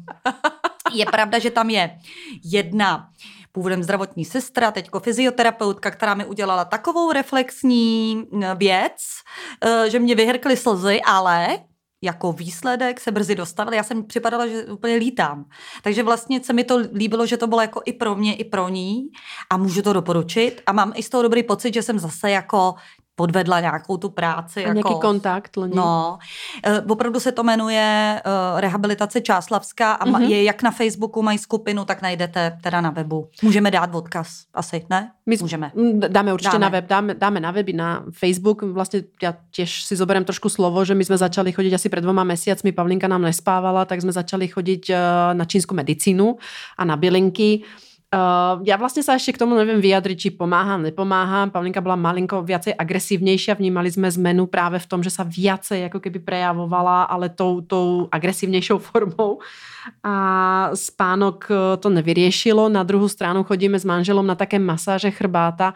je 0.93 1.07
pravda, 1.07 1.39
že 1.39 1.51
tam 1.51 1.70
je 1.70 1.99
jedna 2.45 3.11
původem 3.53 3.82
zdravotní 3.82 4.24
sestra, 4.24 4.70
teďko 4.70 5.01
fyzioterapeutka, 5.01 5.91
která 5.91 6.14
mi 6.14 6.24
udělala 6.24 6.64
takovou 6.64 7.12
reflexní 7.12 8.24
věc, 8.57 9.03
eh, 9.64 9.91
že 9.91 9.99
mě 9.99 10.14
vyhrkly 10.14 10.57
slzy, 10.57 11.01
ale 11.01 11.59
jako 12.03 12.32
výsledek 12.32 13.01
se 13.01 13.12
brzy 13.12 13.34
dostavil. 13.34 13.74
Já 13.74 13.82
jsem 13.82 14.07
připadala, 14.07 14.47
že 14.47 14.64
úplně 14.64 14.95
lítám. 14.95 15.45
Takže 15.82 16.03
vlastně 16.03 16.45
se 16.45 16.53
mi 16.53 16.64
to 16.64 16.78
líbilo, 16.95 17.26
že 17.26 17.36
to 17.36 17.47
bylo 17.47 17.61
jako 17.61 17.82
i 17.84 17.93
pro 17.93 18.14
mě, 18.14 18.34
i 18.34 18.45
pro 18.45 18.68
ní 18.68 19.09
a 19.51 19.57
můžu 19.57 19.82
to 19.82 19.93
doporučit 19.93 20.62
a 20.66 20.72
mám 20.72 20.93
i 20.95 21.03
z 21.03 21.09
toho 21.09 21.22
dobrý 21.22 21.43
pocit, 21.43 21.74
že 21.74 21.82
jsem 21.82 21.99
zase 21.99 22.30
jako 22.30 22.74
podvedla 23.19 23.61
nějakou 23.61 23.97
tu 23.97 24.09
práci. 24.09 24.64
A 24.64 24.69
jako, 24.69 24.75
nějaký 24.75 25.01
kontakt. 25.01 25.57
Loni. 25.57 25.73
No, 25.77 26.19
e, 26.62 26.81
opravdu 26.81 27.21
se 27.21 27.33
to 27.33 27.43
jmenuje 27.43 28.21
e, 28.25 28.61
Rehabilitace 28.61 29.21
Čáslavská 29.21 29.93
a 29.93 30.07
mm-hmm. 30.07 30.29
je 30.29 30.45
jak 30.45 30.62
na 30.62 30.71
Facebooku 30.71 31.23
mají 31.23 31.39
skupinu, 31.39 31.85
tak 31.85 32.03
najdete 32.03 32.59
teda 32.62 32.81
na 32.81 32.91
webu. 32.91 33.29
Můžeme 33.43 33.71
dát 33.71 33.95
odkaz, 33.95 34.29
asi, 34.55 34.87
ne? 34.91 35.11
My 35.27 35.37
Můžeme. 35.41 35.73
Dáme 36.09 36.33
určitě 36.33 36.53
dáme. 36.53 36.62
na 36.62 36.69
web, 36.69 36.87
dáme, 36.87 37.14
dáme 37.14 37.41
na 37.41 37.51
weby, 37.51 37.73
na 37.73 38.05
Facebook. 38.12 38.62
Vlastně 38.62 39.03
já 39.23 39.35
těž 39.51 39.83
si 39.83 39.97
zoberem 39.97 40.25
trošku 40.25 40.49
slovo, 40.49 40.85
že 40.85 40.95
my 40.95 41.05
jsme 41.05 41.19
začali 41.19 41.53
chodit 41.53 41.75
asi 41.75 41.89
před 41.89 42.01
dvoma 42.01 42.25
mesiacmi, 42.25 42.73
Pavlinka 42.73 43.09
nám 43.09 43.23
nespávala, 43.23 43.85
tak 43.85 44.01
jsme 44.01 44.12
začali 44.12 44.49
chodit 44.49 44.91
e, 44.91 44.95
na 45.33 45.45
čínskou 45.45 45.75
medicínu 45.75 46.37
a 46.79 46.85
na 46.85 46.97
bylinky. 46.97 47.62
Uh, 48.15 48.63
já 48.67 48.77
vlastně 48.77 49.03
se 49.03 49.13
ještě 49.13 49.33
k 49.33 49.39
tomu 49.39 49.55
nevím 49.55 49.81
vyjadřit, 49.81 50.19
či 50.21 50.31
pomáhám, 50.31 50.83
nepomáhám. 50.83 51.51
Pavlinka 51.51 51.81
byla 51.81 51.97
malinko 51.97 52.43
viacej 52.43 52.75
agresivnější 52.79 53.51
a 53.51 53.55
vnímali 53.55 53.91
jsme 53.91 54.11
zmenu 54.11 54.47
právě 54.47 54.79
v 54.79 54.87
tom, 54.87 55.03
že 55.03 55.11
se 55.11 55.25
viacej 55.25 55.83
jako 55.83 56.01
keby 56.01 56.19
prejavovala, 56.19 57.03
ale 57.03 57.29
tou, 57.29 57.61
tou 57.61 58.09
agresivnějšou 58.13 58.79
formou. 58.89 59.39
A 60.05 60.71
spánok 60.75 61.49
eh, 61.51 61.77
to 61.77 61.89
nevyriešilo. 61.89 62.69
Na 62.69 62.83
druhou 62.83 63.09
stranu 63.09 63.45
chodíme 63.45 63.79
s 63.79 63.85
manželom 63.85 64.27
na 64.27 64.35
také 64.35 64.59
masáže 64.59 65.11
chrbáta 65.11 65.75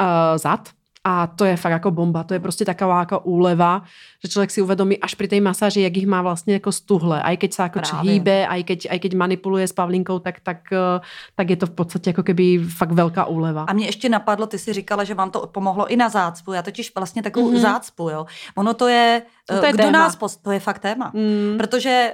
uh, 0.00 0.06
zad, 0.38 0.68
a 1.10 1.26
to 1.26 1.44
je 1.44 1.56
fakt 1.56 1.72
jako 1.72 1.90
bomba. 1.90 2.24
To 2.24 2.34
je 2.34 2.40
prostě 2.40 2.64
taková 2.64 2.98
jako 2.98 3.20
úleva, 3.20 3.82
že 4.22 4.28
člověk 4.28 4.50
si 4.50 4.62
uvedomí 4.62 4.98
až 4.98 5.14
při 5.14 5.28
té 5.28 5.40
masáži, 5.40 5.80
jak 5.80 5.96
jich 5.96 6.06
má 6.06 6.22
vlastně 6.22 6.54
jako 6.54 6.72
stuhle. 6.72 7.22
A 7.22 7.30
i 7.30 7.36
keď 7.36 7.52
se 7.52 7.62
jako 7.62 7.80
hýbe, 8.00 8.46
a 8.46 8.54
i 8.54 8.64
keď, 8.64 8.86
a 8.90 8.94
i 8.94 8.98
keď 8.98 9.14
manipuluje 9.14 9.68
s 9.68 9.72
Pavlinkou, 9.72 10.18
tak, 10.18 10.40
tak, 10.40 10.72
eh, 10.72 11.00
tak 11.34 11.50
je 11.50 11.56
to 11.56 11.66
v 11.66 11.70
podstatě 11.70 12.10
jako 12.10 12.22
keby 12.22 12.58
fakt 12.58 12.92
velká 12.92 13.24
úleva. 13.24 13.64
A 13.64 13.72
mě 13.72 13.86
ještě 13.86 14.08
napadlo, 14.08 14.46
ty 14.46 14.58
si 14.58 14.72
říkala, 14.72 15.04
že 15.04 15.14
vám 15.14 15.30
to 15.30 15.46
pomohlo 15.46 15.86
i 15.86 15.96
na 15.96 16.08
zácpu. 16.08 16.52
Já 16.52 16.62
totiž 16.62 16.94
vlastně 16.94 17.22
takovou 17.22 17.52
mm-hmm. 17.52 17.60
zácpu, 17.60 18.08
jo. 18.08 18.26
Ono 18.56 18.74
to 18.74 18.88
je, 18.88 19.22
no 19.50 19.58
to 19.58 19.66
je 19.66 19.72
kdo 19.72 19.84
téma. 19.84 19.98
nás 19.98 20.16
post, 20.16 20.42
to 20.42 20.52
je 20.52 20.60
fakt 20.60 20.78
téma. 20.78 21.10
Mm. 21.14 21.58
Protože 21.58 22.12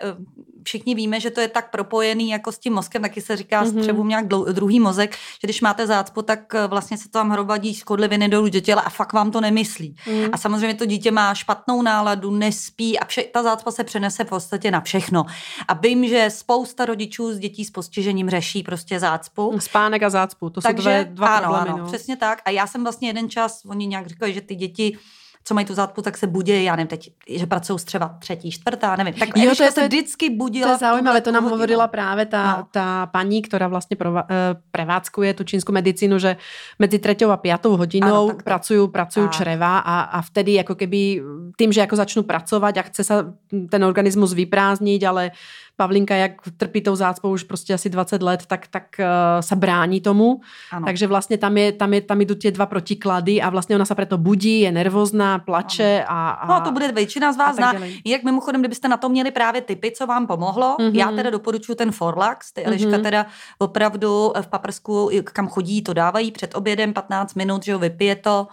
všichni 0.67 0.95
víme, 0.95 1.21
že 1.21 1.31
to 1.31 1.41
je 1.41 1.49
tak 1.49 1.71
propojený 1.71 2.31
jako 2.31 2.53
s 2.53 2.59
tím 2.59 2.73
mozkem, 2.73 3.03
taky 3.03 3.21
se 3.21 3.37
říká 3.37 3.65
mm-hmm. 3.65 3.81
střevu 3.81 4.05
nějak 4.05 4.29
druhý 4.29 4.81
mozek, 4.81 5.13
že 5.13 5.47
když 5.47 5.61
máte 5.61 5.87
zácpu, 5.87 6.23
tak 6.23 6.55
eh, 6.55 6.67
vlastně 6.67 6.99
se 6.99 7.05
to 7.05 7.19
tam 7.19 7.31
hromadí 7.31 7.75
škodliviny 7.75 8.29
dolů 8.29 8.49
do 8.49 8.61
těla 8.61 8.83
a 8.83 8.91
fakt 8.91 9.13
vám 9.13 9.31
to 9.31 9.41
nemyslí. 9.41 9.97
Mm. 10.07 10.25
A 10.33 10.37
samozřejmě 10.37 10.75
to 10.75 10.87
dítě 10.87 11.11
má 11.11 11.35
špatnou 11.35 11.83
náladu, 11.83 12.31
nespí 12.31 12.99
a 12.99 13.05
vše, 13.05 13.23
ta 13.23 13.43
zácpa 13.43 13.71
se 13.71 13.85
přenese 13.85 14.25
v 14.25 14.29
podstatě 14.29 14.71
na 14.71 14.81
všechno. 14.81 15.25
A 15.69 15.75
vím, 15.75 16.09
že 16.09 16.31
spousta 16.31 16.85
rodičů 16.85 17.33
s 17.33 17.39
dětí 17.39 17.65
s 17.65 17.71
postižením 17.71 18.31
řeší 18.31 18.63
prostě 18.63 19.01
zácpu. 19.01 19.59
Spánek 19.61 20.03
a 20.03 20.11
zácpu, 20.11 20.51
to 20.51 20.61
Takže, 20.61 20.83
jsou 20.83 20.83
dvě, 20.83 21.05
dva 21.05 21.29
ano, 21.29 21.43
problémy. 21.43 21.69
Ano, 21.69 21.79
no. 21.79 21.87
přesně 21.87 22.17
tak. 22.17 22.43
A 22.45 22.51
já 22.51 22.67
jsem 22.67 22.83
vlastně 22.83 23.09
jeden 23.09 23.31
čas, 23.31 23.63
oni 23.65 23.87
nějak 23.87 24.07
říkali, 24.07 24.35
že 24.35 24.41
ty 24.41 24.55
děti 24.55 24.99
co 25.49 25.55
mají 25.55 25.67
tu 25.67 25.75
zátpu, 25.75 26.03
tak 26.03 26.17
se 26.17 26.27
budí, 26.27 26.65
já 26.65 26.77
nevím, 26.77 26.89
teď, 26.89 27.11
že 27.31 27.47
pracují 27.47 27.79
třeba 27.85 28.17
třetí, 28.19 28.51
čtvrtá, 28.51 28.97
nevím. 28.97 29.15
Tak 29.15 29.29
jo, 29.37 29.55
to 29.57 29.63
je, 29.63 29.73
se 29.73 29.87
vždycky 29.87 30.31
budila. 30.31 30.67
To 30.67 30.73
je 30.73 30.79
zaujímavé, 30.79 31.21
to 31.21 31.33
nám 31.33 31.43
hodinu. 31.43 31.57
hovorila 31.57 31.89
právě 31.89 32.27
ta, 32.27 32.57
no. 32.59 32.67
ta 32.71 33.07
paní, 33.07 33.43
která 33.43 33.69
vlastně 33.69 33.97
prova, 33.97 34.23
uh, 34.23 34.29
prevádzkuje 34.71 35.35
tu 35.35 35.45
čínskou 35.45 35.73
medicínu, 35.73 36.19
že 36.19 36.37
mezi 36.79 36.99
třetou 36.99 37.31
a 37.31 37.37
pátou 37.37 37.77
hodinou 37.77 38.07
ano, 38.07 38.27
tak, 38.27 38.43
pracují, 38.43 38.89
pracují 38.89 39.29
čreva 39.29 39.79
a, 39.79 40.01
a 40.01 40.23
vtedy 40.23 40.55
jako 40.55 40.75
keby 40.75 41.23
tým, 41.57 41.73
že 41.73 41.81
jako 41.81 41.97
začnu 41.97 42.23
pracovat 42.23 42.77
a 42.77 42.83
chce 42.83 43.05
se 43.05 43.15
ten 43.71 43.85
organismus 43.85 44.33
vyprázdnit, 44.33 45.05
ale 45.05 45.31
Pavlinka, 45.77 46.15
jak 46.15 46.33
trpí 46.57 46.81
tou 46.81 46.97
zácpou 46.97 47.31
už 47.31 47.43
prostě 47.43 47.75
asi 47.75 47.91
20 47.91 48.23
let, 48.23 48.47
tak, 48.47 48.67
tak 48.67 48.85
uh, 48.99 49.07
se 49.41 49.57
brání 49.57 50.01
tomu. 50.01 50.41
Ano. 50.73 50.87
Takže 50.87 51.07
vlastně 51.07 51.39
tam, 51.39 51.57
je, 51.57 51.73
tam, 51.73 51.95
je, 51.95 52.01
tam 52.01 52.21
jdou 52.21 52.35
ty 52.35 52.51
dva 52.51 52.67
protiklady 52.67 53.43
a 53.43 53.51
vlastně 53.51 53.77
ona 53.77 53.85
se 53.85 53.95
proto 53.95 54.19
budí, 54.19 54.61
je 54.61 54.73
nervózná, 54.73 55.39
plače 55.39 56.05
a, 56.09 56.31
a... 56.31 56.47
No 56.47 56.61
to 56.61 56.73
bude 56.73 56.93
většina 56.93 57.33
z 57.33 57.37
vás 57.37 57.57
zná. 57.57 57.75
Jak 58.05 58.23
mimochodem, 58.23 58.61
kdybyste 58.61 58.89
na 58.89 58.97
to 58.97 59.09
měli 59.09 59.31
právě 59.31 59.61
typy, 59.61 59.93
co 59.97 60.07
vám 60.07 60.27
pomohlo, 60.27 60.77
mm-hmm. 60.79 60.95
já 60.95 61.11
teda 61.11 61.31
doporučuji 61.31 61.75
ten 61.75 61.93
Forlax, 61.93 62.53
ty 62.53 62.65
Eliška 62.65 62.91
mm-hmm. 62.91 63.03
teda 63.03 63.27
opravdu 63.59 64.33
v 64.41 64.47
paprsku, 64.47 65.11
kam 65.25 65.49
chodí, 65.49 65.83
to 65.83 65.93
dávají 65.93 66.33
před 66.33 66.55
obědem 66.55 66.93
15 66.93 67.35
minut, 67.35 67.65
že 67.65 67.73
jo, 67.73 67.79
vypije 67.79 68.17
to, 68.17 68.49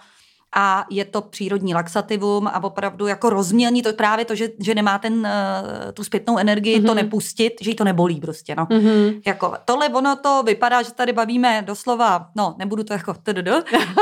a 0.56 0.86
je 0.90 1.06
to 1.06 1.22
přírodní 1.22 1.74
laxativum 1.74 2.48
a 2.48 2.64
opravdu 2.64 3.08
jako 3.08 3.30
rozmělní 3.30 3.82
to 3.82 3.94
právě 3.94 4.26
to, 4.26 4.36
že, 4.36 4.50
že 4.60 4.76
nemá 4.76 4.98
ten, 4.98 5.14
uh, 5.14 5.92
tu 5.94 6.04
zpětnou 6.04 6.38
energii 6.38 6.80
mm-hmm. 6.80 6.86
to 6.86 6.94
mhm. 6.94 7.04
nepustit, 7.04 7.54
že 7.62 7.70
jí 7.70 7.76
to 7.76 7.84
nebolí 7.84 8.22
prostě, 8.22 8.56
no. 8.56 8.66
Mm-hmm. 8.66 9.22
Jako, 9.26 9.54
tohle 9.66 9.90
ono 9.90 10.16
to 10.16 10.44
vypadá, 10.46 10.82
že 10.82 10.92
tady 10.92 11.14
bavíme 11.14 11.64
doslova, 11.66 12.28
no, 12.36 12.56
nebudu 12.58 12.84
to 12.84 12.94
jako 12.94 13.14
tdd, 13.14 13.48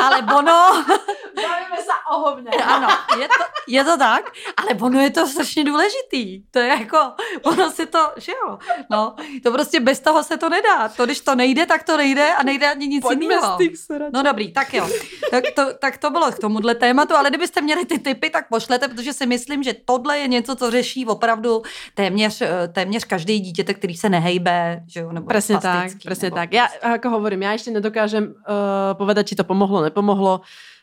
ale 0.03 0.17
ono... 0.37 0.83
Bavíme 1.35 1.77
se 1.77 1.91
o 2.11 2.19
hovně. 2.19 2.51
Ano, 2.71 2.87
je 3.19 3.27
to, 3.27 3.43
je 3.67 3.83
to 3.83 3.97
tak, 3.97 4.31
ale 4.57 4.79
ono 4.81 4.99
je 5.01 5.09
to 5.09 5.27
strašně 5.27 5.63
důležitý. 5.63 6.43
To 6.51 6.59
je 6.59 6.67
jako, 6.67 6.97
ono 7.43 7.71
si 7.71 7.85
to, 7.85 8.11
že 8.17 8.31
jo, 8.31 8.59
no, 8.89 9.15
to 9.43 9.51
prostě 9.51 9.79
bez 9.79 9.99
toho 9.99 10.23
se 10.23 10.37
to 10.37 10.49
nedá. 10.49 10.89
To, 10.89 11.05
když 11.05 11.19
to 11.19 11.35
nejde, 11.35 11.65
tak 11.65 11.83
to 11.83 11.97
nejde 11.97 12.33
a 12.33 12.43
nejde 12.43 12.71
ani 12.71 12.87
nic 12.87 13.05
jiného. 13.09 13.57
No 14.13 14.23
dobrý, 14.23 14.51
tak 14.53 14.73
jo. 14.73 14.89
Tak 15.31 15.43
to, 15.55 15.73
tak 15.79 15.97
to 15.97 16.09
bylo 16.09 16.31
tomuhle 16.31 16.75
tématu, 16.75 17.15
ale 17.15 17.29
kdybyste 17.29 17.61
měli 17.61 17.85
ty 17.85 17.99
typy, 17.99 18.29
tak 18.29 18.47
pošlete, 18.49 18.87
protože 18.87 19.13
si 19.13 19.25
myslím, 19.25 19.63
že 19.63 19.73
tohle 19.85 20.19
je 20.19 20.27
něco, 20.27 20.55
co 20.55 20.71
řeší 20.71 21.05
opravdu 21.05 21.61
téměř, 21.95 22.41
eh, 22.41 22.67
téměř 22.67 23.03
každý 23.03 23.39
dítěte, 23.39 23.73
který 23.73 23.95
se 23.95 24.09
nehejbe, 24.09 24.83
že 24.87 24.99
jo, 24.99 25.11
nebo 25.11 25.27
Presne 25.27 25.59
tak, 25.59 25.91
presne 26.03 26.25
nebo... 26.25 26.35
tak. 26.35 26.53
Já, 26.53 26.67
jako 26.83 27.09
hovorím, 27.09 27.43
já 27.43 27.51
ještě 27.51 27.71
nedokážem 27.71 28.23
uh, 28.23 28.33
povedať, 28.93 29.27
či 29.27 29.35
to 29.35 29.43
pomohlo, 29.43 29.81
nepomohlo. 29.81 30.41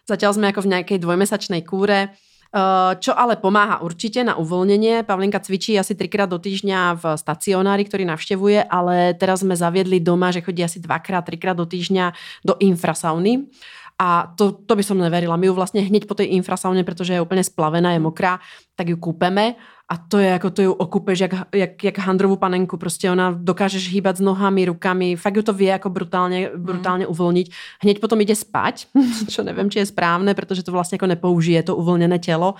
Zatiaľ 0.08 0.32
sme 0.32 0.48
ako 0.48 0.64
v 0.64 0.70
nejakej 0.72 0.98
dvojmesačnej 1.04 1.60
kúre. 1.68 2.16
Uh, 2.48 2.96
čo 2.96 3.12
ale 3.12 3.36
pomáha 3.36 3.84
určite 3.84 4.24
na 4.24 4.32
uvoľnenie. 4.40 5.04
Pavlinka 5.04 5.36
cvičí 5.36 5.76
asi 5.76 5.92
trikrát 5.92 6.32
do 6.32 6.40
týždňa 6.40 6.96
v 6.96 7.04
stacionári, 7.20 7.84
ktorý 7.84 8.08
navštevuje, 8.08 8.64
ale 8.72 9.12
teraz 9.20 9.44
sme 9.44 9.52
zaviedli 9.52 10.00
doma, 10.00 10.32
že 10.32 10.40
chodí 10.40 10.64
asi 10.64 10.80
dvakrát, 10.80 11.28
trikrát 11.28 11.52
do 11.52 11.68
týždňa 11.68 12.16
do 12.40 12.56
infrasauny. 12.56 13.52
A 14.00 14.32
to, 14.32 14.64
to 14.64 14.72
by 14.78 14.82
som 14.86 14.96
neverila. 14.96 15.36
My 15.36 15.46
ju 15.46 15.54
vlastně 15.54 15.80
hneď 15.80 16.06
po 16.06 16.14
tej 16.14 16.26
infrasaune, 16.40 16.84
protože 16.84 17.12
je 17.12 17.20
úplně 17.20 17.44
splavená, 17.44 17.92
je 17.92 17.98
mokrá, 17.98 18.40
tak 18.78 18.88
ju 18.88 18.96
kúpeme 18.96 19.58
a 19.88 19.96
to 19.96 20.18
je 20.18 20.28
jako 20.28 20.50
to 20.50 20.62
ju 20.62 20.72
okupeš 20.72 21.20
jak, 21.20 21.34
jak, 21.54 21.84
jak 21.84 21.98
handrovou 21.98 22.36
panenku, 22.36 22.76
prostě 22.76 23.10
ona 23.10 23.34
dokážeš 23.38 23.88
hýbat 23.88 24.16
s 24.16 24.20
nohami, 24.20 24.64
rukami, 24.64 25.16
fakt 25.16 25.36
ju 25.36 25.42
to 25.42 25.52
vie 25.52 25.70
jako 25.70 25.90
brutálně, 25.90 26.50
brutálně 26.56 27.04
mm. 27.04 27.10
uvolniť. 27.10 27.52
Hneď 27.82 28.00
potom 28.00 28.20
ide 28.20 28.36
spať, 28.36 28.86
čo 29.32 29.42
nevím, 29.42 29.70
či 29.70 29.78
je 29.78 29.86
správné, 29.86 30.34
protože 30.34 30.62
to 30.62 30.72
vlastně 30.72 30.96
jako 30.96 31.06
nepoužije 31.06 31.62
to 31.62 31.76
uvolněné 31.76 32.18
tělo, 32.18 32.54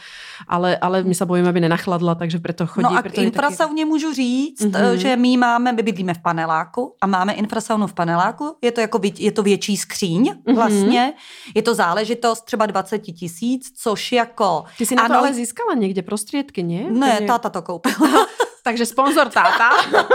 ale, 0.49 0.77
ale 0.77 1.03
my 1.03 1.15
se 1.15 1.27
bojíme, 1.27 1.49
aby 1.49 1.61
nenachladla, 1.61 2.15
takže 2.15 2.39
proto 2.39 2.67
chodí. 2.67 2.83
No 2.83 2.97
a 2.97 3.03
k 3.03 3.19
infrasauně 3.19 3.85
taky... 3.85 3.89
můžu 3.89 4.13
říct, 4.13 4.65
mm-hmm. 4.65 4.93
že 4.93 5.17
my 5.17 5.37
máme, 5.37 5.73
my 5.73 5.83
bydlíme 5.83 6.15
v 6.15 6.23
paneláku 6.23 6.95
a 7.01 7.07
máme 7.07 7.33
infrasaunu 7.33 7.87
v 7.87 7.93
paneláku, 7.95 8.57
je 8.63 8.73
to 8.73 8.81
jako 8.81 9.01
je 9.19 9.33
to 9.33 9.43
větší 9.43 9.77
skříň 9.77 10.35
mhm. 10.47 10.57
vlastně, 10.57 11.13
mm-hmm. 11.13 11.53
je 11.55 11.63
to 11.63 11.75
záležitost 11.75 12.45
třeba 12.45 12.67
20 12.67 12.99
tisíc, 12.99 13.73
což 13.77 14.13
jako... 14.13 14.65
Ty 14.79 14.87
jsi 14.87 14.95
na 14.95 15.03
ano, 15.03 15.15
to 15.15 15.19
ale 15.19 15.35
získala 15.35 15.75
někde 15.75 16.03
prostředky, 16.09 16.63
ne? 16.63 16.91
Ne, 16.91 17.21
táta 17.27 17.51
to 17.51 17.63
koupil. 17.63 17.93
Takže 18.65 18.87
sponzor 18.87 19.29
táta. 19.29 19.71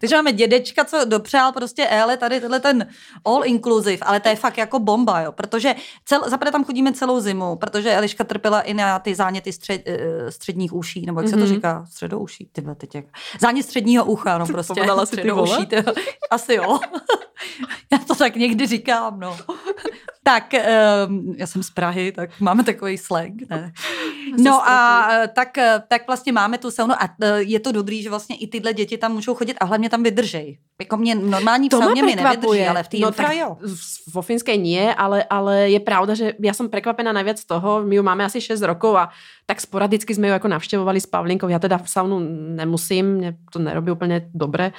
Takže 0.00 0.16
máme 0.16 0.32
dědečka, 0.32 0.84
co 0.84 1.04
dopřál 1.04 1.52
prostě 1.52 1.86
Ele 1.86 2.16
tady 2.16 2.40
tenhle 2.40 2.60
ten 2.60 2.86
all 3.24 3.42
inclusive, 3.44 3.98
ale 4.02 4.20
to 4.20 4.28
je 4.28 4.36
fakt 4.36 4.58
jako 4.58 4.78
bomba, 4.78 5.20
jo, 5.20 5.32
protože 5.32 5.74
cel, 6.04 6.22
zaprvé 6.26 6.52
tam 6.52 6.64
chodíme 6.64 6.92
celou 6.92 7.20
zimu, 7.20 7.56
protože 7.56 7.94
Eliška 7.94 8.24
trpěla 8.24 8.60
i 8.60 8.74
na 8.74 8.98
ty 8.98 9.14
záněty 9.14 9.52
střed, 9.52 9.82
eh, 9.86 10.30
středních 10.30 10.72
uší, 10.72 11.06
nebo 11.06 11.20
jak 11.20 11.26
mm-hmm. 11.26 11.30
se 11.30 11.36
to 11.36 11.44
mhm. 11.44 11.54
říká, 11.54 11.84
středouší, 11.90 12.48
ty 12.52 12.62
teď 12.76 12.94
jak, 12.94 13.04
zánět 13.40 13.66
středního 13.66 14.04
ucha, 14.04 14.38
no 14.38 14.46
prostě. 14.46 14.74
Povedala 14.74 15.06
středouší, 15.06 15.68
asi 16.30 16.54
jo. 16.54 16.80
Já 17.92 17.98
to 17.98 18.14
tak 18.14 18.36
někdy 18.36 18.66
říkám, 18.66 19.20
no. 19.20 19.36
Tak, 20.24 20.54
um, 21.08 21.34
já 21.36 21.46
jsem 21.46 21.62
z 21.62 21.70
Prahy, 21.70 22.12
tak 22.12 22.40
máme 22.40 22.64
takový 22.64 22.98
slang, 22.98 23.50
ne? 23.50 23.72
No 24.38 24.68
a 24.68 25.08
eh, 25.12 25.28
tak, 25.28 25.58
eh, 25.58 25.82
tak 25.88 26.06
vlastně 26.06 26.32
máme 26.32 26.58
tu 26.58 26.70
saunu 26.70 26.94
a 26.94 27.08
je 27.36 27.60
to 27.60 27.72
dobrý, 27.72 28.02
že 28.02 28.10
vlastně 28.10 28.36
i 28.36 28.46
tyhle 28.46 28.72
děti 28.72 28.98
tam 28.98 29.12
můžou 29.12 29.34
chodit 29.34 29.56
a 29.60 29.64
hlavně 29.64 29.90
tam 29.90 30.02
vydržej. 30.02 30.58
Jako 30.82 30.96
mě 30.96 31.14
normální 31.14 31.68
v 31.68 31.72
sauně 31.72 32.02
mi 32.02 32.16
nevydrží, 32.16 32.66
ale 32.66 32.82
v 32.82 32.88
té 32.88 32.98
no, 32.98 33.08
infra 33.08 33.32
jo. 33.32 33.56
Vo 34.14 34.22
finské 34.22 34.56
nie, 34.56 34.94
ale, 34.94 35.24
ale 35.30 35.70
je 35.70 35.80
pravda, 35.80 36.14
že 36.14 36.32
já 36.40 36.54
jsem 36.54 36.68
překvapená 36.68 37.12
najviac 37.12 37.40
z 37.40 37.44
toho, 37.44 37.82
my 37.82 37.96
ju 37.96 38.02
máme 38.02 38.24
asi 38.24 38.40
6 38.40 38.62
rokov 38.62 38.96
a 38.96 39.08
tak 39.46 39.60
sporadicky 39.60 40.14
jsme 40.14 40.26
ju 40.26 40.32
jako 40.32 40.48
navštěvovali 40.48 41.00
s 41.00 41.06
Pavlinkou. 41.06 41.48
Já 41.48 41.58
teda 41.58 41.78
v 41.78 41.90
saunu 41.90 42.20
nemusím, 42.54 43.06
mě 43.06 43.36
to 43.52 43.58
nerobí 43.58 43.90
úplně 43.90 44.30
dobré, 44.34 44.72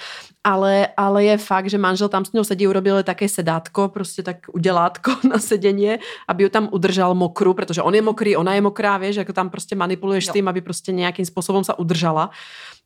ale, 0.44 0.88
ale 0.98 1.24
je 1.24 1.38
fakt, 1.38 1.70
že 1.70 1.78
manžel 1.78 2.10
tam 2.10 2.26
s 2.26 2.34
ňou 2.34 2.44
sedí, 2.44 2.68
urobil 2.68 3.04
také 3.04 3.30
sedátko, 3.30 3.88
prostě 3.88 4.24
tak 4.24 4.38
udělátko 4.54 5.12
na 5.30 5.40
seděně, 5.40 6.00
aby 6.28 6.44
ju 6.44 6.50
tam 6.50 6.70
udržal 6.72 7.16
mokru, 7.16 7.54
protože 7.54 7.82
on 7.82 7.96
je 7.96 8.02
mokrý, 8.02 8.36
ona 8.36 8.54
je 8.54 8.62
mokrá, 8.62 8.98
víš, 8.98 9.16
jako 9.16 9.34
tam 9.34 9.50
prostě 9.50 9.76
manipuluješ 9.76 10.28
jo. 10.28 10.34
tím, 10.34 10.48
aby 10.48 10.62
prostě 10.62 10.92
nějakým 10.92 11.26
způsobem 11.26 11.64
se 11.64 11.74
udržala 11.74 12.30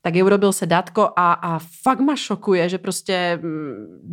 tak 0.01 0.15
je 0.15 0.23
urobil 0.23 0.53
sedátko 0.53 1.09
a, 1.15 1.33
a 1.33 1.59
fakt 1.83 1.99
ma 1.99 2.15
šokuje, 2.15 2.69
že 2.69 2.77
prostě 2.77 3.39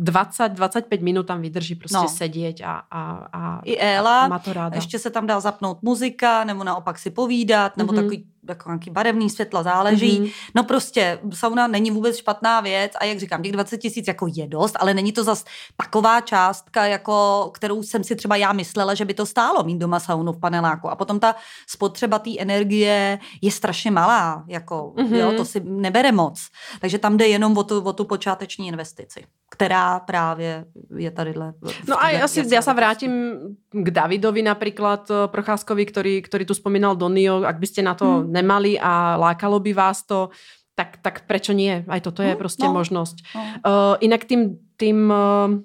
20-25 0.03 0.83
mm, 0.97 1.03
minut 1.03 1.23
tam 1.23 1.41
vydrží 1.41 1.75
prostě 1.75 1.97
no. 1.97 2.07
sedět 2.07 2.55
a, 2.63 2.81
a, 2.91 3.27
a, 3.33 3.61
I 3.63 3.77
Ela, 3.79 4.21
a 4.21 4.27
má 4.27 4.39
to 4.39 4.53
ráda. 4.53 4.75
ještě 4.75 4.99
se 4.99 5.09
tam 5.09 5.27
dá 5.27 5.39
zapnout 5.39 5.81
muzika, 5.81 6.43
nebo 6.43 6.63
naopak 6.63 6.99
si 6.99 7.09
povídat, 7.09 7.77
nebo 7.77 7.93
mm-hmm. 7.93 7.95
takový 7.95 8.27
jako 8.49 8.69
nějaký 8.69 8.89
barevný 8.89 9.29
světla 9.29 9.63
záleží. 9.63 10.21
Mm-hmm. 10.21 10.31
No 10.55 10.63
prostě 10.63 11.19
sauna 11.33 11.67
není 11.67 11.91
vůbec 11.91 12.17
špatná 12.17 12.61
věc 12.61 12.91
a 12.99 13.05
jak 13.05 13.19
říkám, 13.19 13.41
těch 13.41 13.51
20 13.51 13.77
tisíc 13.77 14.07
jako 14.07 14.27
je 14.35 14.47
dost, 14.47 14.75
ale 14.79 14.93
není 14.93 15.11
to 15.11 15.23
zas 15.23 15.45
taková 15.77 16.21
částka, 16.21 16.85
jako 16.85 17.49
kterou 17.53 17.83
jsem 17.83 18.03
si 18.03 18.15
třeba 18.15 18.35
já 18.35 18.53
myslela, 18.53 18.93
že 18.93 19.05
by 19.05 19.13
to 19.13 19.25
stálo 19.25 19.63
mít 19.63 19.77
doma 19.77 19.99
saunu 19.99 20.33
v 20.33 20.39
paneláku. 20.39 20.89
A 20.89 20.95
potom 20.95 21.19
ta 21.19 21.35
spotřeba 21.67 22.19
té 22.19 22.31
energie 22.39 23.19
je 23.41 23.51
strašně 23.51 23.91
malá, 23.91 24.43
jako 24.47 24.93
mm-hmm. 24.95 25.15
jo, 25.15 25.33
to 25.37 25.45
si 25.45 25.59
nebere 25.59 26.11
moc. 26.11 26.47
Takže 26.79 26.97
tam 26.99 27.17
jde 27.17 27.27
jenom 27.27 27.57
o 27.57 27.63
tu, 27.63 27.81
o 27.81 27.93
tu 27.93 28.05
počáteční 28.05 28.67
investici, 28.67 29.23
která 29.55 29.99
právě 29.99 30.65
je 30.97 31.11
tadyhle. 31.11 31.53
No 31.87 32.03
a 32.03 32.09
já, 32.09 32.27
si, 32.27 32.43
já 32.53 32.61
se 32.61 32.73
vrátím 32.73 33.39
k 33.71 33.91
Davidovi 33.91 34.41
například 34.41 35.11
eh, 35.11 35.27
Procházkovi, 35.27 35.85
který, 35.85 36.21
který 36.21 36.45
tu 36.45 36.53
spomínal 36.53 36.95
Donio, 36.95 37.43
ak 37.43 37.59
byste 37.59 37.81
na 37.81 37.93
to 37.93 38.05
hmm 38.05 38.31
nemali 38.35 38.79
a 38.79 39.15
lákalo 39.15 39.59
by 39.59 39.73
vás 39.73 40.03
to, 40.03 40.29
tak, 40.75 40.99
tak 40.99 41.23
prečo 41.23 41.53
nie? 41.53 41.85
Aj 41.87 42.01
toto 42.01 42.19
je 42.21 42.35
no, 42.35 42.37
prostě 42.37 42.67
no, 42.67 42.73
možnosť. 42.73 43.15
No. 43.35 43.41
Uh, 43.41 43.95
inak 43.99 44.25
tým, 44.25 44.59
tým 44.77 45.07
uh, 45.07 45.63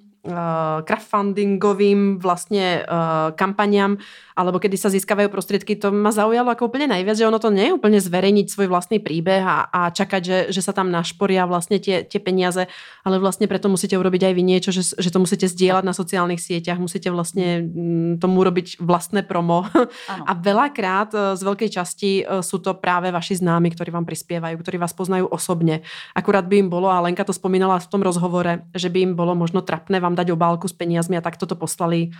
crowdfundingovým 0.84 2.20
vlastne 2.20 2.84
uh, 2.84 3.32
kampaniam, 3.32 3.96
alebo 4.36 4.60
kedy 4.60 4.76
sa 4.76 4.92
získavajú 4.92 5.32
prostriedky, 5.32 5.76
to 5.80 5.88
ma 5.88 6.12
zaujalo 6.12 6.52
ako 6.52 6.68
úplne 6.68 6.92
najviac, 6.92 7.16
že 7.16 7.28
ono 7.28 7.40
to 7.40 7.48
nie 7.48 7.72
je 7.72 7.76
úplne 7.76 7.96
zverejniť 7.96 8.46
svoj 8.52 8.68
vlastný 8.68 9.00
príbeh 9.00 9.40
a, 9.40 9.68
a 9.68 9.80
čakať, 9.88 10.22
že, 10.24 10.38
že 10.52 10.60
sa 10.60 10.76
tam 10.76 10.92
našporia 10.92 11.48
vlastne 11.48 11.80
tie, 11.80 12.04
tie 12.04 12.20
peniaze, 12.20 12.68
ale 13.04 13.16
vlastne 13.16 13.48
preto 13.48 13.72
musíte 13.72 13.96
urobiť 13.96 14.28
aj 14.28 14.34
vy 14.36 14.42
niečo, 14.44 14.70
že, 14.72 14.96
že 14.96 15.08
to 15.12 15.20
musíte 15.20 15.48
zdieľať 15.48 15.84
na 15.84 15.96
sociálnych 15.96 16.40
sieťach, 16.40 16.80
musíte 16.80 17.08
vlastne 17.08 17.64
mm, 17.64 18.20
tomu 18.20 18.44
robiť 18.44 18.80
vlastné 18.80 19.24
promo. 19.24 19.68
Ano. 20.08 20.24
A 20.24 20.32
veľakrát 20.36 21.10
e, 21.12 21.18
z 21.36 21.42
veľkej 21.44 21.70
časti 21.70 22.10
sú 22.40 22.58
to 22.60 22.76
práve 22.76 23.12
vaši 23.12 23.40
známi, 23.40 23.72
ktorí 23.72 23.92
vám 23.92 24.08
prispievajú, 24.08 24.56
ktorí 24.60 24.76
vás 24.80 24.96
poznajú 24.96 25.28
osobne. 25.28 25.84
Akurát 26.16 26.48
by 26.48 26.66
im 26.66 26.68
bolo, 26.72 26.88
a 26.88 27.00
Lenka 27.00 27.22
to 27.22 27.36
spomínala 27.36 27.78
v 27.78 27.88
tom 27.90 28.02
rozhovore, 28.02 28.66
že 28.72 28.88
by 28.88 28.98
im 29.10 29.12
bolo 29.14 29.36
možno 29.36 29.62
trapné 29.62 30.02
vám 30.02 30.09
dať 30.14 30.30
obálku 30.30 30.68
s 30.68 30.72
peniazmi 30.72 31.16
a 31.16 31.20
takto 31.20 31.46
to 31.46 31.56
poslali 31.56 32.10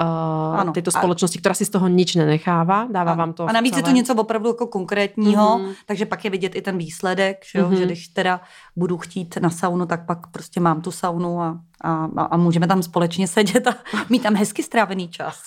uh, 0.00 0.60
ano. 0.60 0.72
tejto 0.72 0.90
spoločnosti, 0.90 1.38
ktorá 1.38 1.54
si 1.54 1.64
z 1.64 1.72
toho 1.76 1.88
nič 1.88 2.14
nenechává, 2.14 2.88
dává 2.90 3.12
ano. 3.12 3.20
vám 3.20 3.32
to. 3.32 3.42
A 3.46 3.52
navíc 3.52 3.74
celé. 3.74 3.80
je 3.80 3.84
to 3.84 3.90
něco 3.90 4.12
opravdu 4.14 4.48
jako 4.48 4.66
konkrétního, 4.66 5.58
mm-hmm. 5.58 5.74
takže 5.86 6.06
pak 6.06 6.24
je 6.24 6.30
vidět 6.30 6.52
i 6.54 6.62
ten 6.62 6.78
výsledek, 6.78 7.44
že, 7.44 7.62
mm-hmm. 7.62 7.78
že 7.78 7.84
když 7.84 8.08
teda 8.08 8.40
budu 8.76 8.98
chtít 8.98 9.36
na 9.36 9.50
saunu, 9.50 9.86
tak 9.86 10.06
pak 10.06 10.26
prostě 10.26 10.60
mám 10.60 10.80
tu 10.80 10.90
saunu 10.90 11.40
a, 11.40 11.60
a, 11.80 12.04
a 12.30 12.36
můžeme 12.36 12.66
tam 12.66 12.82
společně 12.82 13.28
sedět 13.28 13.66
a 13.66 13.74
mít 14.08 14.22
tam 14.22 14.34
hezky 14.34 14.62
strávený 14.62 15.08
čas. 15.08 15.42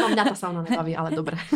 no, 0.00 0.08
mě 0.08 0.24
ta 0.24 0.34
sauna 0.34 0.62
nebaví, 0.70 0.96
ale 0.96 1.10
dobré. 1.10 1.36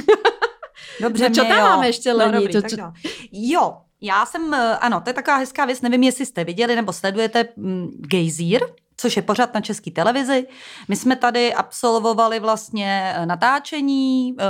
Dobře, 1.00 1.28
no, 1.28 1.34
čo 1.34 1.44
tam 1.44 1.60
máme 1.60 1.86
ještě, 1.86 2.12
Lení? 2.12 2.32
No, 2.32 2.40
dobrý, 2.40 2.52
čo, 2.52 2.62
čo... 2.62 2.92
Jo, 3.32 3.76
já 4.00 4.26
jsem, 4.26 4.54
eh, 4.54 4.76
ano, 4.76 5.00
to 5.00 5.10
je 5.10 5.14
taková 5.14 5.36
hezká 5.36 5.64
věc, 5.64 5.80
nevím, 5.80 6.02
jestli 6.02 6.26
jste 6.26 6.44
viděli 6.44 6.76
nebo 6.76 6.92
sledujete 6.92 7.48
mm, 7.56 7.88
Gejzír, 7.98 8.60
což 9.00 9.16
je 9.16 9.22
pořád 9.22 9.54
na 9.54 9.60
české 9.60 9.90
televizi. 9.90 10.46
My 10.88 10.96
jsme 10.96 11.16
tady 11.16 11.54
absolvovali 11.54 12.40
vlastně 12.40 13.12
eh, 13.16 13.26
natáčení 13.26 14.34
eh, 14.38 14.44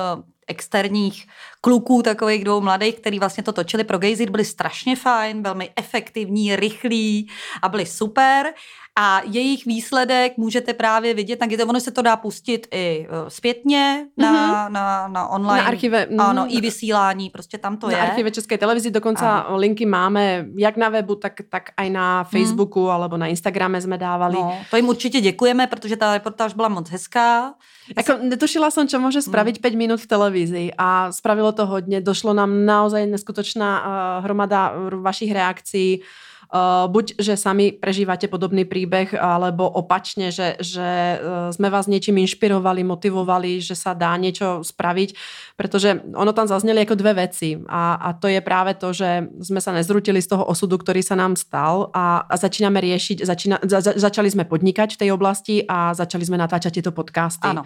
externích 0.47 1.27
kluků, 1.61 2.03
takových 2.03 2.45
dvou 2.45 2.61
mladých, 2.61 3.01
který 3.01 3.19
vlastně 3.19 3.43
to 3.43 3.53
točili 3.53 3.85
pro 3.85 3.99
Gejzir, 3.99 4.31
byli 4.31 4.45
strašně 4.45 4.97
fajn, 4.97 5.43
velmi 5.43 5.71
efektivní, 5.77 6.57
rychlí 6.57 7.29
a 7.63 7.69
byli 7.69 7.87
super 7.87 8.55
a 8.99 9.23
jejich 9.25 9.67
výsledek 9.67 10.37
můžete 10.37 10.75
právě 10.75 11.15
vidět, 11.15 11.39
tak 11.39 11.51
to, 11.51 11.67
ono 11.67 11.81
se 11.81 11.91
to 11.91 12.03
dá 12.03 12.17
pustit 12.17 12.67
i 12.71 13.07
e, 13.11 13.31
zpětně 13.31 14.07
na, 14.17 14.33
mm-hmm. 14.33 14.73
na, 14.73 15.09
na 15.09 15.29
online. 15.29 15.63
Na 15.63 15.69
archive. 15.69 16.07
Mm, 16.11 16.21
ano, 16.21 16.47
i 16.49 16.61
vysílání, 16.61 17.31
prostě 17.31 17.59
tam 17.59 17.77
to 17.77 17.87
na 17.87 17.93
je. 17.93 17.99
Na 17.99 18.05
archive 18.05 18.31
České 18.31 18.59
televizi 18.59 18.91
dokonce 18.91 19.27
ano. 19.27 19.57
linky 19.57 19.87
máme 19.87 20.47
jak 20.57 20.77
na 20.77 20.89
webu, 20.89 21.15
tak, 21.15 21.33
tak 21.49 21.71
aj 21.77 21.91
na 21.91 22.23
mhm. 22.23 22.31
Facebooku 22.31 22.85
mm. 22.85 22.91
alebo 22.91 23.17
na 23.17 23.27
Instagrame 23.27 23.81
jsme 23.81 23.99
dávali. 23.99 24.35
No, 24.35 24.59
to 24.71 24.77
jim 24.77 24.89
určitě 24.89 25.21
děkujeme, 25.21 25.67
protože 25.67 25.97
ta 25.97 26.13
reportáž 26.13 26.55
byla 26.55 26.69
moc 26.69 26.91
hezká. 26.91 27.55
Ako, 27.97 28.23
netušila 28.23 28.71
som, 28.71 28.87
čo 28.87 29.03
môže 29.03 29.19
spraviť 29.19 29.59
mm. 29.59 29.63
5 29.67 29.75
minút 29.75 29.99
v 29.99 30.07
televízii 30.07 30.69
a 30.79 31.11
spravilo 31.11 31.51
to 31.53 31.67
hodně. 31.67 32.01
Došlo 32.01 32.31
nám 32.31 32.65
naozaj 32.67 33.07
neskutočná 33.07 33.71
uh, 33.83 34.25
hromada 34.25 34.73
vašich 35.03 35.33
reakcií 35.33 36.03
Eh, 36.51 36.85
buď, 36.91 37.23
že 37.23 37.39
sami 37.39 37.71
prežívate 37.71 38.27
podobný 38.27 38.67
príbeh, 38.67 39.15
alebo 39.15 39.71
opačne, 39.71 40.35
že, 40.35 40.59
že 40.59 40.83
eh, 40.83 41.19
sme 41.55 41.71
vás 41.71 41.87
niečím 41.87 42.19
inšpirovali, 42.27 42.83
motivovali, 42.83 43.63
že 43.63 43.79
sa 43.79 43.95
dá 43.95 44.19
niečo 44.19 44.67
spraviť, 44.67 45.15
pretože 45.55 46.03
ono 46.11 46.35
tam 46.35 46.51
zazneli 46.51 46.83
ako 46.83 46.99
dve 46.99 47.23
veci 47.23 47.55
a, 47.71 48.03
a 48.03 48.19
to 48.19 48.27
je 48.27 48.43
práve 48.43 48.75
to, 48.75 48.91
že 48.91 49.31
sme 49.39 49.63
sa 49.63 49.71
nezrutili 49.71 50.19
z 50.19 50.35
toho 50.35 50.43
osudu, 50.43 50.75
ktorý 50.75 51.07
sa 51.07 51.15
nám 51.15 51.39
stal 51.39 51.95
a, 51.95 52.27
a 52.27 52.35
začíname 52.35 52.83
riešiť, 52.83 53.23
začína, 53.23 53.63
za, 53.71 53.95
začali 53.95 54.27
sme 54.27 54.43
podnikať 54.43 54.99
v 54.99 55.01
tej 55.07 55.11
oblasti 55.15 55.63
a 55.71 55.95
začali 55.95 56.27
sme 56.27 56.35
natáčať 56.35 56.83
tieto 56.83 56.91
podcasty. 56.91 57.47
Áno. 57.47 57.63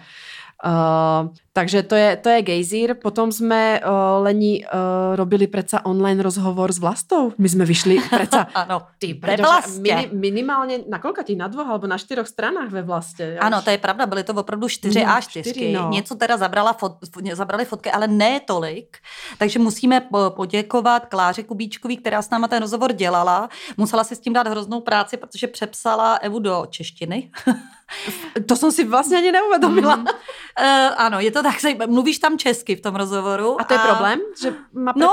Uh, 0.63 1.35
takže 1.53 1.83
to 1.83 1.95
je, 1.95 2.15
to 2.15 2.29
je 2.29 2.41
gejzír. 2.41 2.95
Potom 2.95 3.31
jsme 3.31 3.79
uh, 3.83 4.23
Lení 4.23 4.65
uh, 4.65 4.69
robili 5.15 5.47
preca 5.47 5.85
online 5.85 6.23
rozhovor 6.23 6.71
s 6.71 6.79
Vlastou. 6.79 7.33
My 7.37 7.49
jsme 7.49 7.65
vyšli 7.65 7.97
preca... 8.09 8.47
ano, 8.75 8.87
ty 8.99 9.19
mini, 9.79 10.09
minimálně 10.13 10.79
na 10.89 10.99
kolika 10.99 11.23
ti? 11.23 11.35
Na 11.35 11.47
dvoch 11.47 11.67
alebo 11.67 11.87
na 11.87 11.97
čtyřech 11.97 12.27
stranách 12.27 12.69
ve 12.69 12.81
Vlastě. 12.81 13.37
Ano, 13.39 13.61
to 13.61 13.69
je 13.69 13.77
pravda, 13.77 14.05
byly 14.05 14.23
to 14.23 14.33
opravdu 14.33 14.69
čtyři 14.69 15.03
no, 15.03 15.11
a 15.11 15.21
čtyřky. 15.21 15.73
No. 15.73 15.89
Něco 15.89 16.15
teda 16.15 16.37
zabrala 16.37 16.73
fot, 16.73 16.97
zabrali 17.33 17.65
fotky, 17.65 17.91
ale 17.91 18.07
ne 18.07 18.39
tolik. 18.39 18.97
Takže 19.37 19.59
musíme 19.59 20.07
poděkovat 20.29 21.05
Kláře 21.05 21.43
Kubíčkový, 21.43 21.97
která 21.97 22.21
s 22.21 22.29
náma 22.29 22.47
ten 22.47 22.61
rozhovor 22.61 22.93
dělala. 22.93 23.49
Musela 23.77 24.03
si 24.03 24.15
s 24.15 24.19
tím 24.19 24.33
dát 24.33 24.47
hroznou 24.47 24.81
práci, 24.81 25.17
protože 25.17 25.47
přepsala 25.47 26.15
Evu 26.15 26.39
do 26.39 26.65
češtiny. 26.69 27.31
to 28.45 28.55
jsem 28.55 28.71
si 28.71 28.83
vlastně 28.83 29.17
ani 29.17 29.31
neuvědomila. 29.31 29.95
Mm. 29.95 30.03
Uh, 30.03 30.67
ano, 30.97 31.19
je 31.19 31.31
to 31.31 31.43
tak, 31.43 31.55
mluvíš 31.87 32.19
tam 32.19 32.37
česky 32.37 32.75
v 32.75 32.81
tom 32.81 32.95
rozhovoru. 32.95 33.61
A 33.61 33.63
to 33.63 33.73
je 33.73 33.79
a... 33.79 33.87
problém, 33.87 34.19
že 34.41 34.53
má 34.73 34.93
no, 34.95 35.11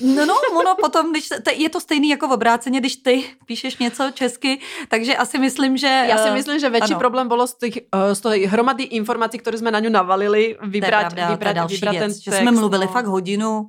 no, 0.00 0.26
no, 0.26 0.34
ono 0.60 0.74
potom, 0.74 1.10
když, 1.10 1.28
to, 1.28 1.50
je 1.54 1.70
to 1.70 1.80
stejný 1.80 2.08
jako 2.08 2.28
v 2.28 2.32
obráceně, 2.32 2.80
když 2.80 2.96
ty 2.96 3.24
píšeš 3.46 3.76
něco 3.76 4.10
česky, 4.14 4.60
takže 4.88 5.16
asi 5.16 5.38
myslím, 5.38 5.76
že... 5.76 5.86
Já 5.86 6.18
si 6.18 6.28
eh, 6.28 6.34
myslím, 6.34 6.58
že 6.58 6.70
větší 6.70 6.92
ano. 6.92 6.98
problém 6.98 7.28
bylo 7.28 7.46
z 7.46 7.54
těch, 7.54 7.74
uh, 7.74 8.12
z 8.12 8.20
toho 8.20 8.34
hromady 8.46 8.82
informací, 8.82 9.38
které 9.38 9.58
jsme 9.58 9.70
na 9.70 9.80
ňu 9.80 9.90
navalili, 9.90 10.56
vybrat, 10.62 11.12
to 11.14 11.20
je 11.20 11.26
pravda, 11.26 11.30
vybrat, 11.30 11.52
to 11.52 11.72
je 11.72 11.76
vybrat 11.76 11.90
věc, 11.90 12.02
ten 12.02 12.10
text, 12.10 12.24
že 12.24 12.32
jsme 12.32 12.50
mluvili 12.50 12.86
no. 12.86 12.92
fakt 12.92 13.06
hodinu 13.06 13.68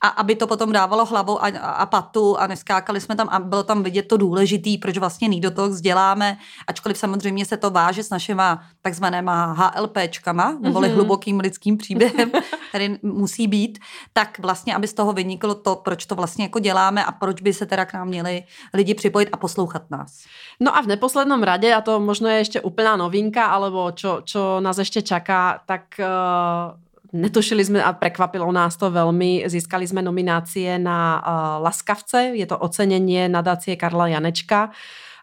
a 0.00 0.08
aby 0.08 0.36
to 0.36 0.46
potom 0.46 0.72
dávalo 0.72 1.04
hlavou 1.04 1.42
a, 1.42 1.46
a 1.58 1.86
patu 1.86 2.38
a 2.38 2.46
neskákali 2.46 3.00
jsme 3.00 3.16
tam 3.16 3.28
a 3.28 3.38
bylo 3.38 3.62
tam 3.62 3.82
vidět 3.82 4.08
to 4.08 4.16
důležitý, 4.16 4.78
proč 4.78 4.98
vlastně 4.98 5.40
do 5.40 5.50
toho 5.50 5.68
vzděláme, 5.68 6.38
ačkoliv 6.66 6.98
samozřejmě 6.98 7.44
se 7.44 7.56
to 7.56 7.70
váže 7.70 8.02
s 8.02 8.10
našima 8.10 8.62
takzvanýma 8.82 9.52
HLPčkama, 9.52 10.56
neboli 10.60 10.88
mm-hmm. 10.88 10.94
hlubokým 10.94 11.40
lidským 11.40 11.76
příběhem, 11.76 12.30
který 12.68 12.96
musí 13.02 13.46
být, 13.46 13.78
tak 14.12 14.38
vlastně, 14.38 14.74
aby 14.74 14.88
z 14.88 14.94
toho 14.94 15.12
vyniklo 15.12 15.54
to, 15.54 15.76
proč 15.76 16.06
to 16.06 16.14
vlastně 16.14 16.44
jako 16.44 16.58
děláme 16.58 17.04
a 17.04 17.12
proč 17.12 17.42
by 17.42 17.52
se 17.52 17.66
teda 17.66 17.84
k 17.84 17.92
nám 17.92 18.08
měli 18.08 18.42
lidi 18.74 18.94
připojit 18.94 19.28
a 19.32 19.36
poslouchat 19.36 19.90
nás. 19.90 20.24
No 20.60 20.76
a 20.76 20.80
v 20.80 20.86
neposlednom 20.86 21.42
rade, 21.42 21.74
a 21.74 21.80
to 21.80 22.00
možno 22.00 22.28
je 22.28 22.38
ještě 22.38 22.60
úplná 22.60 22.96
novinka, 22.96 23.46
alebo 23.46 23.92
čo, 23.92 24.22
čo 24.24 24.60
nás 24.60 24.78
ještě 24.78 25.02
čaká, 25.02 25.60
tak 25.66 25.82
uh 25.98 26.87
Netušili 27.12 27.64
jsme 27.64 27.84
a 27.84 27.92
prekvapilo 27.92 28.52
nás 28.52 28.76
to 28.76 28.90
velmi. 28.90 29.44
Získali 29.46 29.86
jsme 29.86 30.02
nominácie 30.02 30.78
na 30.78 31.24
uh, 31.26 31.64
Laskavce, 31.64 32.22
je 32.34 32.46
to 32.46 32.58
ocenenie 32.58 33.28
nadácie 33.28 33.76
Karla 33.76 34.08
Janečka. 34.08 34.70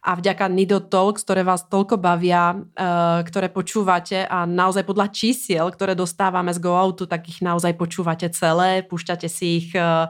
A 0.06 0.14
vďaka 0.14 0.48
Nido 0.54 0.86
Talks, 0.86 1.26
ktoré 1.26 1.42
vás 1.42 1.66
toľko 1.66 1.98
bavia, 1.98 2.54
uh, 2.54 3.26
ktoré 3.26 3.50
počúvate 3.50 4.22
a 4.30 4.46
naozaj 4.46 4.86
podľa 4.86 5.10
čísiel, 5.10 5.66
ktoré 5.74 5.98
dostávame 5.98 6.54
z 6.54 6.62
GoOutu, 6.62 7.10
tak 7.10 7.26
ich 7.26 7.42
naozaj 7.42 7.74
počúvate 7.74 8.30
celé, 8.30 8.86
púšťate 8.86 9.26
si 9.26 9.66
ich, 9.66 9.70
uh, 9.74 10.06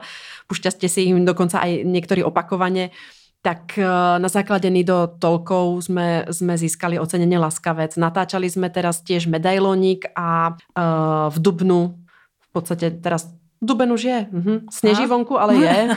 púšťate 0.52 0.84
si 0.84 1.08
ich 1.08 1.12
dokonca 1.24 1.64
aj 1.64 1.88
niektorí 1.88 2.20
opakovane 2.20 2.92
tak 3.44 3.78
eh, 3.78 3.86
na 4.18 4.28
základe 4.28 4.66
Nido 4.68 5.16
Tolkov 5.18 5.86
sme, 5.86 6.26
sme 6.30 6.58
získali 6.58 6.98
ocenenie 6.98 7.38
Laskavec. 7.38 7.94
Natáčali 7.94 8.50
sme 8.50 8.68
teraz 8.68 9.06
tiež 9.06 9.30
medailónik 9.30 10.10
a 10.18 10.54
uh, 10.54 11.30
v 11.30 11.36
Dubnu 11.38 11.80
v 12.42 12.48
podstate 12.50 12.90
teraz 12.98 13.30
Duben 13.66 13.92
už 13.92 14.02
je. 14.04 14.26
Mhm. 14.32 14.66
Sneží 14.70 15.04
a? 15.04 15.06
vonku, 15.06 15.40
ale 15.40 15.54
je. 15.54 15.88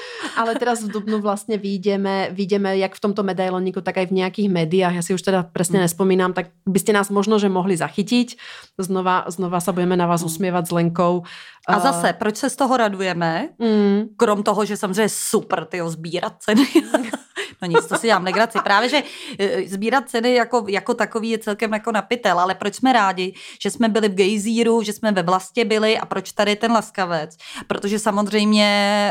ale 0.36 0.54
teraz 0.54 0.82
v 0.82 0.88
Dubnu 0.88 1.20
vlastně 1.20 1.58
výjdeme, 1.58 2.28
výjdeme 2.30 2.78
jak 2.78 2.94
v 2.94 3.00
tomto 3.00 3.22
medailoníku, 3.22 3.80
tak 3.80 3.98
aj 3.98 4.06
v 4.06 4.10
nějakých 4.10 4.48
médiách. 4.50 4.94
Já 4.94 5.02
si 5.02 5.14
už 5.14 5.22
teda 5.22 5.42
presne 5.42 5.78
mm. 5.78 5.82
nespomínám, 5.82 6.32
tak 6.32 6.46
byste 6.66 6.92
nás 6.92 7.10
možno, 7.10 7.38
že 7.38 7.48
mohli 7.48 7.76
zachytiť. 7.76 8.36
Znova, 8.78 9.24
znova 9.28 9.60
sa 9.60 9.72
budeme 9.72 9.96
na 9.96 10.06
vás 10.06 10.22
mm. 10.22 10.26
usmievat 10.26 10.64
s 10.66 10.72
Lenkou. 10.72 11.22
A 11.68 11.80
zase, 11.80 12.12
proč 12.12 12.36
se 12.36 12.50
z 12.50 12.56
toho 12.56 12.76
radujeme? 12.76 13.48
Mm. 13.58 14.16
Krom 14.16 14.42
toho, 14.42 14.64
že 14.64 14.76
samozřejmě 14.76 15.08
super, 15.08 15.64
ty 15.64 15.80
sbírat 15.86 16.32
ceny. 16.38 16.66
No 17.62 17.68
nic, 17.68 17.86
to 17.86 17.96
si 17.96 18.06
dělám 18.06 18.24
legraci. 18.24 18.58
Právě, 18.64 18.88
že 18.88 19.02
e, 19.38 19.68
sbírat 19.68 20.08
ceny 20.08 20.34
jako, 20.34 20.64
jako 20.68 20.94
takový 20.94 21.30
je 21.30 21.38
celkem 21.38 21.72
jako 21.72 21.92
napitel, 21.92 22.40
ale 22.40 22.54
proč 22.54 22.74
jsme 22.74 22.92
rádi, 22.92 23.34
že 23.62 23.70
jsme 23.70 23.88
byli 23.88 24.08
v 24.08 24.14
Gejzíru, 24.14 24.82
že 24.82 24.92
jsme 24.92 25.12
ve 25.12 25.22
Vlastě 25.22 25.64
byli 25.64 25.98
a 25.98 26.06
proč 26.06 26.32
tady 26.32 26.56
ten 26.56 26.72
laskavec? 26.72 27.36
Protože 27.66 27.98
samozřejmě 27.98 28.64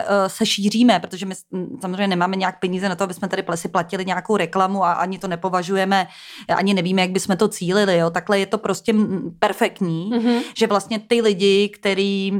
e, 0.08 0.30
se 0.30 0.46
šíříme, 0.46 1.00
protože 1.00 1.26
my 1.26 1.36
samozřejmě 1.82 2.08
nemáme 2.08 2.36
nějak 2.36 2.60
peníze 2.60 2.90
na 2.90 2.96
to, 2.96 3.04
aby 3.04 3.14
jsme 3.14 3.28
tady 3.28 3.44
si 3.56 3.68
platili 3.68 4.06
nějakou 4.06 4.38
reklamu 4.38 4.84
a 4.84 4.94
ani 4.94 5.20
to 5.20 5.28
nepovažujeme, 5.28 6.08
ani 6.56 6.74
nevíme, 6.74 7.02
jak 7.02 7.12
bychom 7.12 7.38
to 7.38 7.48
cílili. 7.48 7.98
Jo. 7.98 8.10
Takhle 8.10 8.40
je 8.40 8.46
to 8.46 8.58
prostě 8.58 8.94
perfektní, 9.40 10.12
mm-hmm. 10.14 10.42
že 10.58 10.68
vlastně 10.68 11.00
ty 11.00 11.22
lidi, 11.22 11.70
který 11.70 12.32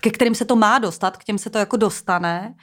ke 0.00 0.10
kterým 0.10 0.34
se 0.34 0.44
to 0.44 0.56
má 0.56 0.78
dostat, 0.78 1.16
k 1.16 1.24
těm 1.24 1.38
se 1.38 1.50
to 1.50 1.58
jako 1.58 1.76
dostane, 1.76 2.54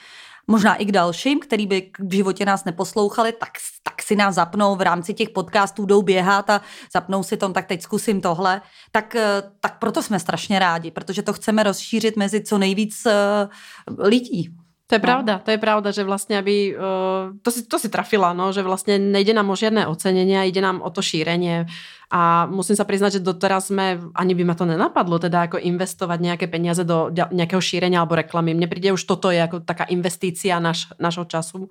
možná 0.48 0.76
i 0.76 0.86
k 0.86 0.92
dalším, 0.92 1.40
který 1.40 1.68
by 1.68 1.92
v 2.00 2.16
životě 2.16 2.46
nás 2.46 2.66
neposlouchali, 2.66 3.32
tak, 3.32 3.50
tak 3.84 4.02
si 4.02 4.16
nás 4.16 4.36
zapnou 4.36 4.76
v 4.76 4.82
rámci 4.82 5.14
těch 5.14 5.30
podcastů, 5.30 5.86
jdou 5.86 6.02
běhat 6.02 6.50
a 6.50 6.62
zapnou 6.94 7.24
si 7.24 7.38
tom, 7.38 7.54
tak 7.54 7.66
teď 7.66 7.82
zkusím 7.82 8.22
tohle. 8.22 8.62
Tak, 8.92 9.16
eh, 9.16 9.44
tak 9.60 9.80
proto 9.80 10.04
jsme 10.04 10.20
strašně 10.20 10.60
rádi, 10.60 10.92
protože 10.92 11.22
to 11.22 11.34
chceme 11.34 11.64
rozšířit 11.64 12.18
mezi 12.18 12.44
co 12.44 12.58
nejvíc 12.58 13.06
uh, 13.06 14.06
lidí. 14.08 14.50
To 14.88 14.96
je 14.96 15.00
no. 15.00 15.08
pravda, 15.08 15.44
to 15.44 15.52
je 15.52 15.60
pravda, 15.60 15.92
že 15.92 16.04
vlastně, 16.04 16.40
aby, 16.40 16.76
uh, 16.80 17.36
to, 17.42 17.52
si, 17.52 17.68
to 17.68 17.80
si 17.80 17.90
trafila, 17.90 18.34
no, 18.34 18.54
že 18.54 18.64
vlastně 18.64 19.00
nejde 19.00 19.34
nám 19.34 19.50
o 19.50 19.56
žiadne 19.56 19.88
ocenenie, 19.88 20.48
ide 20.48 20.62
nám 20.62 20.82
o 20.82 20.90
to 20.90 21.02
šírenie. 21.02 21.68
A 22.08 22.48
musím 22.48 22.80
sa 22.80 22.88
priznať, 22.88 23.20
že 23.20 23.28
doteraz 23.28 23.68
sme, 23.68 24.00
ani 24.16 24.32
by 24.32 24.44
ma 24.48 24.56
to 24.56 24.64
nenapadlo, 24.64 25.20
teda 25.20 25.52
ako 25.52 25.60
investovať 25.60 26.20
nejaké 26.24 26.48
peniaze 26.48 26.88
do 26.88 27.12
nejakého 27.12 27.60
šírenia 27.60 28.00
alebo 28.00 28.16
reklamy. 28.16 28.56
Mne 28.56 28.72
príde 28.72 28.96
už 28.96 29.04
toto 29.04 29.28
je 29.28 29.44
ako 29.44 29.68
taká 29.68 29.84
investícia 29.92 30.56
naš, 30.64 30.88
našho 31.04 31.28
času 31.28 31.68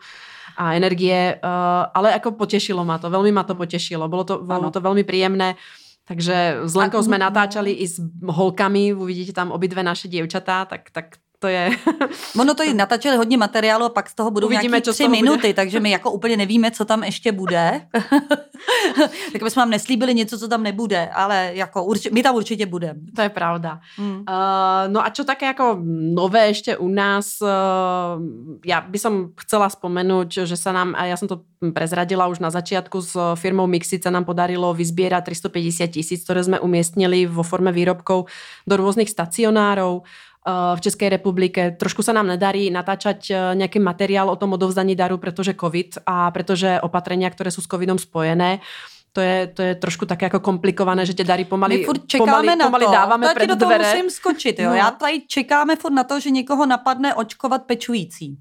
a 0.61 0.77
energie, 0.77 1.41
uh, 1.41 1.89
ale 1.97 2.13
ako 2.21 2.37
potešilo 2.37 2.85
ma 2.85 3.01
to, 3.01 3.09
veľmi 3.09 3.33
ma 3.33 3.49
to 3.49 3.57
potešilo. 3.57 4.13
Bolo 4.13 4.29
to, 4.29 4.45
bolo 4.45 4.69
to 4.69 4.85
veľmi 4.85 5.09
príjemné. 5.09 5.57
Takže 6.07 6.69
s 6.69 6.75
Lenkou 6.77 7.03
sme 7.03 7.19
natáčali 7.19 7.83
i 7.83 7.87
s 7.89 7.99
holkami, 8.23 8.95
uvidíte 8.95 9.33
tam 9.35 9.51
obidve 9.51 9.83
naše 9.83 10.07
dievčatá, 10.07 10.63
tak, 10.69 10.95
tak 10.95 11.19
to 11.47 11.51
je... 11.51 11.71
ono 12.43 12.55
to 12.55 12.63
i 12.63 12.75
natáčeli 12.75 13.17
hodně 13.17 13.39
materiálu 13.39 13.85
a 13.85 13.89
pak 13.89 14.11
z 14.11 14.15
toho 14.15 14.31
budou 14.31 14.47
Uvidíme, 14.47 14.83
nějaký 14.83 14.91
tři 14.91 15.09
minuty, 15.09 15.41
bude. 15.41 15.55
takže 15.55 15.81
my 15.81 15.91
jako 15.91 16.11
úplně 16.11 16.37
nevíme, 16.37 16.71
co 16.71 16.85
tam 16.85 17.05
ještě 17.05 17.33
bude. 17.33 17.87
tak 19.33 19.43
bychom 19.43 19.61
vám 19.61 19.71
neslíbili 19.71 20.15
něco, 20.15 20.39
co 20.39 20.49
tam 20.49 20.63
nebude, 20.63 21.09
ale 21.15 21.51
jako 21.55 21.85
urči, 21.85 22.11
my 22.11 22.23
tam 22.23 22.35
určitě 22.35 22.67
budeme. 22.67 23.01
To 23.17 23.23
je 23.23 23.29
pravda. 23.29 23.81
Hmm. 23.97 24.17
Uh, 24.17 24.25
no 24.89 25.05
a 25.05 25.11
čo 25.11 25.25
také 25.25 25.47
jako 25.47 25.79
nové 26.15 26.47
ještě 26.47 26.77
u 26.77 26.89
nás, 26.89 27.39
uh, 27.41 27.49
já 28.67 28.81
by 28.81 28.99
som 28.99 29.31
chcela 29.41 29.71
spomenúť, 29.71 30.47
že 30.51 30.57
sa 30.57 30.73
nám, 30.73 30.95
a 30.99 31.05
já 31.05 31.17
jsem 31.17 31.29
to 31.29 31.41
prezradila 31.73 32.27
už 32.27 32.39
na 32.39 32.51
začiatku 32.51 33.01
s 33.01 33.17
firmou 33.35 33.67
Mixit 33.67 34.05
sa 34.05 34.11
nám 34.11 34.25
podarilo 34.25 34.75
vyzbierať 34.75 35.25
350 35.25 35.89
tisíc, 35.89 36.21
ktoré 36.25 36.45
sme 36.45 36.59
umiestnili 36.61 37.25
vo 37.25 37.43
forme 37.43 37.73
výrobkov 37.73 38.29
do 38.69 38.75
rôznych 38.77 39.09
stacionárov 39.09 40.05
v 40.47 40.81
Českej 40.81 41.09
republike. 41.11 41.75
Trošku 41.75 42.07
sa 42.07 42.15
nám 42.15 42.31
nedarí 42.31 42.71
natáčať 42.71 43.19
e, 43.31 43.35
nejaký 43.59 43.83
materiál 43.83 44.31
o 44.31 44.39
tom 44.39 44.55
odovzdaní 44.55 44.95
daru, 44.95 45.19
pretože 45.19 45.59
COVID 45.59 46.07
a 46.07 46.31
pretože 46.31 46.79
opatrenia, 46.79 47.27
ktoré 47.27 47.51
sú 47.51 47.59
s 47.59 47.67
COVIDom 47.67 47.99
spojené, 47.99 48.63
to 49.13 49.21
je, 49.21 49.47
to 49.47 49.63
je 49.63 49.75
trošku 49.75 50.07
tak 50.07 50.23
jako 50.23 50.41
komplikované, 50.41 51.07
že 51.07 51.15
tě 51.15 51.25
dary 51.25 51.45
pomaly, 51.45 51.79
My 51.79 51.85
furt 51.85 52.07
čekáme 52.07 52.31
pomaly, 52.31 52.57
na 52.57 52.65
pomaly 52.67 52.85
to. 52.85 52.93
dáváme 52.93 53.29
to 53.29 53.35
před 53.35 53.47
do 53.47 53.57
toho 53.57 53.79
musím 53.79 54.11
skočit. 54.11 54.59
Jo. 54.59 54.69
No. 54.71 54.75
Já 54.77 54.91
tady 54.91 55.23
čekáme 55.29 55.77
furt 55.77 55.93
na 55.93 56.05
to, 56.05 56.21
že 56.21 56.31
někoho 56.31 56.67
napadne 56.67 57.15
očkovat 57.15 57.63
pečující. 57.63 58.37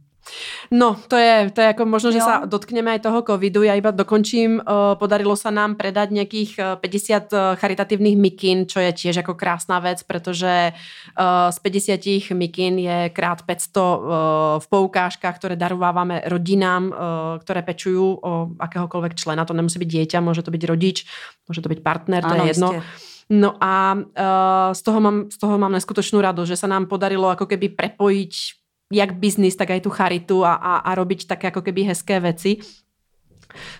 No, 0.74 0.98
to 1.08 1.16
je, 1.16 1.54
to 1.54 1.62
je 1.62 1.68
ako 1.72 1.84
možno, 1.86 2.10
že 2.10 2.22
jo. 2.22 2.26
sa 2.26 2.34
dotkneme 2.50 2.98
aj 2.98 3.06
toho 3.06 3.22
covidu. 3.22 3.62
Ja 3.62 3.78
iba 3.78 3.94
dokončím, 3.94 4.58
uh, 4.58 4.98
podarilo 4.98 5.38
sa 5.38 5.54
nám 5.54 5.78
predať 5.78 6.12
nejakých 6.12 6.82
50 6.82 6.82
uh, 6.82 7.54
charitatívnych 7.56 8.18
mikín, 8.18 8.66
čo 8.66 8.82
je 8.82 8.92
tiež 8.92 9.22
ako 9.22 9.38
krásna 9.38 9.78
vec, 9.82 10.02
pretože 10.04 10.74
z 11.16 11.58
50 11.62 12.34
mikín 12.34 12.82
je 12.82 13.14
krát 13.14 13.40
500 13.46 13.46
uh, 13.46 13.96
v 14.60 14.66
poukážkach, 14.68 15.38
ktoré 15.38 15.54
darovávame 15.56 16.26
rodinám, 16.26 16.90
ktoré 17.42 17.62
pečujú 17.62 18.08
o 18.20 18.34
akéhokoľvek 18.58 19.14
člena. 19.16 19.46
To 19.46 19.56
nemusí 19.56 19.78
byť 19.78 19.90
dieťa, 19.90 20.18
môže 20.26 20.42
to 20.42 20.52
byť 20.52 20.64
rodič, 20.66 21.06
môže 21.46 21.62
to 21.62 21.70
byť 21.72 21.80
partner, 21.86 22.22
to 22.26 22.36
ano, 22.36 22.44
je 22.44 22.50
jedno. 22.52 22.70
Ste. 22.74 23.14
No 23.26 23.58
a 23.58 23.98
uh, 23.98 24.70
z, 24.78 24.82
toho 24.86 25.00
mám, 25.02 25.18
z 25.34 25.38
toho 25.42 25.58
mám 25.58 25.74
neskutočnú 25.74 26.22
radosť, 26.22 26.50
že 26.54 26.62
sa 26.62 26.70
nám 26.70 26.86
podarilo 26.86 27.26
ako 27.34 27.50
keby 27.50 27.74
prepojiť 27.74 28.65
jak 28.90 29.18
biznis, 29.18 29.58
tak 29.58 29.74
aj 29.74 29.82
tú 29.86 29.90
charitu 29.90 30.46
a, 30.46 30.58
a, 30.58 30.74
a 30.86 30.90
robiť 30.94 31.26
také 31.26 31.50
ako 31.50 31.66
keby 31.66 31.90
hezké 31.90 32.22
veci. 32.22 32.62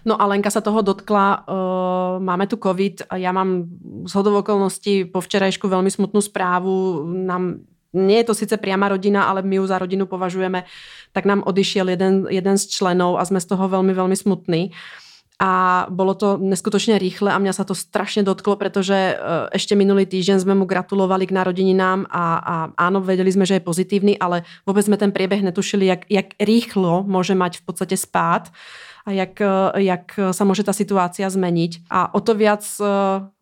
No 0.08 0.16
a 0.16 0.24
Lenka 0.26 0.48
sa 0.48 0.64
toho 0.64 0.80
dotkla, 0.80 1.46
uh, 1.46 2.16
máme 2.24 2.48
tu 2.48 2.56
covid 2.56 3.12
a 3.12 3.20
ja 3.20 3.36
mám 3.36 3.68
z 4.08 4.14
hodov 4.16 4.46
okolností 4.46 5.12
po 5.12 5.20
včerajšku 5.20 5.68
veľmi 5.68 5.92
smutnú 5.92 6.24
správu, 6.24 7.04
nám 7.06 7.60
nie 7.96 8.20
je 8.24 8.28
to 8.28 8.36
síce 8.36 8.56
priama 8.60 8.92
rodina, 8.92 9.28
ale 9.28 9.40
my 9.40 9.56
ju 9.60 9.66
za 9.68 9.80
rodinu 9.80 10.04
považujeme, 10.04 10.68
tak 11.16 11.24
nám 11.24 11.48
odišiel 11.48 11.96
jeden, 11.96 12.28
jeden 12.28 12.56
z 12.60 12.68
členov 12.68 13.16
a 13.20 13.24
sme 13.24 13.40
z 13.40 13.48
toho 13.48 13.72
veľmi, 13.72 13.96
veľmi 13.96 14.16
smutní. 14.16 14.72
Uh, 14.72 15.05
a 15.36 15.84
bolo 15.92 16.16
to 16.16 16.40
neskutočne 16.40 16.96
rýchle 16.96 17.28
a 17.28 17.36
mňa 17.36 17.52
sa 17.52 17.68
to 17.68 17.76
strašne 17.76 18.24
dotklo, 18.24 18.56
pretože 18.56 18.96
ešte 19.52 19.76
minulý 19.76 20.08
týždeň 20.08 20.48
sme 20.48 20.56
mu 20.56 20.64
gratulovali 20.64 21.28
k 21.28 21.36
narodeninám 21.36 22.08
a, 22.08 22.26
a 22.40 22.56
áno, 22.80 23.04
vedeli 23.04 23.28
sme, 23.36 23.44
že 23.44 23.60
je 23.60 23.68
pozitívny, 23.68 24.16
ale 24.16 24.48
vôbec 24.64 24.88
sme 24.88 24.96
ten 24.96 25.12
priebeh 25.12 25.44
netušili, 25.44 25.92
jak, 25.92 26.02
jak 26.08 26.28
rýchlo 26.40 27.04
môže 27.04 27.36
mať 27.36 27.60
v 27.60 27.64
podstate 27.68 28.00
spát 28.00 28.48
a 29.04 29.12
jak, 29.12 29.36
e, 29.44 29.84
jak 29.84 30.08
sa 30.32 30.44
môže 30.48 30.64
tá 30.64 30.72
situácia 30.72 31.28
zmeniť. 31.28 31.92
A 31.92 32.16
o 32.16 32.24
to 32.24 32.32
viac 32.32 32.64
e, 32.80 32.84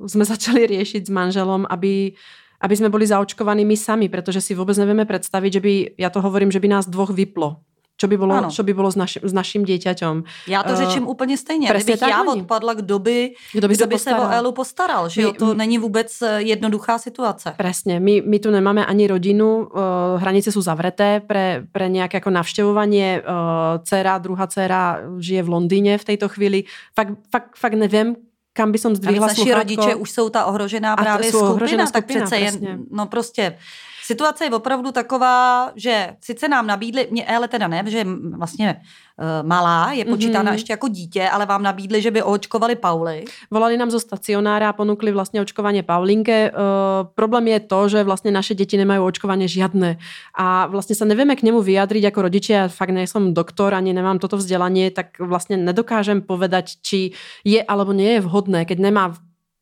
sme 0.09 0.25
začali 0.33 0.65
riešiť 0.65 1.07
s 1.07 1.11
manželom, 1.13 1.69
aby 1.69 2.17
aby 2.63 2.79
sme 2.79 2.87
boli 2.87 3.03
zaočkovaní 3.03 3.67
my 3.67 3.75
sami, 3.75 4.07
pretože 4.07 4.39
si 4.39 4.55
vôbec 4.55 4.71
nevieme 4.79 5.03
predstaviť, 5.03 5.51
že 5.51 5.59
by, 5.59 5.73
ja 5.99 6.07
to 6.07 6.23
hovorím, 6.23 6.47
že 6.47 6.63
by 6.63 6.71
nás 6.71 6.87
dvoch 6.87 7.11
vyplo 7.11 7.59
čo 7.93 8.09
by 8.09 8.15
bolo, 8.17 8.33
čo 8.49 8.65
by 8.65 8.73
bolo 8.73 8.89
s, 8.89 8.97
naši, 8.97 9.21
s 9.21 9.33
naším 9.33 9.63
dieťaťom. 9.65 10.23
Já 10.47 10.63
to 10.63 10.75
řečím 10.75 11.03
uh, 11.03 11.09
úplně 11.09 11.37
stejně. 11.37 11.69
Kdybych 11.69 12.01
já 12.01 12.23
odpadla, 12.23 12.73
kdo 12.73 12.99
by, 12.99 13.33
kdo 13.53 13.67
by, 13.67 13.75
kdo 13.75 13.87
by 13.87 13.97
se, 13.99 14.09
se 14.09 14.15
o 14.15 14.29
Elu 14.29 14.51
postaral. 14.51 15.09
Že 15.09 15.21
my, 15.21 15.23
jo, 15.23 15.33
to 15.33 15.53
není 15.53 15.77
vůbec 15.77 16.21
eh, 16.21 16.41
jednoduchá 16.41 16.97
situace. 16.97 17.53
Presne. 17.57 17.99
My, 17.99 18.21
my 18.25 18.39
tu 18.39 18.51
nemáme 18.51 18.85
ani 18.85 19.07
rodinu. 19.07 19.69
Uh, 19.69 20.17
hranice 20.17 20.51
sú 20.51 20.61
zavreté 20.61 21.21
pre, 21.21 21.65
pre 21.71 21.89
nejaké 21.89 22.17
ako 22.17 22.29
navštevovanie. 22.33 23.21
Uh, 23.21 23.79
dcera, 23.83 24.17
druhá 24.17 24.47
dcera 24.47 25.05
žije 25.19 25.43
v 25.43 25.49
Londýne 25.49 25.97
v 25.97 26.05
tejto 26.05 26.27
chvíli. 26.29 26.65
Fakt, 26.97 27.13
fakt, 27.29 27.55
fakt 27.55 27.77
neviem, 27.77 28.15
kam 28.53 28.71
by 28.71 28.77
som 28.77 28.95
zdvihla 28.95 29.29
sluchátko. 29.29 29.59
rodiče 29.59 29.95
už 29.95 30.11
jsou 30.11 30.29
ta 30.29 30.45
ohrožená 30.45 30.95
právě 30.95 31.29
skupina, 31.29 31.49
ohrožená 31.49 31.85
skupina, 31.85 32.01
tak 32.01 32.05
přece 32.05 32.37
jen, 32.37 32.85
no 32.91 33.05
prostě 33.05 33.57
Situace 34.03 34.45
je 34.45 34.51
opravdu 34.51 34.91
taková, 34.91 35.71
že 35.75 36.19
sice 36.21 36.47
nám 36.47 36.67
nabídli, 36.67 37.07
mě 37.11 37.25
ale 37.25 37.47
teda 37.47 37.67
ne, 37.67 37.83
že 37.87 38.05
vlastně 38.35 38.75
uh, 38.75 39.47
malá, 39.47 39.91
je 39.91 40.05
počítána 40.05 40.51
mm-hmm. 40.51 40.53
ještě 40.53 40.73
jako 40.73 40.87
dítě, 40.87 41.29
ale 41.29 41.45
vám 41.45 41.63
nabídli, 41.63 42.01
že 42.01 42.11
by 42.11 42.23
očkovali 42.23 42.75
Pauly. 42.75 43.25
Volali 43.51 43.77
nám 43.77 43.91
zo 43.91 43.99
stacionára 43.99 44.69
a 44.69 44.73
ponúkli 44.73 45.11
vlastně 45.11 45.41
očkovanie 45.41 45.83
Paulinke. 45.83 46.51
Uh, 46.51 47.07
problém 47.15 47.47
je 47.47 47.59
to, 47.59 47.89
že 47.89 48.03
vlastně 48.03 48.31
naše 48.31 48.55
děti 48.55 48.77
nemají 48.77 48.99
očkovanie 48.99 49.47
žiadne 49.47 49.97
a 50.35 50.67
vlastně 50.67 50.95
sa 50.95 51.05
nevieme 51.05 51.35
k 51.35 51.43
němu 51.43 51.61
vyjadriť 51.61 52.03
ako 52.05 52.21
rodičia. 52.21 52.67
Fakt 52.67 52.91
nejsem 52.91 53.33
doktor, 53.33 53.73
ani 53.73 53.93
nemám 53.93 54.19
toto 54.19 54.37
vzdelanie, 54.37 54.91
tak 54.91 55.19
vlastně 55.19 55.57
nedokážem 55.57 56.21
povedať, 56.21 56.75
či 56.81 57.13
je 57.43 57.63
alebo 57.63 57.93
nie 57.93 58.13
je 58.13 58.21
vhodné, 58.21 58.65
keď 58.65 58.79
nemá 58.79 59.13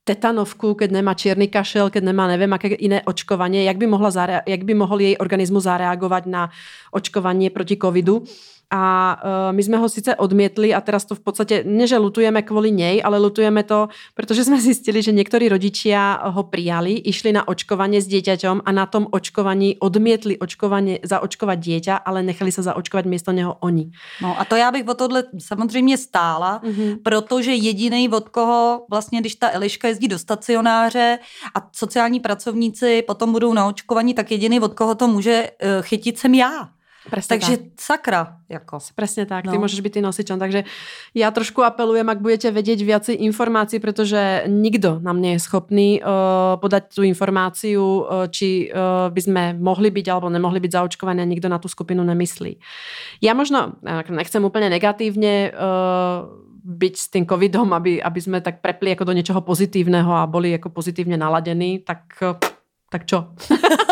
tetanovku, 0.02 0.74
keď 0.74 0.90
nemá 0.90 1.14
čierny 1.14 1.46
kašel, 1.48 1.94
keď 1.94 2.10
nemá 2.10 2.26
neviem 2.26 2.50
aké 2.50 2.74
iné 2.74 3.06
očkovanie, 3.06 3.70
jak 3.70 3.78
by, 3.78 3.86
mohla 3.86 4.10
jak 4.50 4.64
by 4.66 4.74
mohol 4.74 4.98
jej 4.98 5.16
organizmus 5.22 5.70
zareagovať 5.70 6.24
na 6.26 6.50
očkovanie 6.90 7.54
proti 7.54 7.78
covidu 7.78 8.26
a 8.72 8.84
uh, 9.20 9.20
my 9.52 9.60
sme 9.60 9.78
ho 9.78 9.88
sice 9.92 10.16
odmietli 10.16 10.72
a 10.72 10.80
teraz 10.80 11.04
to 11.04 11.20
v 11.20 11.24
podstate, 11.28 11.68
nie 11.68 11.84
že 11.84 12.00
lutujeme 12.00 12.40
kvôli 12.40 12.72
nej, 12.72 13.04
ale 13.04 13.20
lutujeme 13.20 13.68
to, 13.68 13.92
pretože 14.16 14.48
sme 14.48 14.56
zistili, 14.64 15.04
že 15.04 15.12
niektorí 15.12 15.52
rodičia 15.52 16.24
ho 16.32 16.48
prijali, 16.48 16.96
išli 16.96 17.36
na 17.36 17.44
očkovanie 17.44 18.00
s 18.00 18.08
dieťaťom 18.08 18.64
a 18.64 18.70
na 18.72 18.88
tom 18.88 19.12
očkovaní 19.12 19.76
odmietli 19.84 20.40
očkovanie, 20.40 21.04
zaočkovať 21.04 21.58
dieťa, 21.60 21.96
ale 22.00 22.24
nechali 22.24 22.48
sa 22.48 22.64
zaočkovať 22.64 23.06
miesto 23.12 23.36
neho 23.36 23.60
oni. 23.60 23.92
No 24.24 24.40
a 24.40 24.46
to 24.48 24.56
já 24.56 24.72
bych 24.72 24.88
o 24.88 24.94
tohle 24.94 25.24
samozřejmě 25.38 25.98
stála, 25.98 26.62
mm-hmm. 26.64 26.98
protože 27.04 27.54
jediný 27.54 28.10
od 28.10 28.30
koho 28.30 28.86
vlastně, 28.90 29.20
když 29.20 29.36
ta 29.36 29.52
Eliška 29.52 29.88
jezdí 29.88 30.08
do 30.08 30.20
stacionáře 30.20 31.20
a 31.56 31.68
sociální 31.72 32.20
pracovníci 32.20 33.02
potom 33.02 33.32
budou 33.32 33.54
na 33.54 33.68
očkovaní, 33.68 34.14
tak 34.14 34.32
jediný 34.32 34.60
od 34.60 34.74
koho 34.74 34.96
to 34.96 35.08
může 35.08 35.50
uh, 35.50 35.82
chytit 35.82 36.18
jsem 36.18 36.34
já. 36.36 36.70
Presne 37.02 37.34
Takže 37.34 37.54
tak. 37.58 37.66
sakra. 37.82 38.22
Jako. 38.46 38.78
Presne 38.94 39.26
tak, 39.26 39.50
no. 39.50 39.52
ty 39.52 39.58
môžeš 39.58 39.82
byť 39.82 39.92
tým 39.98 40.06
nosičom. 40.06 40.38
Takže 40.38 40.70
ja 41.18 41.34
trošku 41.34 41.66
apelujem, 41.66 42.06
ak 42.06 42.22
budete 42.22 42.54
vedieť 42.54 42.80
viacej 42.86 43.16
informácií, 43.26 43.82
pretože 43.82 44.46
nikto 44.46 45.02
nám 45.02 45.18
nie 45.18 45.34
je 45.34 45.42
schopný 45.42 45.98
uh, 45.98 46.62
podať 46.62 46.94
tú 46.94 47.02
informáciu, 47.02 47.82
uh, 47.82 48.30
či 48.30 48.70
uh, 48.70 49.10
by 49.10 49.22
sme 49.22 49.44
mohli 49.58 49.90
byť 49.90 50.06
alebo 50.14 50.30
nemohli 50.30 50.62
byť 50.62 50.72
zaočkovaní 50.78 51.26
a 51.26 51.32
nikto 51.32 51.50
na 51.50 51.58
tú 51.58 51.66
skupinu 51.66 52.06
nemyslí. 52.06 52.62
Ja 53.26 53.34
možno, 53.34 53.82
nechcem 54.06 54.46
úplne 54.46 54.70
negatívne 54.70 55.50
uh, 55.58 56.30
byť 56.62 56.94
s 56.94 57.10
tým 57.10 57.26
covidom, 57.26 57.74
aby, 57.74 57.98
aby 57.98 58.20
sme 58.22 58.46
tak 58.46 58.62
prepli 58.62 58.94
ako 58.94 59.10
do 59.10 59.18
niečoho 59.18 59.42
pozitívneho 59.42 60.14
a 60.14 60.30
boli 60.30 60.54
ako 60.54 60.70
pozitívne 60.70 61.18
naladení, 61.18 61.82
tak, 61.82 62.14
tak 62.94 63.10
čo? 63.10 63.34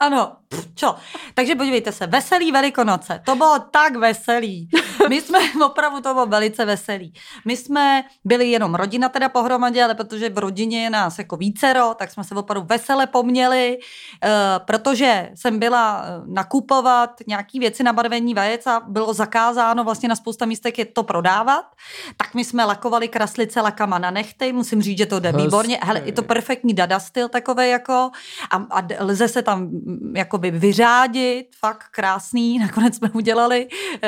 ano, 0.00 0.36
čo. 0.74 0.94
Takže 1.34 1.54
podívejte 1.54 1.92
se, 1.92 2.06
veselý 2.06 2.52
Velikonoce, 2.52 3.22
to 3.24 3.36
bylo 3.36 3.58
tak 3.58 3.96
veselý. 3.96 4.68
My 5.08 5.20
jsme 5.20 5.38
opravdu 5.64 6.00
toho 6.00 6.26
velice 6.26 6.64
veselí. 6.64 7.12
My 7.44 7.56
jsme 7.56 8.04
byli 8.24 8.50
jenom 8.50 8.74
rodina 8.74 9.08
teda 9.08 9.28
pohromadě, 9.28 9.84
ale 9.84 9.94
protože 9.94 10.30
v 10.30 10.38
rodině 10.38 10.84
je 10.84 10.90
nás 10.90 11.18
jako 11.18 11.36
vícero, 11.36 11.94
tak 11.94 12.10
jsme 12.10 12.24
se 12.24 12.34
opravdu 12.34 12.66
vesele 12.68 13.06
poměli, 13.06 13.78
uh, 13.78 14.30
protože 14.64 15.30
jsem 15.34 15.58
byla 15.58 16.04
eh, 16.04 16.22
nakupovat 16.26 17.10
nějaký 17.26 17.58
věci 17.58 17.82
na 17.82 17.92
barvení 17.92 18.34
vajec 18.34 18.66
a 18.66 18.82
bylo 18.88 19.14
zakázáno 19.14 19.84
vlastně 19.84 20.08
na 20.08 20.16
spousta 20.16 20.46
místek 20.46 20.78
je 20.78 20.84
to 20.84 21.02
prodávat, 21.02 21.64
tak 22.16 22.34
my 22.34 22.44
jsme 22.44 22.64
lakovali 22.64 23.08
kraslice 23.08 23.60
lakama 23.60 23.98
na 23.98 24.10
nechty, 24.10 24.52
musím 24.52 24.82
říct, 24.82 24.98
že 24.98 25.06
to 25.06 25.20
jde 25.20 25.32
výborně. 25.32 25.78
Hele, 25.82 26.02
je 26.04 26.12
to 26.12 26.22
perfektní 26.22 26.74
dada 26.74 27.00
styl 27.00 27.28
takové 27.28 27.68
jako 27.68 28.10
a, 28.50 28.56
a 28.70 28.82
lze 29.00 29.28
se 29.28 29.42
tam 29.42 29.60
mm, 29.60 30.12
jakoby 30.16 30.50
vyřádit, 30.50 31.46
fakt 31.58 31.88
krásný, 31.90 32.58
nakonec 32.66 32.96
jsme 32.96 33.10
udělali 33.10 33.66
uh, 33.66 34.00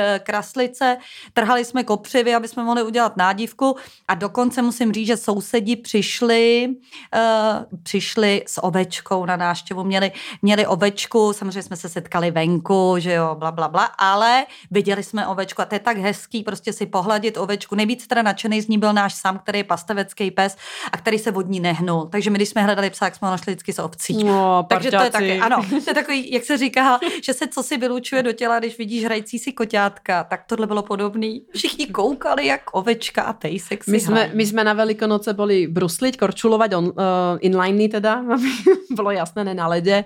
kraslice, 0.89 1.09
trhali 1.32 1.64
jsme 1.64 1.84
kopřivy, 1.84 2.34
aby 2.34 2.49
jsme 2.49 2.64
mohli 2.64 2.82
udělat 2.82 3.16
nádivku 3.16 3.76
a 4.09 4.14
dokonce 4.14 4.62
musím 4.62 4.93
říct, 4.93 5.07
že 5.07 5.16
sousedi 5.16 5.76
přišli, 5.76 6.68
uh, 6.68 7.78
přišli 7.82 8.45
s 8.47 8.64
ovečkou 8.64 9.26
na 9.26 9.36
náštěvu, 9.36 9.84
měli, 9.84 10.12
měli 10.43 10.66
ovečku, 10.66 11.32
samozřejmě 11.32 11.62
jsme 11.62 11.76
se 11.76 11.89
setkali 11.89 12.30
venku, 12.30 12.95
že 12.99 13.12
jo, 13.12 13.34
bla, 13.34 13.53
bla, 13.53 13.68
bla, 13.68 13.84
ale 13.84 14.47
viděli 14.70 15.03
jsme 15.03 15.26
ovečku 15.26 15.62
a 15.62 15.64
to 15.64 15.74
je 15.74 15.78
tak 15.78 15.99
hezký 15.99 16.43
prostě 16.43 16.72
si 16.72 16.86
pohladit 16.86 17.36
ovečku. 17.36 17.74
Nejvíc 17.74 18.07
teda 18.07 18.22
nadšený 18.22 18.61
z 18.61 18.68
ní 18.68 18.78
byl 18.78 18.93
náš 18.93 19.14
sám, 19.14 19.39
který 19.39 19.59
je 19.59 19.64
pastevecký 19.64 20.30
pes 20.30 20.57
a 20.93 20.97
který 20.97 21.18
se 21.18 21.30
vodní 21.30 21.61
nehnul. 21.61 22.09
Takže 22.12 22.30
my, 22.30 22.39
když 22.39 22.49
jsme 22.49 22.62
hledali 22.62 22.91
psa, 22.91 23.05
jak 23.05 23.14
jsme 23.14 23.28
ho 23.28 23.32
našli 23.32 23.53
vždycky 23.53 23.72
s 23.72 23.78
ovcí. 23.78 24.24
No, 24.24 24.66
Takže 24.68 24.91
to 24.91 25.03
je 25.03 25.11
taky, 25.11 25.39
ano, 25.41 25.62
to 25.84 25.91
je 25.91 25.95
takový, 25.95 26.32
jak 26.32 26.45
se 26.45 26.59
říká, 26.59 27.01
že 27.22 27.34
se 27.34 27.47
co 27.49 27.62
si 27.62 27.76
vylučuje 27.76 28.22
do 28.22 28.32
těla, 28.32 28.59
když 28.59 28.78
vidíš 28.78 29.05
hrající 29.05 29.39
si 29.39 29.53
koťátka, 29.53 30.24
tak 30.24 30.45
tohle 30.47 30.66
bylo 30.66 30.77
podobný. 30.82 31.42
Všichni 31.54 31.86
koukali, 31.86 32.46
jak 32.46 32.62
ovečka 32.72 33.22
a 33.22 33.32
pejsek 33.32 33.84
si 33.84 33.90
my 33.90 34.00
jsme, 34.00 34.30
my 34.34 34.46
jsme 34.46 34.64
na 34.64 34.72
Velikonoce 34.72 35.34
byli 35.34 35.66
brusliť, 35.66 36.16
korčulovat 36.16 36.72
on, 36.72 36.84
uh, 36.84 36.92
inliney 37.40 37.88
teda, 37.88 38.24
aby 38.34 38.48
bylo 38.90 39.10
jasné, 39.10 39.44
ne 39.44 39.54
na 39.54 39.66
ledě. 39.66 40.04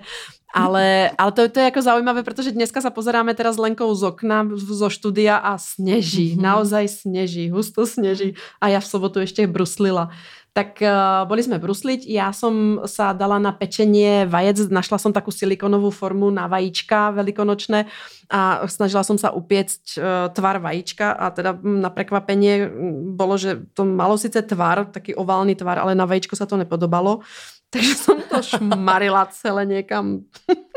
Ale, 0.53 1.09
ale 1.17 1.31
to, 1.31 1.49
to 1.49 1.59
je 1.59 1.65
jako 1.65 1.81
zaujímavé, 1.81 2.23
protože 2.23 2.53
dneska 2.53 2.77
sa 2.77 2.93
pozeráme 2.93 3.33
teraz 3.33 3.57
s 3.57 3.63
Lenkou 3.65 3.89
z 3.95 4.03
okna 4.05 4.45
zo 4.53 4.85
štúdia 4.85 5.41
a 5.41 5.57
sneží, 5.57 6.37
mm-hmm. 6.37 6.45
naozaj 6.45 6.85
sneží, 7.01 7.49
husto 7.49 7.89
sneží 7.89 8.37
a 8.61 8.69
ja 8.69 8.77
v 8.77 8.85
sobotu 8.85 9.17
ešte 9.25 9.49
bruslila. 9.49 10.13
Tak 10.53 10.85
uh, 10.85 11.25
boli 11.25 11.41
sme 11.41 11.57
brusliť, 11.57 12.05
ja 12.05 12.29
som 12.29 12.85
sa 12.85 13.09
dala 13.17 13.41
na 13.41 13.49
pečenie 13.57 14.29
vajec, 14.29 14.69
našla 14.69 15.01
som 15.01 15.09
takú 15.09 15.33
silikonovú 15.33 15.89
formu 15.89 16.29
na 16.29 16.45
vajíčka 16.45 17.09
velikonočné 17.09 17.89
a 18.29 18.61
snažila 18.69 19.01
som 19.01 19.17
sa 19.17 19.33
upiecť 19.33 19.97
uh, 19.97 20.29
tvar 20.29 20.61
vajíčka. 20.61 21.09
A 21.09 21.33
teda 21.33 21.57
na 21.57 21.89
prekvapenie 21.89 22.69
bolo, 23.17 23.33
že 23.41 23.65
to 23.73 23.81
malo 23.81 24.13
sice 24.13 24.45
tvar, 24.45 24.93
taký 24.93 25.17
oválny 25.17 25.57
tvar, 25.57 25.81
ale 25.81 25.97
na 25.97 26.05
vajíčko 26.05 26.37
sa 26.37 26.45
to 26.45 26.53
nepodobalo. 26.53 27.25
Takže 27.73 27.95
jsem 27.95 28.21
to 28.21 28.41
šmarila 28.41 29.25
celé 29.25 29.65
někam. 29.65 30.19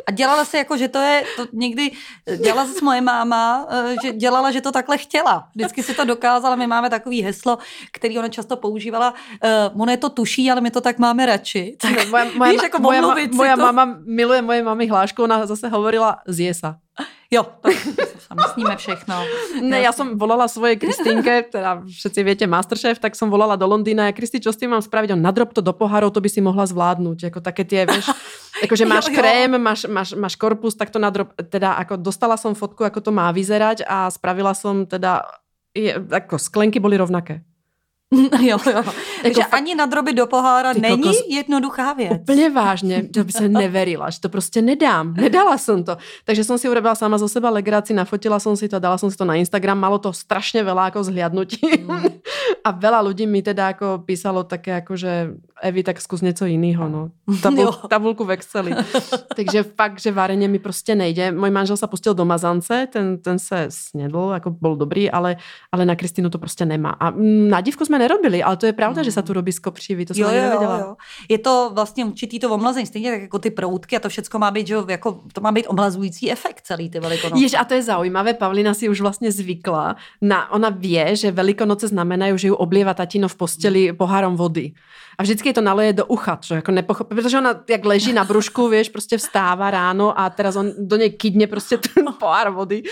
A 0.09 0.13
dělala 0.13 0.45
si 0.45 0.57
jako, 0.57 0.77
že 0.77 0.89
to 0.89 0.99
je, 0.99 1.25
to 1.37 1.47
někdy 1.53 1.91
dělala 2.45 2.67
se 2.67 2.85
moje 2.85 3.01
máma, 3.01 3.67
eh, 3.71 3.95
že 4.03 4.13
dělala, 4.13 4.51
že 4.51 4.61
to 4.61 4.73
takhle 4.73 4.99
chtěla. 4.99 5.49
Vždycky 5.55 5.83
si 5.83 5.95
to 5.95 6.05
dokázala, 6.05 6.57
my 6.57 6.67
máme 6.67 6.91
takový 6.91 7.23
heslo, 7.23 7.59
který 7.93 8.19
ona 8.19 8.29
často 8.29 8.57
používala, 8.57 9.15
uh, 9.73 9.83
ono 9.83 9.91
je 9.91 9.97
to 9.97 10.11
tuší, 10.11 10.51
ale 10.51 10.61
my 10.61 10.71
to 10.71 10.81
tak 10.81 10.99
máme 10.99 11.27
radši. 11.27 11.77
Tak, 11.81 12.09
moja, 12.09 12.25
moja, 12.37 12.53
víš, 12.53 12.63
jako 12.63 12.79
moja, 12.79 13.01
moja 13.33 13.57
to... 13.57 13.63
mama 13.63 13.99
miluje 14.07 14.43
moje 14.43 14.63
mami 14.63 14.87
hlášku, 14.87 15.23
ona 15.23 15.47
zase 15.47 15.69
hovorila 15.69 16.17
z 16.27 16.55
sa. 16.55 16.79
Jo, 17.31 17.43
to 18.29 18.35
myslíme 18.35 18.77
všechno. 18.77 19.15
Ne, 19.63 19.81
já 19.81 19.93
jsem 19.93 20.19
volala 20.19 20.49
svoje 20.49 20.77
Kristýnke, 20.77 21.43
teda 21.43 21.83
všetci 21.87 22.23
viete 22.23 22.47
Masterchef, 22.47 22.99
tak 22.99 23.15
jsem 23.15 23.31
volala 23.31 23.57
do 23.57 23.67
Londýna. 23.67 24.07
Ja, 24.07 24.13
Kristi, 24.13 24.39
čo 24.39 24.55
s 24.55 24.57
tým 24.57 24.71
mám 24.71 24.83
spraviť? 24.83 25.19
On 25.19 25.23
nadrob 25.23 25.51
to 25.51 25.59
do 25.59 25.75
pohárov, 25.75 26.15
to 26.15 26.23
by 26.23 26.31
si 26.31 26.39
mohla 26.39 26.67
zvládnuť. 26.67 27.23
Jako 27.23 27.41
také 27.43 27.67
tie, 27.67 27.87
vieš, 27.87 28.15
akože 28.63 28.87
máš 28.93 29.11
jo, 29.11 29.15
jo. 29.15 29.19
krém, 29.19 29.51
máš, 29.59 29.91
máš, 29.91 30.15
máš 30.15 30.35
korpus, 30.39 30.79
tak 30.79 30.95
to 30.95 31.03
nadrob, 31.03 31.35
teda 31.51 31.75
ako 31.83 31.99
dostala 31.99 32.39
som 32.39 32.55
fotku, 32.55 32.87
ako 32.87 33.01
to 33.03 33.11
má 33.11 33.35
vyzerať 33.35 33.83
a 33.83 34.07
spravila 34.07 34.55
som 34.55 34.87
teda, 34.87 35.27
je, 35.75 35.99
ako 35.99 36.39
sklenky 36.39 36.79
boli 36.79 36.95
rovnaké. 36.95 37.43
jo, 38.41 38.59
jo. 38.71 38.83
Takže 39.23 39.41
jako 39.41 39.55
ani 39.55 39.75
nadroby 39.75 40.13
do 40.13 40.27
pohára 40.27 40.73
není 40.73 41.03
kokos, 41.03 41.17
jednoduchá 41.29 41.93
věc. 41.93 42.13
Úplně 42.13 42.51
vážně, 42.51 43.03
to 43.03 43.25
by 43.25 43.33
se 43.33 43.49
neverila, 43.63 44.11
že 44.11 44.21
to 44.21 44.29
prostě 44.29 44.63
nedám. 44.63 45.15
Nedala 45.15 45.59
jsem 45.59 45.85
to. 45.85 45.97
Takže 46.25 46.45
jsem 46.45 46.59
si 46.59 46.69
urobila 46.69 46.95
sama 46.95 47.19
zo 47.19 47.29
seba 47.29 47.51
legraci, 47.51 47.95
nafotila 47.95 48.39
jsem 48.39 48.57
si 48.57 48.69
to, 48.69 48.79
dala 48.79 48.99
jsem 48.99 49.11
si 49.11 49.17
to 49.17 49.25
na 49.25 49.35
Instagram, 49.35 49.79
malo 49.79 49.99
to 49.99 50.13
strašně 50.13 50.65
veľa 50.65 50.85
jako 50.85 51.05
zhliadnutí. 51.05 51.61
Mm. 51.87 52.07
a 52.65 52.71
veľa 52.71 53.01
ľudí 53.03 53.27
mi 53.27 53.43
teda 53.43 53.67
jako 53.67 54.03
písalo 54.07 54.45
také 54.45 54.71
jako, 54.71 54.97
že 54.97 55.31
Evi, 55.63 55.83
tak 55.83 56.01
zkus 56.01 56.21
něco 56.21 56.45
jiného, 56.45 56.89
no. 56.89 57.11
Tabul, 57.43 57.73
tabulku 57.73 58.25
v 58.25 58.31
Exceli. 58.31 58.75
Takže 59.37 59.63
fakt, 59.63 60.01
že 60.01 60.13
vareně 60.13 60.49
mi 60.49 60.59
prostě 60.59 60.95
nejde. 60.95 61.33
Můj 61.33 61.51
manžel 61.51 61.77
se 61.77 61.87
pustil 61.87 62.15
do 62.15 62.25
mazance, 62.25 62.89
ten, 62.93 63.19
ten 63.19 63.39
se 63.39 63.67
snědl, 63.69 64.31
jako 64.35 64.51
byl 64.51 64.77
dobrý, 64.77 65.11
ale, 65.11 65.37
ale 65.73 65.87
na 65.87 65.97
Kristinu 65.97 66.31
to 66.31 66.39
prostě 66.39 66.65
nemá. 66.65 66.91
A 66.91 67.11
na 67.49 67.61
divku 67.61 67.85
jsme 67.85 67.99
nerobili, 67.99 68.43
ale 68.43 68.57
to 68.57 68.67
je 68.67 68.73
pravda, 68.73 69.01
mm. 69.01 69.05
že 69.05 69.13
se 69.13 69.23
tu 69.23 69.33
robí 69.33 69.53
z 69.53 69.59
kopřivy, 69.59 70.07
to 70.07 70.15
jsem 70.15 70.25
jo, 70.25 70.31
nevěděla. 70.31 70.79
Jo, 70.79 70.85
jo. 70.87 70.97
Je 71.29 71.39
to 71.39 71.71
vlastně 71.75 72.05
určitý 72.05 72.39
to 72.39 72.55
omlazení, 72.55 72.87
stejně 72.87 73.11
tak 73.11 73.21
jako 73.21 73.39
ty 73.39 73.51
proutky 73.51 73.97
a 73.97 74.01
to 74.01 74.09
všechno 74.09 74.39
má 74.39 74.51
být, 74.51 74.67
že 74.67 74.77
jako, 74.89 75.21
to 75.33 75.41
má 75.41 75.53
být 75.53 75.67
omlazující 75.67 76.33
efekt 76.33 76.61
celý 76.61 76.91
ty 76.91 77.01
velikonoce. 77.01 77.43
Jež, 77.43 77.55
a 77.55 77.65
to 77.65 77.75
je 77.75 77.83
zaujímavé, 77.83 78.35
Pavlina 78.35 78.75
si 78.75 78.89
už 78.89 79.01
vlastně 79.01 79.33
zvykla, 79.33 79.97
na, 80.23 80.53
ona 80.53 80.69
ví, 80.69 81.01
že 81.13 81.31
velikonoce 81.31 81.89
znamenají, 81.89 82.39
že 82.39 82.49
ju 82.49 82.55
oblieva 82.55 82.95
tatino 82.95 83.29
v 83.29 83.35
posteli 83.35 83.93
pohárom 83.93 84.37
vody. 84.37 84.73
A 85.19 85.23
vždycky 85.23 85.46
to 85.53 85.61
naleje 85.61 85.93
do 85.93 86.07
ucha, 86.07 86.37
čo 86.37 86.55
jako 86.55 86.73
nepochopí, 86.73 87.15
protože 87.15 87.39
ona 87.39 87.61
jak 87.69 87.85
leží 87.85 88.13
na 88.13 88.25
brušku, 88.25 88.69
víš, 88.73 88.89
prostě 88.89 89.19
vstává 89.19 89.71
ráno 89.71 90.21
a 90.21 90.31
teraz 90.31 90.57
on 90.57 90.73
do 90.79 90.97
něj 90.97 91.11
kydne 91.11 91.47
prostě 91.47 91.79
ten 91.95 92.05
pohár 92.21 92.51
vody. 92.51 92.83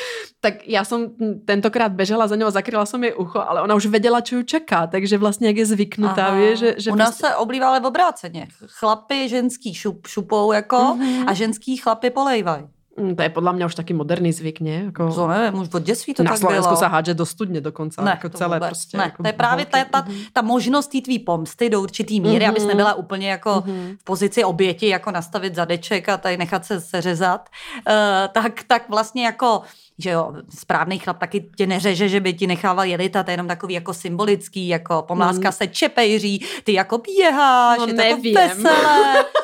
Tak 0.41 0.69
já 0.69 0.85
jsem 0.85 1.11
tentokrát 1.45 1.93
bežela 1.93 2.27
za 2.27 2.37
něho, 2.37 2.51
zakryla 2.51 2.87
jsem 2.87 3.05
jej 3.05 3.15
ucho, 3.19 3.41
ale 3.49 3.63
ona 3.63 3.75
už 3.75 3.87
věděla, 3.87 4.21
čo 4.21 4.37
ju 4.37 4.43
čeká, 4.43 4.87
takže 4.87 5.19
vlastně 5.19 5.49
jak 5.49 5.57
je 5.57 5.67
zvyknutá, 5.67 6.35
víš, 6.35 6.59
že, 6.59 6.75
že 6.79 6.93
U 6.93 6.95
nás 6.95 7.09
prostě... 7.09 7.27
se 7.27 7.37
oblívá 7.37 7.69
ale 7.69 7.81
v 7.81 7.87
obráceně. 7.87 8.49
Chlapy 8.67 9.29
ženský 9.29 9.75
šup, 9.75 10.07
šupou 10.07 10.53
jako 10.53 10.77
mm-hmm. 10.77 11.25
a 11.27 11.33
ženský 11.33 11.77
chlapy 11.77 12.11
polejvají. 12.11 12.65
Mm, 12.97 13.17
to 13.17 13.23
je 13.23 13.29
podle 13.29 13.53
mě 13.53 13.67
už 13.67 13.75
taky 13.75 13.95
moderní 13.95 14.33
zvyk, 14.33 14.61
ne? 14.61 14.71
Jako... 14.71 15.15
To 15.15 15.29
nevím, 15.29 15.61
už 15.61 15.69
od 15.75 15.83
dětství 15.83 16.15
to 16.15 16.23
Na 16.23 16.31
tak 16.31 16.41
Slovensku 16.41 16.69
bylo. 16.69 16.77
se 16.77 16.87
hádže 16.87 17.15
do 17.15 17.27
studně 17.27 17.61
dokonce. 17.61 18.03
Ne, 18.03 18.11
jako 18.11 18.29
celé 18.29 18.57
vůbec. 18.57 18.69
prostě. 18.69 18.99
Ne, 18.99 19.05
jako 19.05 19.23
to 19.23 19.29
je 19.29 19.33
právě 19.33 19.67
ta, 19.67 19.85
ta, 19.85 20.07
ta 20.33 20.43
možnost 20.43 20.87
té 20.87 21.01
tvý 21.01 21.19
pomsty 21.19 21.71
do 21.71 21.81
určitý 21.81 22.21
míry, 22.21 22.45
mm-hmm. 22.45 22.49
abys 22.49 22.67
nebyla 22.67 22.95
úplně 22.95 23.31
jako 23.31 23.51
mm-hmm. 23.51 23.97
v 24.01 24.05
pozici 24.05 24.45
oběti, 24.45 24.89
jako 24.89 25.11
nastavit 25.11 25.55
zadeček 25.55 26.09
a 26.09 26.17
tady 26.17 26.37
nechat 26.37 26.65
se 26.65 26.81
seřezat. 26.81 27.49
Uh, 27.89 27.95
tak, 28.33 28.63
tak 28.67 28.89
vlastně 28.89 29.25
jako 29.25 29.63
že 29.99 30.11
jo, 30.11 30.33
správný 30.59 30.99
chlap 30.99 31.19
taky 31.19 31.51
tě 31.57 31.67
neřeže, 31.67 32.09
že 32.09 32.21
by 32.21 32.33
ti 32.33 32.47
nechával 32.47 32.85
jelit 32.85 33.17
a 33.17 33.23
to 33.23 33.31
je 33.31 33.33
jenom 33.33 33.49
takový 33.49 33.75
jako 33.75 33.95
symbolický, 33.95 34.69
jako 34.69 35.03
pomláska 35.03 35.49
mm. 35.49 35.53
se 35.53 35.67
čepejří, 35.67 36.47
ty 36.65 36.73
jako 36.73 36.99
běháš, 36.99 37.79
no, 37.79 37.87
je 37.87 37.95
to 37.95 38.01
jako 38.01 38.23
veselé. 38.35 39.25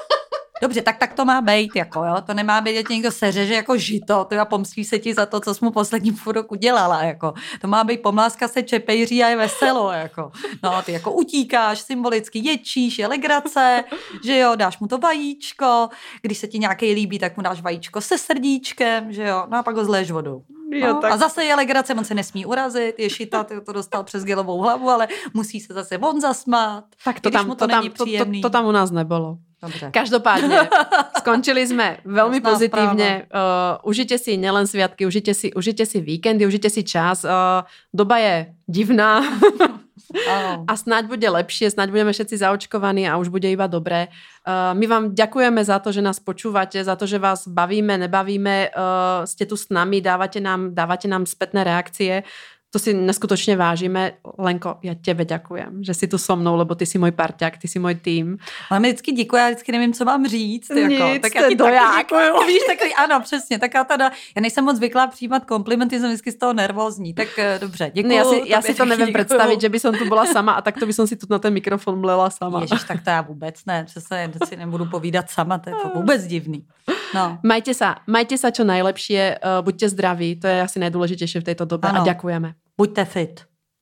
Dobře, 0.62 0.82
tak 0.82 0.98
tak 0.98 1.14
to 1.14 1.24
má 1.24 1.40
být, 1.40 1.76
jako 1.76 2.04
jo, 2.04 2.16
to 2.26 2.34
nemá 2.34 2.60
být, 2.60 2.74
že 2.74 2.82
tě 2.82 2.94
někdo 2.94 3.10
seřeže 3.10 3.54
jako 3.54 3.76
žito, 3.76 4.24
to 4.24 4.40
a 4.40 4.44
pomstí 4.44 4.84
se 4.84 4.98
ti 4.98 5.14
za 5.14 5.26
to, 5.26 5.40
co 5.40 5.54
jsi 5.54 5.64
mu 5.64 5.70
poslední 5.70 6.12
půl 6.12 6.32
roku 6.32 6.54
dělala, 6.54 7.02
jako. 7.02 7.34
To 7.60 7.68
má 7.68 7.84
být 7.84 8.02
pomláska 8.02 8.48
se 8.48 8.62
čepejří 8.62 9.24
a 9.24 9.28
je 9.28 9.36
veselo, 9.36 9.90
jako. 9.92 10.32
No, 10.62 10.82
ty 10.82 10.92
jako 10.92 11.12
utíkáš 11.12 11.80
symbolicky, 11.80 12.38
ječíš, 12.38 12.98
je 12.98 13.06
legrace, 13.06 13.84
že 14.24 14.38
jo, 14.38 14.52
dáš 14.56 14.78
mu 14.78 14.86
to 14.86 14.98
vajíčko, 14.98 15.88
když 16.22 16.38
se 16.38 16.46
ti 16.46 16.58
nějaký 16.58 16.92
líbí, 16.92 17.18
tak 17.18 17.36
mu 17.36 17.42
dáš 17.42 17.60
vajíčko 17.60 18.00
se 18.00 18.18
srdíčkem, 18.18 19.12
že 19.12 19.22
jo, 19.22 19.46
no 19.50 19.58
a 19.58 19.62
pak 19.62 19.76
ho 19.76 19.84
zléš 19.84 20.10
vodou. 20.10 20.42
Jo, 20.72 20.86
no, 20.86 21.00
tak... 21.00 21.12
A 21.12 21.16
zase 21.16 21.44
je 21.44 21.54
legrace, 21.54 21.94
on 21.94 22.04
se 22.04 22.14
nesmí 22.14 22.46
urazit, 22.46 22.98
je 22.98 23.10
šita, 23.10 23.46
to 23.66 23.72
dostal 23.72 24.04
přes 24.04 24.24
gelovou 24.24 24.58
hlavu, 24.60 24.90
ale 24.90 25.08
musí 25.34 25.60
se 25.60 25.74
zase 25.74 25.98
on 25.98 26.20
zasmát, 26.20 26.84
tak 27.04 27.20
to 27.20 27.30
tam, 27.30 27.46
mu 27.46 27.54
to, 27.54 27.66
to, 27.66 27.70
tam, 27.70 27.90
to, 27.90 28.04
to, 28.04 28.24
to 28.42 28.50
tam 28.50 28.66
u 28.66 28.72
nás 28.72 28.90
nebylo. 28.90 29.38
Dobře. 29.62 29.90
Každopádně, 29.92 30.58
skončili 31.18 31.66
jsme 31.66 31.98
velmi 32.04 32.36
Jasná 32.36 32.50
pozitivně. 32.50 33.26
Uh, 33.34 33.88
užijte 33.90 34.18
si 34.18 34.36
nelen 34.36 34.66
sviatky, 34.66 35.06
užijte 35.06 35.34
si, 35.34 35.52
užijte 35.52 35.86
si 35.86 36.00
víkendy, 36.00 36.46
užijte 36.46 36.70
si 36.70 36.82
čas. 36.84 37.24
Uh, 37.24 37.30
doba 37.94 38.18
je 38.18 38.54
divná. 38.66 39.22
a 40.66 40.72
snáď 40.76 41.06
bude 41.06 41.28
lepšie, 41.28 41.70
snáď 41.70 41.90
budeme 41.90 42.12
všetci 42.12 42.36
zaočkovaní 42.36 43.08
a 43.08 43.18
už 43.18 43.28
bude 43.28 43.50
iba 43.50 43.66
dobré. 43.66 44.08
Uh, 44.46 44.72
my 44.74 44.86
vám 44.86 45.04
ďakujeme 45.14 45.60
za 45.64 45.78
to, 45.78 45.92
že 45.92 46.02
nás 46.02 46.20
počúvate, 46.20 46.80
za 46.80 46.96
to, 46.96 47.06
že 47.06 47.18
vás 47.18 47.48
bavíme, 47.48 47.98
nebavíme, 47.98 48.72
uh, 48.72 49.26
ste 49.28 49.46
tu 49.46 49.56
s 49.56 49.68
nami, 49.68 50.00
dávate 50.00 50.40
nám, 50.40 50.74
dávate 50.74 51.08
nám 51.08 51.26
spätné 51.26 51.64
reakcie 51.64 52.22
to 52.70 52.78
si 52.78 52.94
neskutočně 52.94 53.56
vážíme. 53.56 54.12
Lenko, 54.38 54.76
já 54.82 54.94
těbe 54.94 55.24
děkujem, 55.24 55.84
že 55.84 55.94
jsi 55.94 56.08
tu 56.08 56.18
so 56.18 56.40
mnou, 56.40 56.56
lebo 56.56 56.74
ty 56.74 56.86
jsi 56.86 56.98
můj 56.98 57.10
parťák, 57.10 57.58
ty 57.58 57.68
jsi 57.68 57.78
můj 57.78 57.94
tým. 57.94 58.38
Ale 58.70 58.80
mi 58.80 58.88
vždycky 58.88 59.12
děkuji, 59.12 59.36
já 59.36 59.46
vždycky 59.46 59.72
nevím, 59.72 59.92
co 59.92 60.04
mám 60.04 60.26
říct. 60.26 60.70
Jako. 60.70 60.88
Nic, 60.88 61.22
tak 61.22 61.34
já 61.34 61.48
ti 61.48 61.54
doják. 61.54 62.06
Víš, 62.46 62.62
takový, 62.66 62.94
ano, 62.94 63.20
přesně, 63.20 63.58
taká 63.58 63.84
ta, 63.84 63.96
já 64.36 64.40
nejsem 64.40 64.64
moc 64.64 64.76
zvyklá 64.76 65.06
přijímat 65.06 65.44
komplimenty, 65.44 66.00
jsem 66.00 66.08
vždycky 66.08 66.32
z 66.32 66.36
toho 66.36 66.52
nervózní. 66.52 67.14
Tak 67.14 67.38
eh, 67.38 67.58
dobře, 67.60 67.90
děkuji. 67.94 68.16
já 68.16 68.24
si, 68.24 68.42
já 68.46 68.62
si 68.62 68.74
to 68.74 68.84
nevím 68.84 69.06
děkuju. 69.06 69.24
představit, 69.24 69.60
že 69.60 69.68
by 69.68 69.80
som 69.80 69.94
tu 69.94 70.04
byla 70.08 70.26
sama 70.26 70.52
a 70.52 70.62
tak 70.62 70.78
to 70.78 70.86
by 70.86 70.92
som 70.92 71.06
si 71.06 71.16
tu 71.16 71.26
na 71.30 71.38
ten 71.38 71.52
mikrofon 71.52 72.00
mlela 72.00 72.30
sama. 72.30 72.60
Ježiš, 72.60 72.84
tak 72.84 73.04
to 73.04 73.10
já 73.10 73.20
vůbec 73.20 73.64
ne, 73.66 73.84
přesně, 73.84 74.32
si 74.48 74.56
nebudu 74.56 74.86
povídat 74.86 75.30
sama, 75.30 75.58
to 75.58 75.70
je 75.70 75.76
to 75.82 75.88
vůbec 75.94 76.26
divný. 76.26 76.66
No. 77.14 77.38
Majte 77.42 77.74
sa, 77.74 78.06
majte 78.06 78.38
sa 78.38 78.54
čo 78.54 78.62
najlepšie, 78.64 79.42
uh, 79.42 79.64
buďte 79.66 79.88
zdraví, 79.88 80.36
to 80.36 80.46
je 80.46 80.62
asi 80.62 80.78
nejdůležitější 80.78 81.38
v 81.40 81.44
této 81.44 81.64
době 81.64 81.90
ano. 81.90 82.00
a 82.00 82.04
děkujeme. 82.04 82.54
Buďte 82.78 83.04
fit. 83.04 83.49